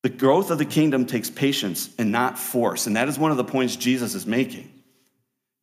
The 0.04 0.10
growth 0.10 0.50
of 0.50 0.58
the 0.58 0.66
kingdom 0.66 1.06
takes 1.06 1.30
patience 1.30 1.90
and 2.00 2.12
not 2.12 2.40
force. 2.40 2.88
And 2.88 2.96
that 2.96 3.08
is 3.08 3.20
one 3.20 3.30
of 3.30 3.38
the 3.38 3.44
points 3.44 3.76
Jesus 3.76 4.16
is 4.16 4.26
making. 4.26 4.72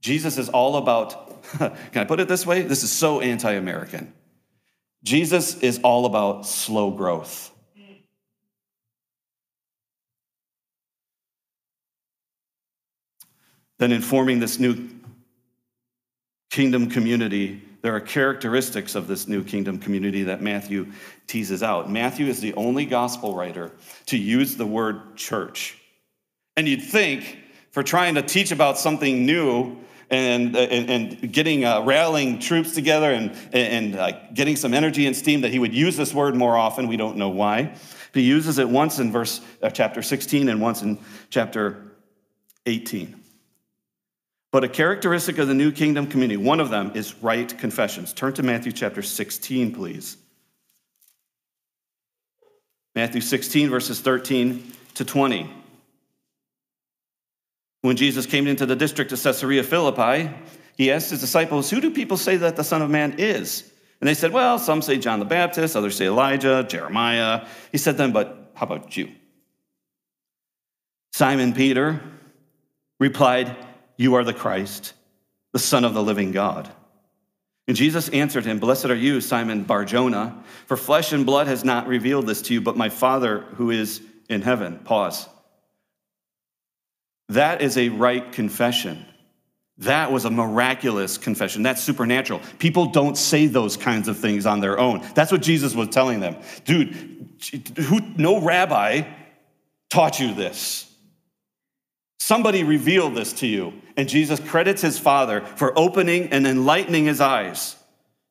Jesus 0.01 0.39
is 0.39 0.49
all 0.49 0.77
about, 0.77 1.43
can 1.59 1.73
I 1.97 2.05
put 2.05 2.21
it 2.21 2.29
this 2.29 2.47
way? 2.47 2.63
This 2.63 2.85
is 2.85 2.93
so 2.93 3.21
anti 3.21 3.53
American. 3.53 4.13
Jesus 5.03 5.59
is 5.61 5.81
all 5.83 6.07
about 6.07 6.47
slow 6.47 6.91
growth. 6.91 7.51
Then, 13.79 13.93
in 13.93 14.03
forming 14.03 14.41
this 14.41 14.59
new 14.59 14.89
kingdom 16.51 16.91
community, 16.91 17.63
there 17.81 17.95
are 17.95 18.01
characteristics 18.01 18.95
of 18.95 19.07
this 19.07 19.29
new 19.29 19.45
kingdom 19.45 19.79
community 19.79 20.25
that 20.25 20.43
Matthew 20.43 20.93
teases 21.27 21.63
out. 21.63 21.91
Matthew 21.91 22.27
is 22.27 22.41
the 22.41 22.55
only 22.55 22.85
gospel 22.85 23.35
writer 23.35 23.73
to 24.07 24.19
use 24.19 24.57
the 24.57 24.67
word 24.67 25.17
church. 25.17 25.79
And 26.57 26.67
you'd 26.67 26.83
think, 26.83 27.39
for 27.71 27.83
trying 27.83 28.17
to 28.17 28.23
teach 28.23 28.51
about 28.51 28.79
something 28.79 29.25
new 29.25 29.77
and, 30.11 30.57
and, 30.57 30.91
and 30.91 31.33
getting 31.33 31.65
uh, 31.65 31.83
rallying 31.83 32.41
troops 32.41 32.75
together 32.75 33.13
and, 33.13 33.37
and 33.53 33.95
uh, 33.95 34.13
getting 34.35 34.57
some 34.57 34.75
energy 34.75 35.07
and 35.07 35.15
steam, 35.15 35.43
that 35.43 35.53
he 35.53 35.59
would 35.59 35.75
use 35.75 35.97
this 35.97 36.13
word 36.13 36.35
more 36.35 36.57
often. 36.57 36.89
We 36.89 36.97
don't 36.97 37.17
know 37.17 37.29
why. 37.29 37.75
But 38.13 38.23
he 38.23 38.23
uses 38.23 38.59
it 38.59 38.69
once 38.69 38.99
in 38.99 39.13
verse 39.13 39.41
uh, 39.63 39.71
chapter 39.71 40.03
16 40.03 40.49
and 40.49 40.61
once 40.61 40.83
in 40.83 40.99
chapter 41.31 41.93
18. 42.67 43.18
But 44.51 44.65
a 44.65 44.69
characteristic 44.69 45.39
of 45.39 45.49
the 45.49 45.55
New 45.55 45.73
Kingdom 45.73 46.07
community, 46.07 46.39
one 46.39 46.61
of 46.61 46.71
them 46.71 46.93
is 46.95 47.15
right 47.23 47.57
confessions. 47.59 48.13
Turn 48.13 48.33
to 48.35 48.43
Matthew 48.43 48.73
chapter 48.73 49.03
16, 49.03 49.75
please. 49.75 50.17
Matthew 52.95 53.21
16, 53.21 53.69
verses 53.69 54.01
13 54.01 54.73
to 54.95 55.05
20. 55.05 55.51
When 57.83 57.97
Jesus 57.97 58.27
came 58.27 58.47
into 58.47 58.67
the 58.67 58.75
district 58.75 59.13
of 59.13 59.23
Caesarea 59.23 59.63
Philippi, 59.63 60.31
he 60.77 60.91
asked 60.91 61.11
his 61.11 61.21
disciples, 61.21 61.71
Who 61.71 61.81
do 61.81 61.91
people 61.91 62.17
say 62.17 62.39
that 62.39 62.57
the 62.57 62.65
Son 62.65 62.83
of 62.83 62.91
Man 62.91 63.17
is? 63.19 63.71
And 64.01 64.09
they 64.09 64.15
said, 64.15 64.33
Well, 64.33 64.59
some 64.59 64.81
say 64.81 64.99
John 64.99 65.19
the 65.19 65.25
Baptist, 65.27 65.77
others 65.77 65.97
say 65.97 66.07
Elijah, 66.07 66.65
Jeremiah. 66.69 67.47
He 67.71 67.79
said 67.79 67.97
them, 67.99 68.13
But 68.13 68.53
how 68.55 68.67
about 68.67 68.97
you? 68.97 69.13
Simon 71.13 71.53
Peter 71.53 72.01
replied, 72.99 73.57
You 73.99 74.15
are 74.15 74.25
the 74.25 74.33
Christ, 74.33 74.95
the 75.53 75.59
Son 75.59 75.85
of 75.85 75.93
the 75.93 76.03
living 76.03 76.33
God. 76.33 76.71
And 77.67 77.77
Jesus 77.77 78.09
answered 78.09 78.47
him, 78.47 78.59
Blessed 78.59 78.87
are 78.87 78.95
you, 78.95 79.21
Simon 79.21 79.65
Barjona, 79.65 80.43
for 80.65 80.79
flesh 80.79 81.13
and 81.13 81.27
blood 81.27 81.49
has 81.49 81.65
not 81.65 81.87
revealed 81.87 82.27
this 82.27 82.41
to 82.43 82.55
you, 82.55 82.63
but 82.63 82.79
my 82.79 82.89
Father 82.89 83.41
who 83.57 83.71
is 83.71 84.01
in 84.31 84.41
heaven. 84.41 84.79
Pause. 84.79 85.29
That 87.29 87.61
is 87.61 87.77
a 87.77 87.91
right 87.91 88.33
confession. 88.33 89.05
That 89.79 90.11
was 90.11 90.25
a 90.25 90.31
miraculous 90.31 91.19
confession. 91.19 91.63
That's 91.63 91.83
supernatural. 91.83 92.41
People 92.59 92.87
don't 92.87 93.17
say 93.17 93.47
those 93.47 93.77
kinds 93.77 94.09
of 94.09 94.19
things 94.19 94.47
on 94.47 94.61
their 94.61 94.79
own. 94.79 95.07
That's 95.15 95.31
what 95.31 95.43
Jesus 95.43 95.75
was 95.75 95.89
telling 95.89 96.21
them. 96.21 96.37
Dude, 96.65 96.95
who, 97.77 98.01
no 98.17 98.41
rabbi 98.41 99.03
taught 99.91 100.19
you 100.19 100.35
this. 100.35 100.88
Somebody 102.19 102.65
revealed 102.65 103.15
this 103.15 103.33
to 103.35 103.47
you. 103.47 103.73
And 103.97 104.09
Jesus 104.09 104.39
credits 104.39 104.83
his 104.83 104.99
Father 104.99 105.41
for 105.41 105.77
opening 105.77 106.29
and 106.29 106.47
enlightening 106.47 107.07
his 107.07 107.21
eyes 107.21 107.77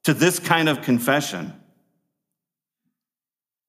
to 0.04 0.14
this 0.14 0.40
kind 0.40 0.70
of 0.70 0.82
confession. 0.82 1.54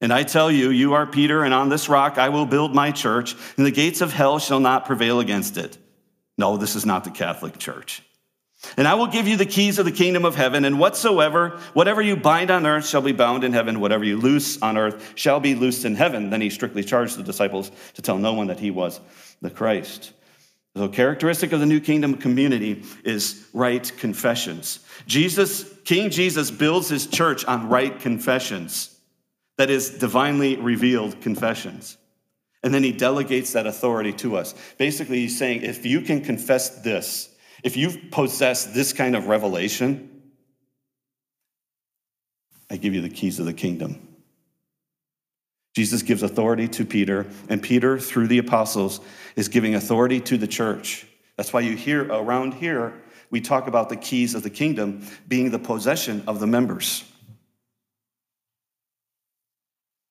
And 0.00 0.12
I 0.12 0.22
tell 0.22 0.50
you, 0.50 0.70
you 0.70 0.94
are 0.94 1.06
Peter, 1.06 1.42
and 1.42 1.52
on 1.52 1.68
this 1.68 1.88
rock 1.88 2.18
I 2.18 2.28
will 2.28 2.46
build 2.46 2.72
my 2.72 2.92
church, 2.92 3.34
and 3.56 3.66
the 3.66 3.72
gates 3.72 4.00
of 4.00 4.12
hell 4.12 4.38
shall 4.38 4.60
not 4.60 4.86
prevail 4.86 5.18
against 5.18 5.56
it. 5.56 5.76
No, 6.36 6.56
this 6.56 6.76
is 6.76 6.86
not 6.86 7.02
the 7.02 7.10
Catholic 7.10 7.58
Church. 7.58 8.02
And 8.76 8.86
I 8.86 8.94
will 8.94 9.08
give 9.08 9.26
you 9.26 9.36
the 9.36 9.46
keys 9.46 9.80
of 9.80 9.84
the 9.84 9.92
kingdom 9.92 10.24
of 10.24 10.36
heaven, 10.36 10.64
and 10.64 10.78
whatsoever, 10.78 11.58
whatever 11.72 12.00
you 12.00 12.14
bind 12.14 12.52
on 12.52 12.64
earth 12.64 12.86
shall 12.86 13.02
be 13.02 13.10
bound 13.10 13.42
in 13.42 13.52
heaven, 13.52 13.80
whatever 13.80 14.04
you 14.04 14.18
loose 14.18 14.60
on 14.62 14.76
earth 14.76 15.12
shall 15.16 15.40
be 15.40 15.56
loosed 15.56 15.84
in 15.84 15.96
heaven. 15.96 16.30
Then 16.30 16.40
he 16.40 16.50
strictly 16.50 16.84
charged 16.84 17.16
the 17.16 17.24
disciples 17.24 17.72
to 17.94 18.02
tell 18.02 18.18
no 18.18 18.34
one 18.34 18.46
that 18.48 18.60
he 18.60 18.70
was 18.70 19.00
the 19.40 19.50
Christ. 19.50 20.12
So, 20.76 20.88
characteristic 20.88 21.52
of 21.52 21.60
the 21.60 21.66
New 21.66 21.80
Kingdom 21.80 22.14
community 22.14 22.84
is 23.04 23.48
right 23.52 23.90
confessions. 23.96 24.80
Jesus, 25.06 25.64
King 25.84 26.10
Jesus, 26.10 26.50
builds 26.50 26.88
his 26.88 27.06
church 27.06 27.44
on 27.46 27.68
right 27.68 27.98
confessions, 27.98 28.96
that 29.56 29.70
is, 29.70 29.90
divinely 29.90 30.56
revealed 30.56 31.20
confessions. 31.20 31.96
And 32.62 32.72
then 32.74 32.82
he 32.82 32.92
delegates 32.92 33.52
that 33.52 33.66
authority 33.66 34.12
to 34.14 34.36
us. 34.36 34.54
Basically, 34.78 35.20
he's 35.20 35.38
saying 35.38 35.62
if 35.62 35.86
you 35.86 36.00
can 36.00 36.20
confess 36.20 36.80
this, 36.82 37.34
if 37.62 37.76
you 37.76 37.90
possess 38.10 38.66
this 38.66 38.92
kind 38.92 39.16
of 39.16 39.26
revelation, 39.26 40.22
I 42.70 42.76
give 42.76 42.94
you 42.94 43.00
the 43.00 43.08
keys 43.08 43.38
of 43.38 43.46
the 43.46 43.52
kingdom. 43.52 44.07
Jesus 45.78 46.02
gives 46.02 46.24
authority 46.24 46.66
to 46.66 46.84
Peter, 46.84 47.24
and 47.48 47.62
Peter, 47.62 48.00
through 48.00 48.26
the 48.26 48.38
apostles, 48.38 48.98
is 49.36 49.46
giving 49.46 49.76
authority 49.76 50.18
to 50.18 50.36
the 50.36 50.48
church. 50.48 51.06
That's 51.36 51.52
why 51.52 51.60
you 51.60 51.76
hear 51.76 52.02
around 52.02 52.54
here, 52.54 53.00
we 53.30 53.40
talk 53.40 53.68
about 53.68 53.88
the 53.88 53.94
keys 53.94 54.34
of 54.34 54.42
the 54.42 54.50
kingdom 54.50 55.06
being 55.28 55.52
the 55.52 55.58
possession 55.60 56.24
of 56.26 56.40
the 56.40 56.48
members, 56.48 57.04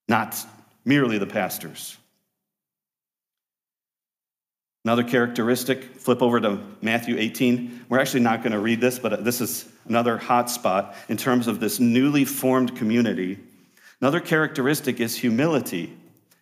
not 0.07 0.37
merely 0.85 1.17
the 1.17 1.27
pastors. 1.27 1.97
Another 4.85 5.03
characteristic, 5.03 5.83
flip 5.97 6.21
over 6.21 6.39
to 6.39 6.61
Matthew 6.81 7.17
18. 7.17 7.87
We're 7.89 7.99
actually 7.99 8.21
not 8.21 8.41
going 8.41 8.53
to 8.53 8.59
read 8.59 8.79
this, 8.79 8.99
but 8.99 9.25
this 9.25 9.41
is 9.41 9.69
another 9.89 10.17
hot 10.17 10.49
spot 10.49 10.95
in 11.09 11.17
terms 11.17 11.45
of 11.45 11.59
this 11.59 11.77
newly 11.81 12.23
formed 12.23 12.77
community 12.77 13.37
Another 14.01 14.19
characteristic 14.19 14.99
is 14.99 15.15
humility 15.15 15.97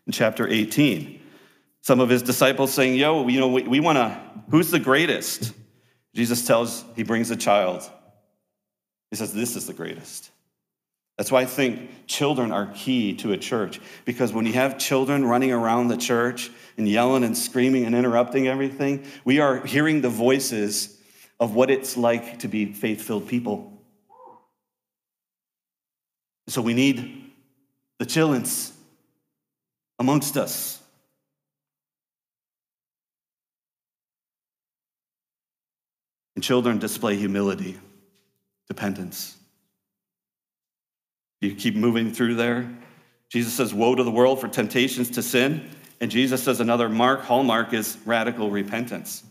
in 0.05 0.11
chapter 0.11 0.47
18. 0.47 1.21
Some 1.81 1.99
of 1.99 2.09
his 2.09 2.21
disciples 2.21 2.73
saying, 2.73 2.95
Yo, 2.95 3.27
you 3.27 3.39
know, 3.39 3.47
we, 3.47 3.63
we 3.63 3.79
want 3.79 3.97
to, 3.97 4.21
who's 4.49 4.71
the 4.71 4.79
greatest? 4.79 5.53
Jesus 6.13 6.45
tells, 6.45 6.83
he 6.95 7.03
brings 7.03 7.31
a 7.31 7.35
child. 7.35 7.89
He 9.11 9.17
says, 9.17 9.33
This 9.33 9.55
is 9.55 9.67
the 9.67 9.73
greatest. 9.73 10.31
That's 11.17 11.31
why 11.31 11.41
I 11.41 11.45
think 11.45 12.07
children 12.07 12.51
are 12.51 12.67
key 12.75 13.15
to 13.17 13.31
a 13.31 13.37
church. 13.37 13.79
Because 14.03 14.33
when 14.33 14.45
you 14.45 14.53
have 14.53 14.77
children 14.77 15.23
running 15.23 15.51
around 15.51 15.87
the 15.87 15.95
church 15.95 16.51
and 16.77 16.89
yelling 16.89 17.23
and 17.23 17.37
screaming 17.37 17.85
and 17.85 17.95
interrupting 17.95 18.49
everything, 18.49 19.05
we 19.23 19.39
are 19.39 19.65
hearing 19.65 20.01
the 20.01 20.09
voices 20.09 20.99
of 21.39 21.55
what 21.55 21.69
it's 21.69 21.95
like 21.95 22.39
to 22.39 22.49
be 22.49 22.73
faith 22.73 23.01
filled 23.01 23.29
people. 23.29 23.71
So 26.47 26.61
we 26.61 26.73
need 26.73 27.24
the 27.99 28.05
chillins 28.05 28.71
amongst 29.99 30.37
us. 30.37 30.81
And 36.35 36.43
children 36.43 36.79
display 36.79 37.15
humility, 37.15 37.79
dependence. 38.67 39.37
You 41.39 41.55
keep 41.55 41.75
moving 41.75 42.11
through 42.11 42.35
there. 42.35 42.69
Jesus 43.29 43.53
says, 43.53 43.73
Woe 43.73 43.95
to 43.95 44.03
the 44.03 44.11
world 44.11 44.41
for 44.41 44.49
temptations 44.49 45.11
to 45.11 45.23
sin. 45.23 45.69
And 46.01 46.11
Jesus 46.11 46.43
says 46.43 46.59
another 46.59 46.89
mark, 46.89 47.21
hallmark 47.21 47.73
is 47.73 47.97
radical 48.05 48.51
repentance. 48.51 49.23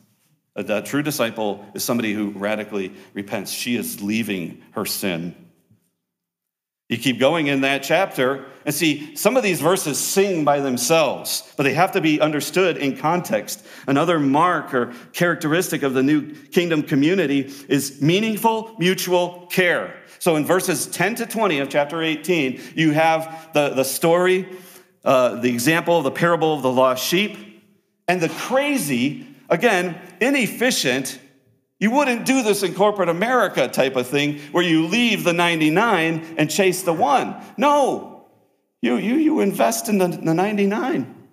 A, 0.56 0.64
a 0.78 0.82
true 0.82 1.02
disciple 1.02 1.66
is 1.74 1.84
somebody 1.84 2.14
who 2.14 2.30
radically 2.30 2.94
repents. 3.12 3.52
She 3.52 3.76
is 3.76 4.00
leaving 4.02 4.62
her 4.70 4.86
sin 4.86 5.34
you 6.89 6.99
keep 6.99 7.18
going 7.18 7.47
in 7.47 7.62
that 7.62 7.82
chapter 7.82 8.45
and 8.66 8.74
see 8.74 9.16
some 9.16 9.37
of 9.37 9.43
these 9.43 9.61
verses 9.61 9.99
sing 9.99 10.45
by 10.45 10.61
themselves, 10.61 11.51
but 11.57 11.62
they 11.62 11.72
have 11.72 11.93
to 11.93 12.01
be 12.01 12.20
understood 12.20 12.76
in 12.76 12.97
context. 12.97 13.64
Another 13.87 14.18
mark 14.18 14.74
or 14.74 14.93
characteristic 15.14 15.82
of 15.82 15.95
the 15.95 16.03
new 16.03 16.32
kingdom 16.32 16.82
community 16.82 17.53
is 17.68 18.03
meaningful 18.03 18.76
mutual 18.78 19.47
care. 19.51 19.95
So 20.18 20.37
in 20.37 20.45
verses 20.45 20.87
10 20.87 21.16
to 21.16 21.26
20 21.26 21.59
of 21.61 21.70
chapter 21.70 22.03
18, 22.03 22.61
you 22.74 22.93
have 22.93 23.51
the, 23.55 23.70
the 23.70 23.85
story, 23.85 24.47
uh, 25.05 25.41
the 25.41 25.51
example 25.51 25.99
of 25.99 26.05
the 26.05 26.11
parable 26.11 26.53
of 26.55 26.62
the 26.62 26.72
lost 26.72 27.05
sheep, 27.05 27.62
and 28.09 28.20
the 28.20 28.28
crazy, 28.28 29.26
again, 29.49 29.99
inefficient, 30.20 31.18
you 31.85 31.91
wouldn't 31.91 32.24
do 32.24 32.43
this 32.43 32.62
in 32.62 32.72
corporate 32.72 33.11
America 33.11 33.68
type 33.68 33.95
of 33.95 34.07
thing 34.07 34.39
where 34.53 34.64
you 34.64 34.87
leave 34.87 35.22
the 35.22 35.35
99 35.35 36.37
and 36.39 36.51
chase 36.51 36.80
the 36.80 36.95
one. 36.95 37.37
No, 37.59 38.24
you, 38.80 38.97
you, 38.97 39.16
you 39.16 39.41
invest 39.41 39.91
in 39.91 39.99
the, 39.99 40.09
the 40.09 40.32
99, 40.32 41.28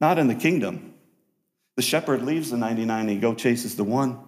not 0.00 0.18
in 0.18 0.26
the 0.26 0.34
kingdom. 0.34 0.94
The 1.76 1.82
shepherd 1.82 2.24
leaves 2.24 2.50
the 2.50 2.56
99 2.56 3.02
and 3.02 3.08
he 3.08 3.18
go 3.18 3.36
chases 3.36 3.76
the 3.76 3.84
one. 3.84 4.18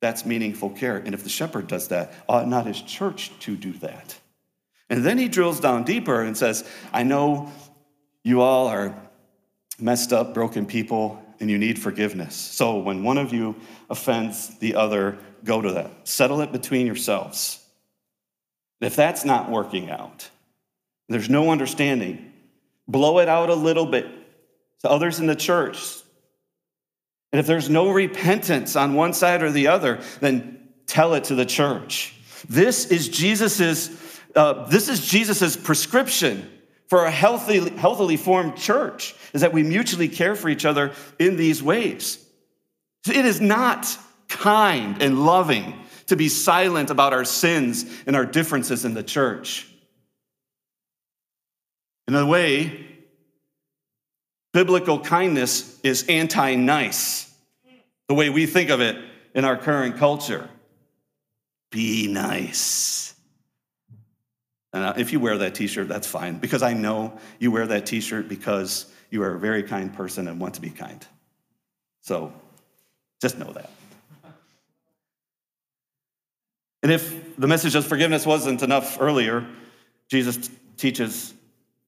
That's 0.00 0.24
meaningful 0.24 0.70
care. 0.70 0.96
And 0.96 1.12
if 1.12 1.24
the 1.24 1.28
shepherd 1.28 1.66
does 1.66 1.88
that, 1.88 2.14
ought 2.28 2.46
not 2.46 2.66
his 2.66 2.80
church 2.80 3.36
to 3.40 3.56
do 3.56 3.72
that? 3.80 4.16
And 4.88 5.04
then 5.04 5.18
he 5.18 5.26
drills 5.26 5.58
down 5.58 5.82
deeper 5.82 6.22
and 6.22 6.36
says, 6.36 6.64
I 6.92 7.02
know 7.02 7.50
you 8.22 8.42
all 8.42 8.68
are 8.68 8.94
messed 9.80 10.12
up, 10.12 10.34
broken 10.34 10.66
people, 10.66 11.20
and 11.42 11.50
you 11.50 11.58
need 11.58 11.76
forgiveness. 11.76 12.36
So 12.36 12.78
when 12.78 13.02
one 13.02 13.18
of 13.18 13.32
you 13.32 13.56
offends 13.90 14.56
the 14.60 14.76
other, 14.76 15.18
go 15.42 15.60
to 15.60 15.72
that. 15.72 16.06
Settle 16.08 16.40
it 16.40 16.52
between 16.52 16.86
yourselves. 16.86 17.58
If 18.80 18.94
that's 18.94 19.24
not 19.24 19.50
working 19.50 19.90
out, 19.90 20.30
there's 21.08 21.28
no 21.28 21.50
understanding, 21.50 22.32
blow 22.86 23.18
it 23.18 23.28
out 23.28 23.50
a 23.50 23.56
little 23.56 23.86
bit 23.86 24.06
to 24.82 24.88
others 24.88 25.18
in 25.18 25.26
the 25.26 25.34
church. 25.34 25.98
And 27.32 27.40
if 27.40 27.46
there's 27.46 27.68
no 27.68 27.90
repentance 27.90 28.76
on 28.76 28.94
one 28.94 29.12
side 29.12 29.42
or 29.42 29.50
the 29.50 29.66
other, 29.66 30.00
then 30.20 30.68
tell 30.86 31.14
it 31.14 31.24
to 31.24 31.34
the 31.34 31.46
church. 31.46 32.14
This 32.48 32.86
is 32.86 33.08
Jesus's, 33.08 34.20
uh, 34.36 34.66
this 34.66 34.88
is 34.88 35.04
Jesus's 35.04 35.56
prescription 35.56 36.48
for 36.92 37.06
a 37.06 37.10
healthy, 37.10 37.70
healthily 37.70 38.18
formed 38.18 38.54
church 38.54 39.14
is 39.32 39.40
that 39.40 39.54
we 39.54 39.62
mutually 39.62 40.08
care 40.10 40.34
for 40.34 40.50
each 40.50 40.66
other 40.66 40.92
in 41.18 41.36
these 41.36 41.62
ways. 41.62 42.22
It 43.08 43.24
is 43.24 43.40
not 43.40 43.96
kind 44.28 45.00
and 45.02 45.24
loving 45.24 45.72
to 46.08 46.16
be 46.16 46.28
silent 46.28 46.90
about 46.90 47.14
our 47.14 47.24
sins 47.24 47.86
and 48.06 48.14
our 48.14 48.26
differences 48.26 48.84
in 48.84 48.92
the 48.92 49.02
church. 49.02 49.66
In 52.08 52.14
a 52.14 52.26
way, 52.26 52.86
biblical 54.52 55.00
kindness 55.00 55.80
is 55.82 56.04
anti 56.10 56.56
nice, 56.56 57.34
the 58.08 58.14
way 58.14 58.28
we 58.28 58.44
think 58.44 58.68
of 58.68 58.82
it 58.82 59.02
in 59.34 59.46
our 59.46 59.56
current 59.56 59.96
culture. 59.96 60.46
Be 61.70 62.06
nice. 62.06 63.11
And 64.72 64.84
uh, 64.84 64.94
if 64.96 65.12
you 65.12 65.20
wear 65.20 65.36
that 65.38 65.54
t 65.54 65.66
shirt, 65.66 65.88
that's 65.88 66.06
fine, 66.06 66.38
because 66.38 66.62
I 66.62 66.72
know 66.72 67.18
you 67.38 67.50
wear 67.50 67.66
that 67.66 67.86
t 67.86 68.00
shirt 68.00 68.28
because 68.28 68.86
you 69.10 69.22
are 69.22 69.34
a 69.34 69.38
very 69.38 69.62
kind 69.62 69.92
person 69.92 70.28
and 70.28 70.40
want 70.40 70.54
to 70.54 70.60
be 70.60 70.70
kind. 70.70 71.06
So 72.00 72.32
just 73.20 73.38
know 73.38 73.52
that. 73.52 73.70
And 76.82 76.90
if 76.90 77.36
the 77.36 77.46
message 77.46 77.74
of 77.74 77.86
forgiveness 77.86 78.26
wasn't 78.26 78.62
enough 78.62 79.00
earlier, 79.00 79.46
Jesus 80.08 80.50
teaches 80.76 81.32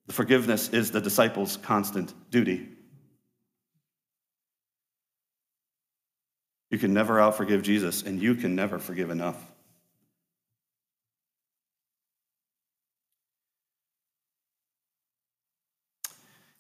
the 0.07 0.12
forgiveness 0.12 0.68
is 0.68 0.91
the 0.91 1.01
disciples' 1.01 1.57
constant 1.57 2.12
duty. 2.30 2.68
You 6.70 6.78
can 6.78 6.93
never 6.93 7.16
outforgive 7.16 7.62
Jesus, 7.62 8.03
and 8.03 8.20
you 8.20 8.35
can 8.35 8.55
never 8.55 8.78
forgive 8.78 9.11
enough. 9.11 9.37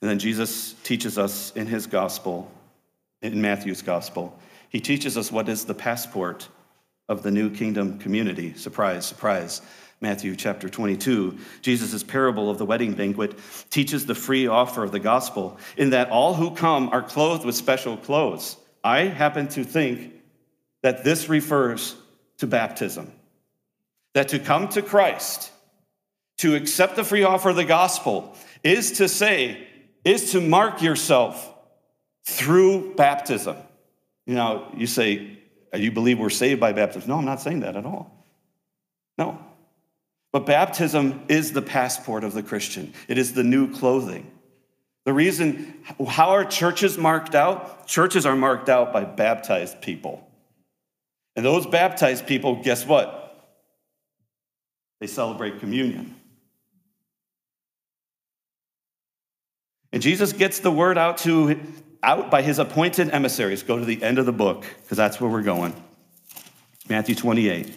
And 0.04 0.10
then 0.10 0.18
Jesus 0.18 0.74
teaches 0.82 1.16
us 1.16 1.50
in 1.56 1.66
his 1.66 1.86
gospel, 1.86 2.52
in 3.22 3.40
Matthew's 3.40 3.80
gospel, 3.80 4.38
he 4.68 4.78
teaches 4.78 5.16
us 5.16 5.32
what 5.32 5.48
is 5.48 5.64
the 5.64 5.72
passport 5.72 6.46
of 7.08 7.22
the 7.22 7.30
new 7.30 7.48
kingdom 7.48 7.98
community. 7.98 8.52
Surprise, 8.52 9.06
surprise. 9.06 9.62
Matthew 10.02 10.36
chapter 10.36 10.68
22, 10.68 11.38
Jesus' 11.62 12.02
parable 12.02 12.50
of 12.50 12.58
the 12.58 12.66
wedding 12.66 12.92
banquet 12.92 13.38
teaches 13.70 14.04
the 14.04 14.14
free 14.14 14.46
offer 14.46 14.84
of 14.84 14.92
the 14.92 15.00
gospel 15.00 15.56
in 15.78 15.88
that 15.88 16.10
all 16.10 16.34
who 16.34 16.50
come 16.50 16.90
are 16.90 17.00
clothed 17.00 17.46
with 17.46 17.54
special 17.54 17.96
clothes. 17.96 18.58
I 18.84 19.04
happen 19.04 19.48
to 19.48 19.64
think 19.64 20.12
that 20.82 21.02
this 21.02 21.30
refers 21.30 21.96
to 22.40 22.46
baptism. 22.46 23.10
That 24.12 24.28
to 24.28 24.38
come 24.38 24.68
to 24.68 24.82
Christ, 24.82 25.50
to 26.40 26.56
accept 26.56 26.94
the 26.94 27.04
free 27.04 27.22
offer 27.22 27.48
of 27.48 27.56
the 27.56 27.64
gospel, 27.64 28.36
is 28.62 28.98
to 28.98 29.08
say, 29.08 29.68
is 30.04 30.32
to 30.32 30.40
mark 30.40 30.82
yourself 30.82 31.52
through 32.24 32.94
baptism. 32.94 33.56
You 34.26 34.34
know, 34.34 34.68
you 34.76 34.86
say, 34.86 35.38
you 35.74 35.90
believe 35.90 36.18
we're 36.18 36.30
saved 36.30 36.60
by 36.60 36.72
baptism. 36.72 37.08
No, 37.08 37.18
I'm 37.18 37.24
not 37.24 37.40
saying 37.40 37.60
that 37.60 37.76
at 37.76 37.84
all. 37.84 38.24
No. 39.18 39.38
But 40.32 40.46
baptism 40.46 41.22
is 41.28 41.52
the 41.52 41.62
passport 41.62 42.24
of 42.24 42.32
the 42.32 42.42
Christian, 42.42 42.92
it 43.08 43.18
is 43.18 43.34
the 43.34 43.44
new 43.44 43.72
clothing. 43.72 44.30
The 45.04 45.12
reason, 45.12 45.74
how 46.08 46.30
are 46.30 46.46
churches 46.46 46.96
marked 46.96 47.34
out? 47.34 47.86
Churches 47.86 48.24
are 48.24 48.34
marked 48.34 48.70
out 48.70 48.90
by 48.90 49.04
baptized 49.04 49.82
people. 49.82 50.26
And 51.36 51.44
those 51.44 51.66
baptized 51.66 52.26
people, 52.26 52.62
guess 52.62 52.86
what? 52.86 53.20
They 55.00 55.06
celebrate 55.06 55.60
communion. 55.60 56.13
And 59.94 60.02
Jesus 60.02 60.32
gets 60.32 60.58
the 60.58 60.72
word 60.72 60.98
out 60.98 61.18
to 61.18 61.56
out 62.02 62.28
by 62.28 62.42
his 62.42 62.58
appointed 62.58 63.10
emissaries. 63.10 63.62
Go 63.62 63.78
to 63.78 63.84
the 63.84 64.02
end 64.02 64.18
of 64.18 64.26
the 64.26 64.32
book 64.32 64.66
because 64.82 64.96
that's 64.96 65.20
where 65.20 65.30
we're 65.30 65.42
going. 65.42 65.72
Matthew 66.88 67.14
28, 67.14 67.68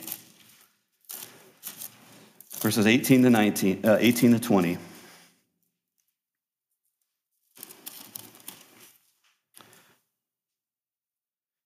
verses 2.55 2.87
18 2.87 3.21
to 3.21 3.29
19, 3.29 3.85
uh, 3.85 3.97
18 3.99 4.31
to 4.31 4.39
20. 4.39 4.79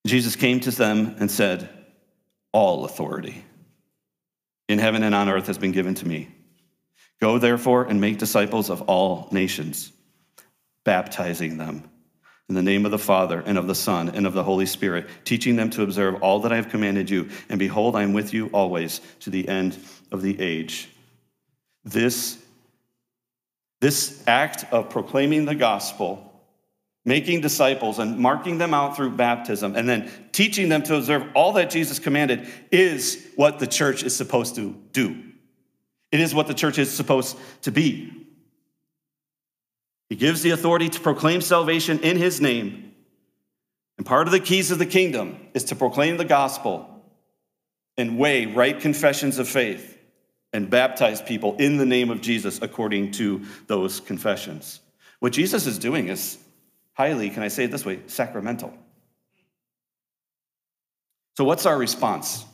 Jesus 0.06 0.36
came 0.36 0.60
to 0.60 0.70
them 0.70 1.16
and 1.18 1.30
said, 1.30 1.66
All 2.52 2.84
authority 2.84 3.42
in 4.68 4.78
heaven 4.78 5.02
and 5.02 5.14
on 5.14 5.30
earth 5.30 5.46
has 5.46 5.56
been 5.56 5.72
given 5.72 5.94
to 5.94 6.06
me. 6.06 6.28
Go 7.22 7.38
therefore 7.38 7.84
and 7.84 8.02
make 8.02 8.18
disciples 8.18 8.68
of 8.68 8.82
all 8.82 9.28
nations 9.32 9.92
baptizing 10.84 11.58
them 11.58 11.88
in 12.48 12.54
the 12.54 12.62
name 12.62 12.84
of 12.84 12.90
the 12.90 12.98
Father 12.98 13.42
and 13.46 13.56
of 13.56 13.66
the 13.66 13.74
Son 13.74 14.10
and 14.10 14.26
of 14.26 14.34
the 14.34 14.42
Holy 14.42 14.66
Spirit, 14.66 15.08
teaching 15.24 15.56
them 15.56 15.70
to 15.70 15.82
observe 15.82 16.22
all 16.22 16.40
that 16.40 16.52
I 16.52 16.56
have 16.56 16.68
commanded 16.68 17.08
you. 17.08 17.30
And 17.48 17.58
behold, 17.58 17.96
I 17.96 18.02
am 18.02 18.12
with 18.12 18.34
you 18.34 18.48
always 18.48 19.00
to 19.20 19.30
the 19.30 19.48
end 19.48 19.78
of 20.10 20.20
the 20.20 20.38
age. 20.40 20.88
This, 21.84 22.36
this 23.80 24.22
act 24.26 24.66
of 24.70 24.90
proclaiming 24.90 25.46
the 25.46 25.54
gospel, 25.54 26.30
making 27.04 27.40
disciples, 27.40 27.98
and 27.98 28.18
marking 28.18 28.58
them 28.58 28.74
out 28.74 28.96
through 28.96 29.10
baptism, 29.12 29.74
and 29.74 29.88
then 29.88 30.10
teaching 30.32 30.68
them 30.68 30.82
to 30.82 30.96
observe 30.96 31.24
all 31.34 31.54
that 31.54 31.70
Jesus 31.70 31.98
commanded 31.98 32.46
is 32.70 33.26
what 33.34 33.60
the 33.60 33.66
church 33.66 34.02
is 34.02 34.14
supposed 34.14 34.56
to 34.56 34.76
do. 34.92 35.16
It 36.10 36.20
is 36.20 36.34
what 36.34 36.48
the 36.48 36.54
church 36.54 36.78
is 36.78 36.90
supposed 36.90 37.38
to 37.62 37.72
be. 37.72 38.21
He 40.12 40.16
gives 40.16 40.42
the 40.42 40.50
authority 40.50 40.90
to 40.90 41.00
proclaim 41.00 41.40
salvation 41.40 42.00
in 42.00 42.18
his 42.18 42.38
name. 42.38 42.92
And 43.96 44.06
part 44.06 44.26
of 44.26 44.32
the 44.32 44.40
keys 44.40 44.70
of 44.70 44.78
the 44.78 44.84
kingdom 44.84 45.40
is 45.54 45.64
to 45.64 45.74
proclaim 45.74 46.18
the 46.18 46.24
gospel 46.26 47.02
and 47.96 48.18
weigh 48.18 48.44
right 48.44 48.78
confessions 48.78 49.38
of 49.38 49.48
faith 49.48 49.96
and 50.52 50.68
baptize 50.68 51.22
people 51.22 51.56
in 51.56 51.78
the 51.78 51.86
name 51.86 52.10
of 52.10 52.20
Jesus 52.20 52.60
according 52.60 53.12
to 53.12 53.40
those 53.68 54.00
confessions. 54.00 54.80
What 55.20 55.32
Jesus 55.32 55.66
is 55.66 55.78
doing 55.78 56.08
is 56.08 56.36
highly, 56.92 57.30
can 57.30 57.42
I 57.42 57.48
say 57.48 57.64
it 57.64 57.70
this 57.70 57.86
way, 57.86 58.00
sacramental. 58.06 58.74
So, 61.38 61.44
what's 61.44 61.64
our 61.64 61.78
response 61.78 62.44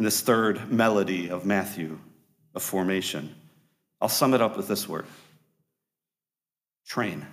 in 0.00 0.04
this 0.04 0.22
third 0.22 0.72
melody 0.72 1.30
of 1.30 1.46
Matthew 1.46 2.00
of 2.52 2.64
formation? 2.64 3.32
I'll 4.00 4.08
sum 4.08 4.34
it 4.34 4.42
up 4.42 4.56
with 4.56 4.66
this 4.66 4.88
word 4.88 5.06
train. 6.86 7.26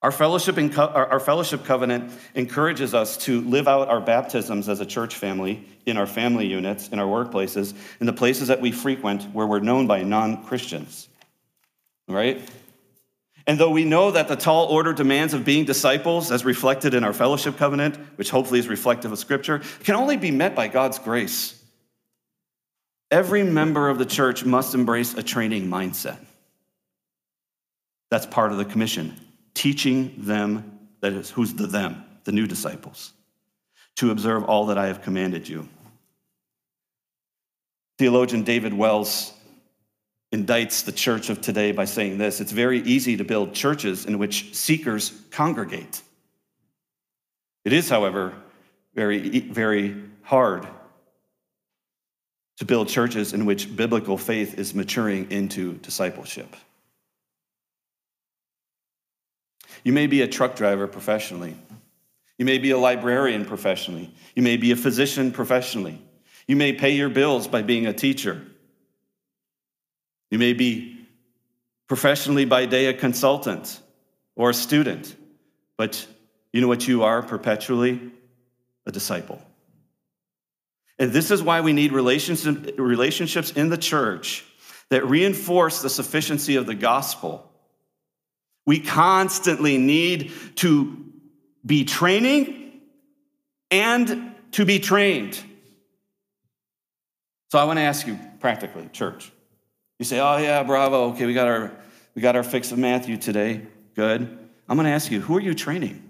Our 0.00 0.12
fellowship, 0.12 0.54
co- 0.72 0.86
our 0.86 1.18
fellowship 1.18 1.64
covenant 1.64 2.12
encourages 2.34 2.94
us 2.94 3.16
to 3.18 3.40
live 3.40 3.66
out 3.66 3.88
our 3.88 4.00
baptisms 4.00 4.68
as 4.68 4.80
a 4.80 4.86
church 4.86 5.16
family 5.16 5.64
in 5.86 5.96
our 5.96 6.06
family 6.06 6.46
units, 6.46 6.88
in 6.88 7.00
our 7.00 7.06
workplaces, 7.06 7.74
in 7.98 8.06
the 8.06 8.12
places 8.12 8.46
that 8.48 8.60
we 8.60 8.70
frequent 8.70 9.24
where 9.32 9.46
we're 9.46 9.58
known 9.58 9.88
by 9.88 10.04
non 10.04 10.44
Christians. 10.44 11.08
Right? 12.06 12.48
And 13.48 13.58
though 13.58 13.70
we 13.70 13.84
know 13.84 14.12
that 14.12 14.28
the 14.28 14.36
tall 14.36 14.66
order 14.66 14.92
demands 14.92 15.34
of 15.34 15.44
being 15.44 15.64
disciples, 15.64 16.30
as 16.30 16.44
reflected 16.44 16.94
in 16.94 17.02
our 17.02 17.14
fellowship 17.14 17.56
covenant, 17.56 17.96
which 18.16 18.30
hopefully 18.30 18.60
is 18.60 18.68
reflective 18.68 19.10
of 19.10 19.18
Scripture, 19.18 19.62
can 19.84 19.96
only 19.96 20.16
be 20.16 20.30
met 20.30 20.54
by 20.54 20.68
God's 20.68 20.98
grace. 20.98 21.60
Every 23.10 23.42
member 23.42 23.88
of 23.88 23.98
the 23.98 24.04
church 24.04 24.44
must 24.44 24.74
embrace 24.74 25.14
a 25.14 25.22
training 25.22 25.66
mindset. 25.66 26.18
That's 28.10 28.26
part 28.26 28.52
of 28.52 28.58
the 28.58 28.64
commission, 28.64 29.18
teaching 29.54 30.14
them, 30.18 30.78
that 31.00 31.12
is, 31.12 31.30
who's 31.30 31.54
the 31.54 31.66
them? 31.66 32.04
The 32.24 32.32
new 32.32 32.46
disciples, 32.46 33.12
to 33.96 34.10
observe 34.10 34.44
all 34.44 34.66
that 34.66 34.78
I 34.78 34.86
have 34.88 35.02
commanded 35.02 35.48
you. 35.48 35.68
Theologian 37.98 38.42
David 38.42 38.72
Wells 38.72 39.32
indicts 40.32 40.84
the 40.84 40.92
church 40.92 41.30
of 41.30 41.40
today 41.40 41.72
by 41.72 41.84
saying 41.84 42.18
this 42.18 42.40
it's 42.40 42.52
very 42.52 42.80
easy 42.80 43.16
to 43.16 43.24
build 43.24 43.54
churches 43.54 44.04
in 44.04 44.18
which 44.18 44.54
seekers 44.54 45.12
congregate. 45.30 46.02
It 47.64 47.72
is, 47.72 47.88
however, 47.88 48.34
very, 48.94 49.40
very 49.40 50.02
hard 50.22 50.66
to 52.58 52.64
build 52.64 52.88
churches 52.88 53.32
in 53.32 53.46
which 53.46 53.74
biblical 53.74 54.18
faith 54.18 54.58
is 54.58 54.74
maturing 54.74 55.30
into 55.30 55.74
discipleship. 55.74 56.56
You 59.84 59.92
may 59.92 60.06
be 60.06 60.22
a 60.22 60.28
truck 60.28 60.56
driver 60.56 60.86
professionally. 60.86 61.56
You 62.36 62.44
may 62.44 62.58
be 62.58 62.70
a 62.70 62.78
librarian 62.78 63.44
professionally. 63.44 64.12
You 64.34 64.42
may 64.42 64.56
be 64.56 64.70
a 64.70 64.76
physician 64.76 65.32
professionally. 65.32 66.00
You 66.46 66.56
may 66.56 66.72
pay 66.72 66.90
your 66.90 67.08
bills 67.08 67.48
by 67.48 67.62
being 67.62 67.86
a 67.86 67.92
teacher. 67.92 68.42
You 70.30 70.38
may 70.38 70.52
be 70.52 71.06
professionally 71.88 72.44
by 72.44 72.66
day 72.66 72.86
a 72.86 72.94
consultant 72.94 73.80
or 74.36 74.50
a 74.50 74.54
student, 74.54 75.16
but 75.76 76.06
you 76.52 76.60
know 76.60 76.68
what 76.68 76.86
you 76.86 77.02
are 77.02 77.22
perpetually? 77.22 78.12
A 78.86 78.92
disciple. 78.92 79.42
And 80.98 81.12
this 81.12 81.30
is 81.30 81.42
why 81.42 81.60
we 81.60 81.72
need 81.72 81.92
relationships 81.92 83.52
in 83.52 83.68
the 83.68 83.78
church 83.78 84.44
that 84.90 85.06
reinforce 85.06 85.82
the 85.82 85.90
sufficiency 85.90 86.56
of 86.56 86.66
the 86.66 86.74
gospel 86.74 87.47
we 88.68 88.80
constantly 88.80 89.78
need 89.78 90.30
to 90.56 90.94
be 91.64 91.86
training 91.86 92.82
and 93.70 94.34
to 94.52 94.66
be 94.66 94.78
trained. 94.78 95.42
So 97.50 97.58
I 97.58 97.64
want 97.64 97.78
to 97.78 97.82
ask 97.82 98.06
you 98.06 98.18
practically, 98.40 98.90
church. 98.92 99.32
You 99.98 100.04
say, 100.04 100.20
"Oh 100.20 100.36
yeah, 100.36 100.62
bravo. 100.64 101.12
Okay, 101.12 101.24
we 101.24 101.32
got 101.32 101.48
our 101.48 101.72
we 102.14 102.20
got 102.20 102.36
our 102.36 102.42
fix 102.42 102.70
of 102.70 102.76
Matthew 102.78 103.16
today. 103.16 103.62
Good." 103.94 104.20
I'm 104.68 104.76
going 104.76 104.84
to 104.84 104.92
ask 104.92 105.10
you, 105.10 105.22
who 105.22 105.34
are 105.38 105.40
you 105.40 105.54
training? 105.54 106.02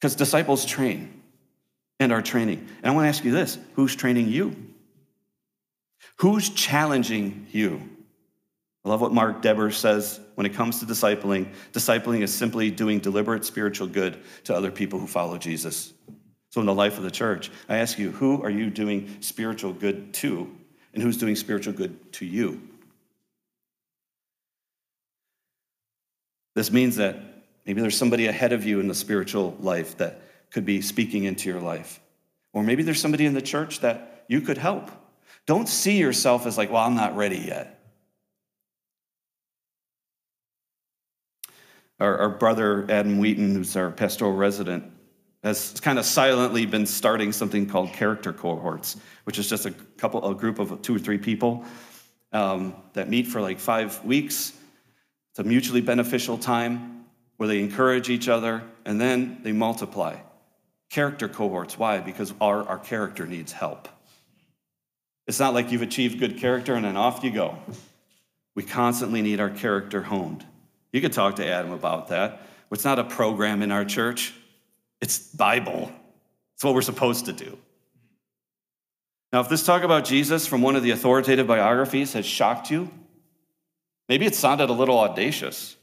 Because 0.00 0.16
disciples 0.16 0.64
train 0.64 1.22
and 2.00 2.12
are 2.12 2.22
training. 2.22 2.66
And 2.82 2.86
I 2.86 2.90
want 2.90 3.04
to 3.04 3.08
ask 3.08 3.22
you 3.24 3.30
this, 3.30 3.56
who's 3.74 3.94
training 3.94 4.26
you? 4.26 4.56
Who's 6.16 6.48
challenging 6.50 7.46
you? 7.52 7.88
I 8.84 8.88
love 8.88 9.00
what 9.00 9.12
Mark 9.12 9.42
Dever 9.42 9.70
says 9.70 10.20
when 10.34 10.46
it 10.46 10.54
comes 10.54 10.80
to 10.80 10.86
discipling. 10.86 11.52
Discipling 11.72 12.22
is 12.22 12.32
simply 12.32 12.70
doing 12.70 13.00
deliberate 13.00 13.44
spiritual 13.44 13.86
good 13.86 14.18
to 14.44 14.54
other 14.54 14.70
people 14.70 14.98
who 14.98 15.06
follow 15.06 15.36
Jesus. 15.36 15.92
So, 16.50 16.60
in 16.60 16.66
the 16.66 16.74
life 16.74 16.96
of 16.96 17.04
the 17.04 17.10
church, 17.10 17.50
I 17.68 17.78
ask 17.78 17.98
you, 17.98 18.10
who 18.10 18.42
are 18.42 18.50
you 18.50 18.70
doing 18.70 19.20
spiritual 19.20 19.72
good 19.72 20.14
to, 20.14 20.50
and 20.94 21.02
who's 21.02 21.18
doing 21.18 21.36
spiritual 21.36 21.74
good 21.74 22.12
to 22.14 22.24
you? 22.24 22.62
This 26.54 26.72
means 26.72 26.96
that 26.96 27.16
maybe 27.66 27.80
there's 27.80 27.96
somebody 27.96 28.26
ahead 28.26 28.52
of 28.52 28.64
you 28.64 28.80
in 28.80 28.88
the 28.88 28.94
spiritual 28.94 29.56
life 29.60 29.98
that 29.98 30.22
could 30.50 30.64
be 30.64 30.80
speaking 30.80 31.24
into 31.24 31.48
your 31.48 31.60
life. 31.60 32.00
Or 32.52 32.62
maybe 32.62 32.82
there's 32.82 33.00
somebody 33.00 33.26
in 33.26 33.34
the 33.34 33.42
church 33.42 33.80
that 33.80 34.24
you 34.28 34.40
could 34.40 34.58
help. 34.58 34.90
Don't 35.46 35.68
see 35.68 35.98
yourself 35.98 36.46
as 36.46 36.58
like, 36.58 36.70
well, 36.70 36.82
I'm 36.82 36.94
not 36.94 37.16
ready 37.16 37.38
yet. 37.38 37.77
Our, 42.00 42.18
our 42.18 42.28
brother 42.28 42.86
Adam 42.90 43.18
Wheaton, 43.18 43.54
who's 43.54 43.76
our 43.76 43.90
pastoral 43.90 44.32
resident, 44.32 44.84
has 45.42 45.78
kind 45.80 45.98
of 45.98 46.04
silently 46.04 46.66
been 46.66 46.86
starting 46.86 47.32
something 47.32 47.66
called 47.66 47.92
character 47.92 48.32
cohorts, 48.32 48.96
which 49.24 49.38
is 49.38 49.48
just 49.48 49.66
a 49.66 49.70
couple, 49.96 50.28
a 50.28 50.34
group 50.34 50.58
of 50.58 50.82
two 50.82 50.96
or 50.96 50.98
three 50.98 51.18
people 51.18 51.64
um, 52.32 52.74
that 52.92 53.08
meet 53.08 53.26
for 53.26 53.40
like 53.40 53.58
five 53.58 54.04
weeks. 54.04 54.52
It's 55.30 55.38
a 55.38 55.44
mutually 55.44 55.80
beneficial 55.80 56.38
time 56.38 57.04
where 57.36 57.48
they 57.48 57.60
encourage 57.60 58.10
each 58.10 58.28
other 58.28 58.62
and 58.84 59.00
then 59.00 59.40
they 59.42 59.52
multiply. 59.52 60.16
Character 60.90 61.28
cohorts. 61.28 61.78
Why? 61.78 62.00
Because 62.00 62.32
our, 62.40 62.66
our 62.66 62.78
character 62.78 63.26
needs 63.26 63.52
help. 63.52 63.88
It's 65.26 65.38
not 65.38 65.54
like 65.54 65.70
you've 65.70 65.82
achieved 65.82 66.18
good 66.18 66.38
character 66.38 66.74
and 66.74 66.84
then 66.84 66.96
off 66.96 67.22
you 67.22 67.30
go. 67.30 67.58
We 68.54 68.62
constantly 68.64 69.22
need 69.22 69.40
our 69.40 69.50
character 69.50 70.02
honed. 70.02 70.44
You 70.98 71.02
could 71.02 71.12
talk 71.12 71.36
to 71.36 71.46
Adam 71.46 71.70
about 71.70 72.08
that. 72.08 72.42
It's 72.72 72.84
not 72.84 72.98
a 72.98 73.04
program 73.04 73.62
in 73.62 73.70
our 73.70 73.84
church, 73.84 74.34
it's 75.00 75.16
Bible. 75.32 75.92
It's 76.56 76.64
what 76.64 76.74
we're 76.74 76.82
supposed 76.82 77.26
to 77.26 77.32
do. 77.32 77.56
Now, 79.32 79.38
if 79.38 79.48
this 79.48 79.64
talk 79.64 79.84
about 79.84 80.04
Jesus 80.04 80.44
from 80.48 80.60
one 80.60 80.74
of 80.74 80.82
the 80.82 80.90
authoritative 80.90 81.46
biographies 81.46 82.14
has 82.14 82.26
shocked 82.26 82.72
you, 82.72 82.90
maybe 84.08 84.26
it 84.26 84.34
sounded 84.34 84.70
a 84.70 84.72
little 84.72 84.98
audacious. 84.98 85.76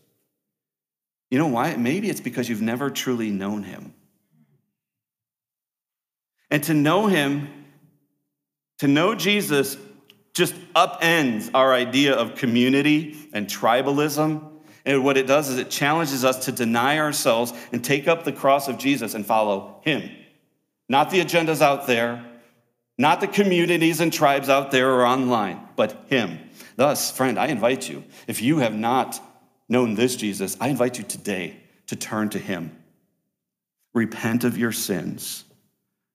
You 1.32 1.38
know 1.38 1.47
why? 1.47 1.78
Maybe 1.78 2.09
it's 2.09 2.20
because 2.20 2.49
you've 2.49 2.61
never 2.61 2.89
truly 2.89 3.30
known 3.30 3.63
him. 3.63 3.93
And 6.51 6.61
to 6.63 6.74
know 6.74 7.07
him, 7.07 7.47
to 8.80 8.89
know 8.89 9.16
Jesus, 9.16 9.78
just 10.34 10.55
upends 10.74 11.51
our 11.53 11.74
idea 11.74 12.16
of 12.16 12.36
community 12.36 13.16
and 13.32 13.47
tribalism 13.47 14.51
and 14.86 15.04
what 15.04 15.18
it 15.18 15.26
does 15.26 15.50
is 15.50 15.58
it 15.58 15.70
challenges 15.70 16.24
us 16.24 16.46
to 16.46 16.52
deny 16.52 17.00
ourselves 17.00 17.54
and 17.72 17.84
take 17.84 18.08
up 18.08 18.24
the 18.24 18.32
cross 18.32 18.68
of 18.68 18.78
Jesus 18.78 19.16
and 19.16 19.26
follow 19.26 19.82
Him. 19.84 20.10
Not 20.88 21.10
the 21.10 21.22
agendas 21.22 21.62
out 21.62 21.88
there, 21.88 22.24
not 22.98 23.20
the 23.20 23.28
communities 23.28 24.00
and 24.00 24.14
tribes 24.14 24.48
out 24.48 24.72
there 24.72 24.92
or 24.92 25.06
online, 25.06 25.60
but 25.76 26.06
Him. 26.08 26.40
Thus, 26.76 27.10
friend, 27.12 27.40
I 27.40 27.48
invite 27.48 27.90
you, 27.90 28.04
if 28.28 28.42
you 28.42 28.60
have 28.60 28.76
not 28.76 29.20
known 29.68 29.96
this 29.96 30.16
Jesus, 30.16 30.56
I 30.62 30.68
invite 30.68 30.98
you 31.00 31.04
today 31.04 31.58
to 31.88 31.96
turn 31.96 32.30
to 32.30 32.40
Him. 32.40 32.78
Repent 33.94 34.44
of 34.44 34.58
your 34.58 34.72
sins, 34.72 35.46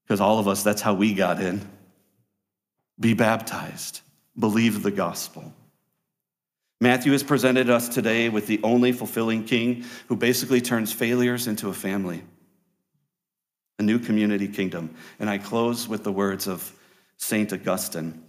because 0.04 0.20
all 0.20 0.38
of 0.38 0.46
us, 0.46 0.62
that's 0.62 0.82
how 0.82 0.94
we 0.94 1.14
got 1.14 1.40
in. 1.40 1.66
Be 3.00 3.14
baptized, 3.14 4.02
believe 4.38 4.82
the 4.82 4.90
gospel. 4.90 5.52
Matthew 6.80 7.12
has 7.12 7.22
presented 7.22 7.68
us 7.68 7.88
today 7.88 8.30
with 8.30 8.46
the 8.46 8.60
only 8.62 8.92
fulfilling 8.92 9.44
king 9.44 9.84
who 10.08 10.16
basically 10.16 10.62
turns 10.62 10.92
failures 10.92 11.46
into 11.46 11.68
a 11.68 11.74
family, 11.74 12.22
a 13.78 13.82
new 13.82 13.98
community 13.98 14.48
kingdom. 14.48 14.94
And 15.18 15.28
I 15.28 15.36
close 15.36 15.86
with 15.86 16.04
the 16.04 16.12
words 16.12 16.46
of 16.46 16.72
St. 17.18 17.52
Augustine 17.52 18.24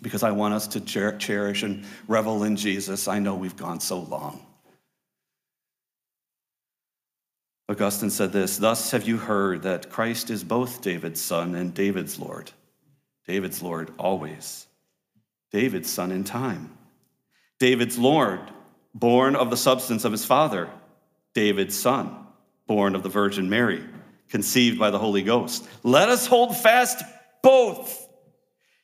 because 0.00 0.22
I 0.22 0.30
want 0.30 0.54
us 0.54 0.68
to 0.68 0.80
cherish 0.80 1.64
and 1.64 1.84
revel 2.06 2.44
in 2.44 2.56
Jesus. 2.56 3.08
I 3.08 3.18
know 3.18 3.34
we've 3.34 3.56
gone 3.56 3.80
so 3.80 3.98
long. 3.98 4.46
Augustine 7.68 8.10
said 8.10 8.32
this 8.32 8.58
Thus 8.58 8.92
have 8.92 9.08
you 9.08 9.16
heard 9.16 9.62
that 9.62 9.90
Christ 9.90 10.30
is 10.30 10.44
both 10.44 10.82
David's 10.82 11.20
son 11.20 11.56
and 11.56 11.74
David's 11.74 12.18
Lord. 12.20 12.52
David's 13.26 13.60
Lord 13.60 13.90
always, 13.98 14.68
David's 15.50 15.90
son 15.90 16.12
in 16.12 16.22
time. 16.22 16.70
David's 17.58 17.98
Lord, 17.98 18.40
born 18.94 19.36
of 19.36 19.50
the 19.50 19.56
substance 19.56 20.04
of 20.04 20.12
his 20.12 20.24
father. 20.24 20.68
David's 21.34 21.76
son, 21.76 22.16
born 22.66 22.94
of 22.94 23.02
the 23.02 23.08
Virgin 23.08 23.50
Mary, 23.50 23.84
conceived 24.28 24.78
by 24.78 24.90
the 24.90 24.98
Holy 24.98 25.22
Ghost. 25.22 25.66
Let 25.82 26.08
us 26.08 26.26
hold 26.26 26.56
fast 26.56 27.02
both. 27.42 28.08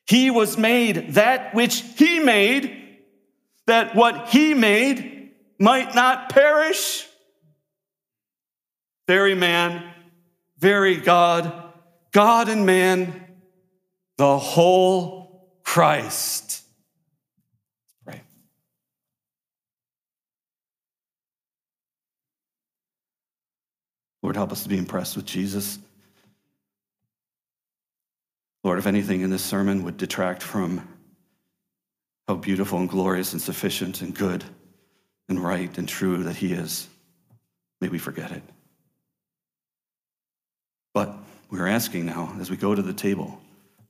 He 0.07 0.31
was 0.31 0.59
made 0.59 1.15
that 1.15 1.55
which 1.55 1.81
he 1.97 2.19
made, 2.19 2.99
that 3.67 3.95
what 3.95 4.29
he 4.29 4.55
made 4.55 5.31
might 5.59 5.95
not 5.95 6.29
perish 6.29 7.07
very 9.13 9.35
man, 9.35 9.83
very 10.59 10.97
God, 10.97 11.53
God 12.13 12.49
and 12.49 12.65
man, 12.65 13.27
the 14.17 14.39
whole 14.39 15.51
Christ. 15.65 16.63
Let's 17.85 17.97
pray. 18.05 18.23
Lord, 24.23 24.37
help 24.37 24.53
us 24.53 24.63
to 24.63 24.69
be 24.69 24.79
impressed 24.79 25.17
with 25.17 25.27
Jesus. 25.27 25.79
Lord, 28.65 28.79
if 28.79 28.87
anything 28.87 29.23
in 29.23 29.31
this 29.31 29.45
sermon 29.45 29.83
would 29.85 29.97
detract 29.97 30.43
from 30.43 30.89
how 32.29 32.37
beautiful 32.37 32.79
and 32.79 32.89
glorious 32.89 33.33
and 33.33 33.43
sufficient 33.43 34.01
and 34.01 34.15
good 34.15 34.45
and 35.29 35.43
right 35.43 35.77
and 35.77 35.89
true 35.89 36.23
that 36.25 36.37
He 36.37 36.53
is, 36.53 36.89
may 37.81 37.89
we 37.89 37.99
forget 37.99 38.31
it. 38.31 38.43
But 40.95 41.15
we're 41.51 41.67
asking 41.67 42.07
now, 42.07 42.37
as 42.41 42.51
we 42.51 42.57
go 42.57 42.75
to 42.75 42.83
the 42.83 42.93
table, 42.93 43.41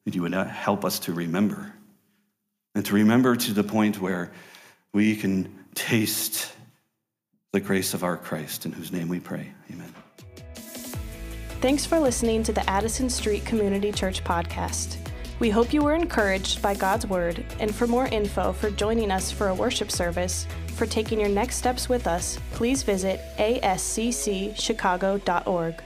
that 0.05 0.14
you 0.14 0.22
would 0.22 0.33
help 0.33 0.85
us 0.85 0.99
to 1.01 1.12
remember. 1.12 1.72
And 2.74 2.87
to 2.87 2.95
remember 2.95 3.37
to 3.37 3.53
the 3.53 3.64
point 3.64 4.01
where 4.01 4.33
we 4.95 5.14
can 5.14 5.55
taste 5.74 6.51
the 7.53 7.61
grace 7.61 7.93
of 7.93 8.03
our 8.03 8.16
Christ, 8.16 8.64
in 8.64 8.72
whose 8.72 8.91
name 8.91 9.09
we 9.09 9.20
pray. 9.20 9.53
Amen. 9.70 9.93
Thanks 11.62 11.86
for 11.86 11.98
listening 12.00 12.42
to 12.42 12.52
the 12.52 12.68
Addison 12.68 13.08
Street 13.08 13.44
Community 13.44 13.92
Church 13.92 14.24
podcast. 14.24 14.96
We 15.38 15.48
hope 15.48 15.72
you 15.72 15.80
were 15.80 15.94
encouraged 15.94 16.60
by 16.60 16.74
God's 16.74 17.06
Word, 17.06 17.44
and 17.60 17.72
for 17.72 17.86
more 17.86 18.06
info 18.06 18.52
for 18.52 18.68
joining 18.70 19.12
us 19.12 19.30
for 19.30 19.46
a 19.46 19.54
worship 19.54 19.92
service, 19.92 20.48
for 20.74 20.86
taking 20.86 21.20
your 21.20 21.28
next 21.28 21.58
steps 21.58 21.88
with 21.88 22.08
us, 22.08 22.36
please 22.50 22.82
visit 22.82 23.20
asccchicago.org. 23.38 25.82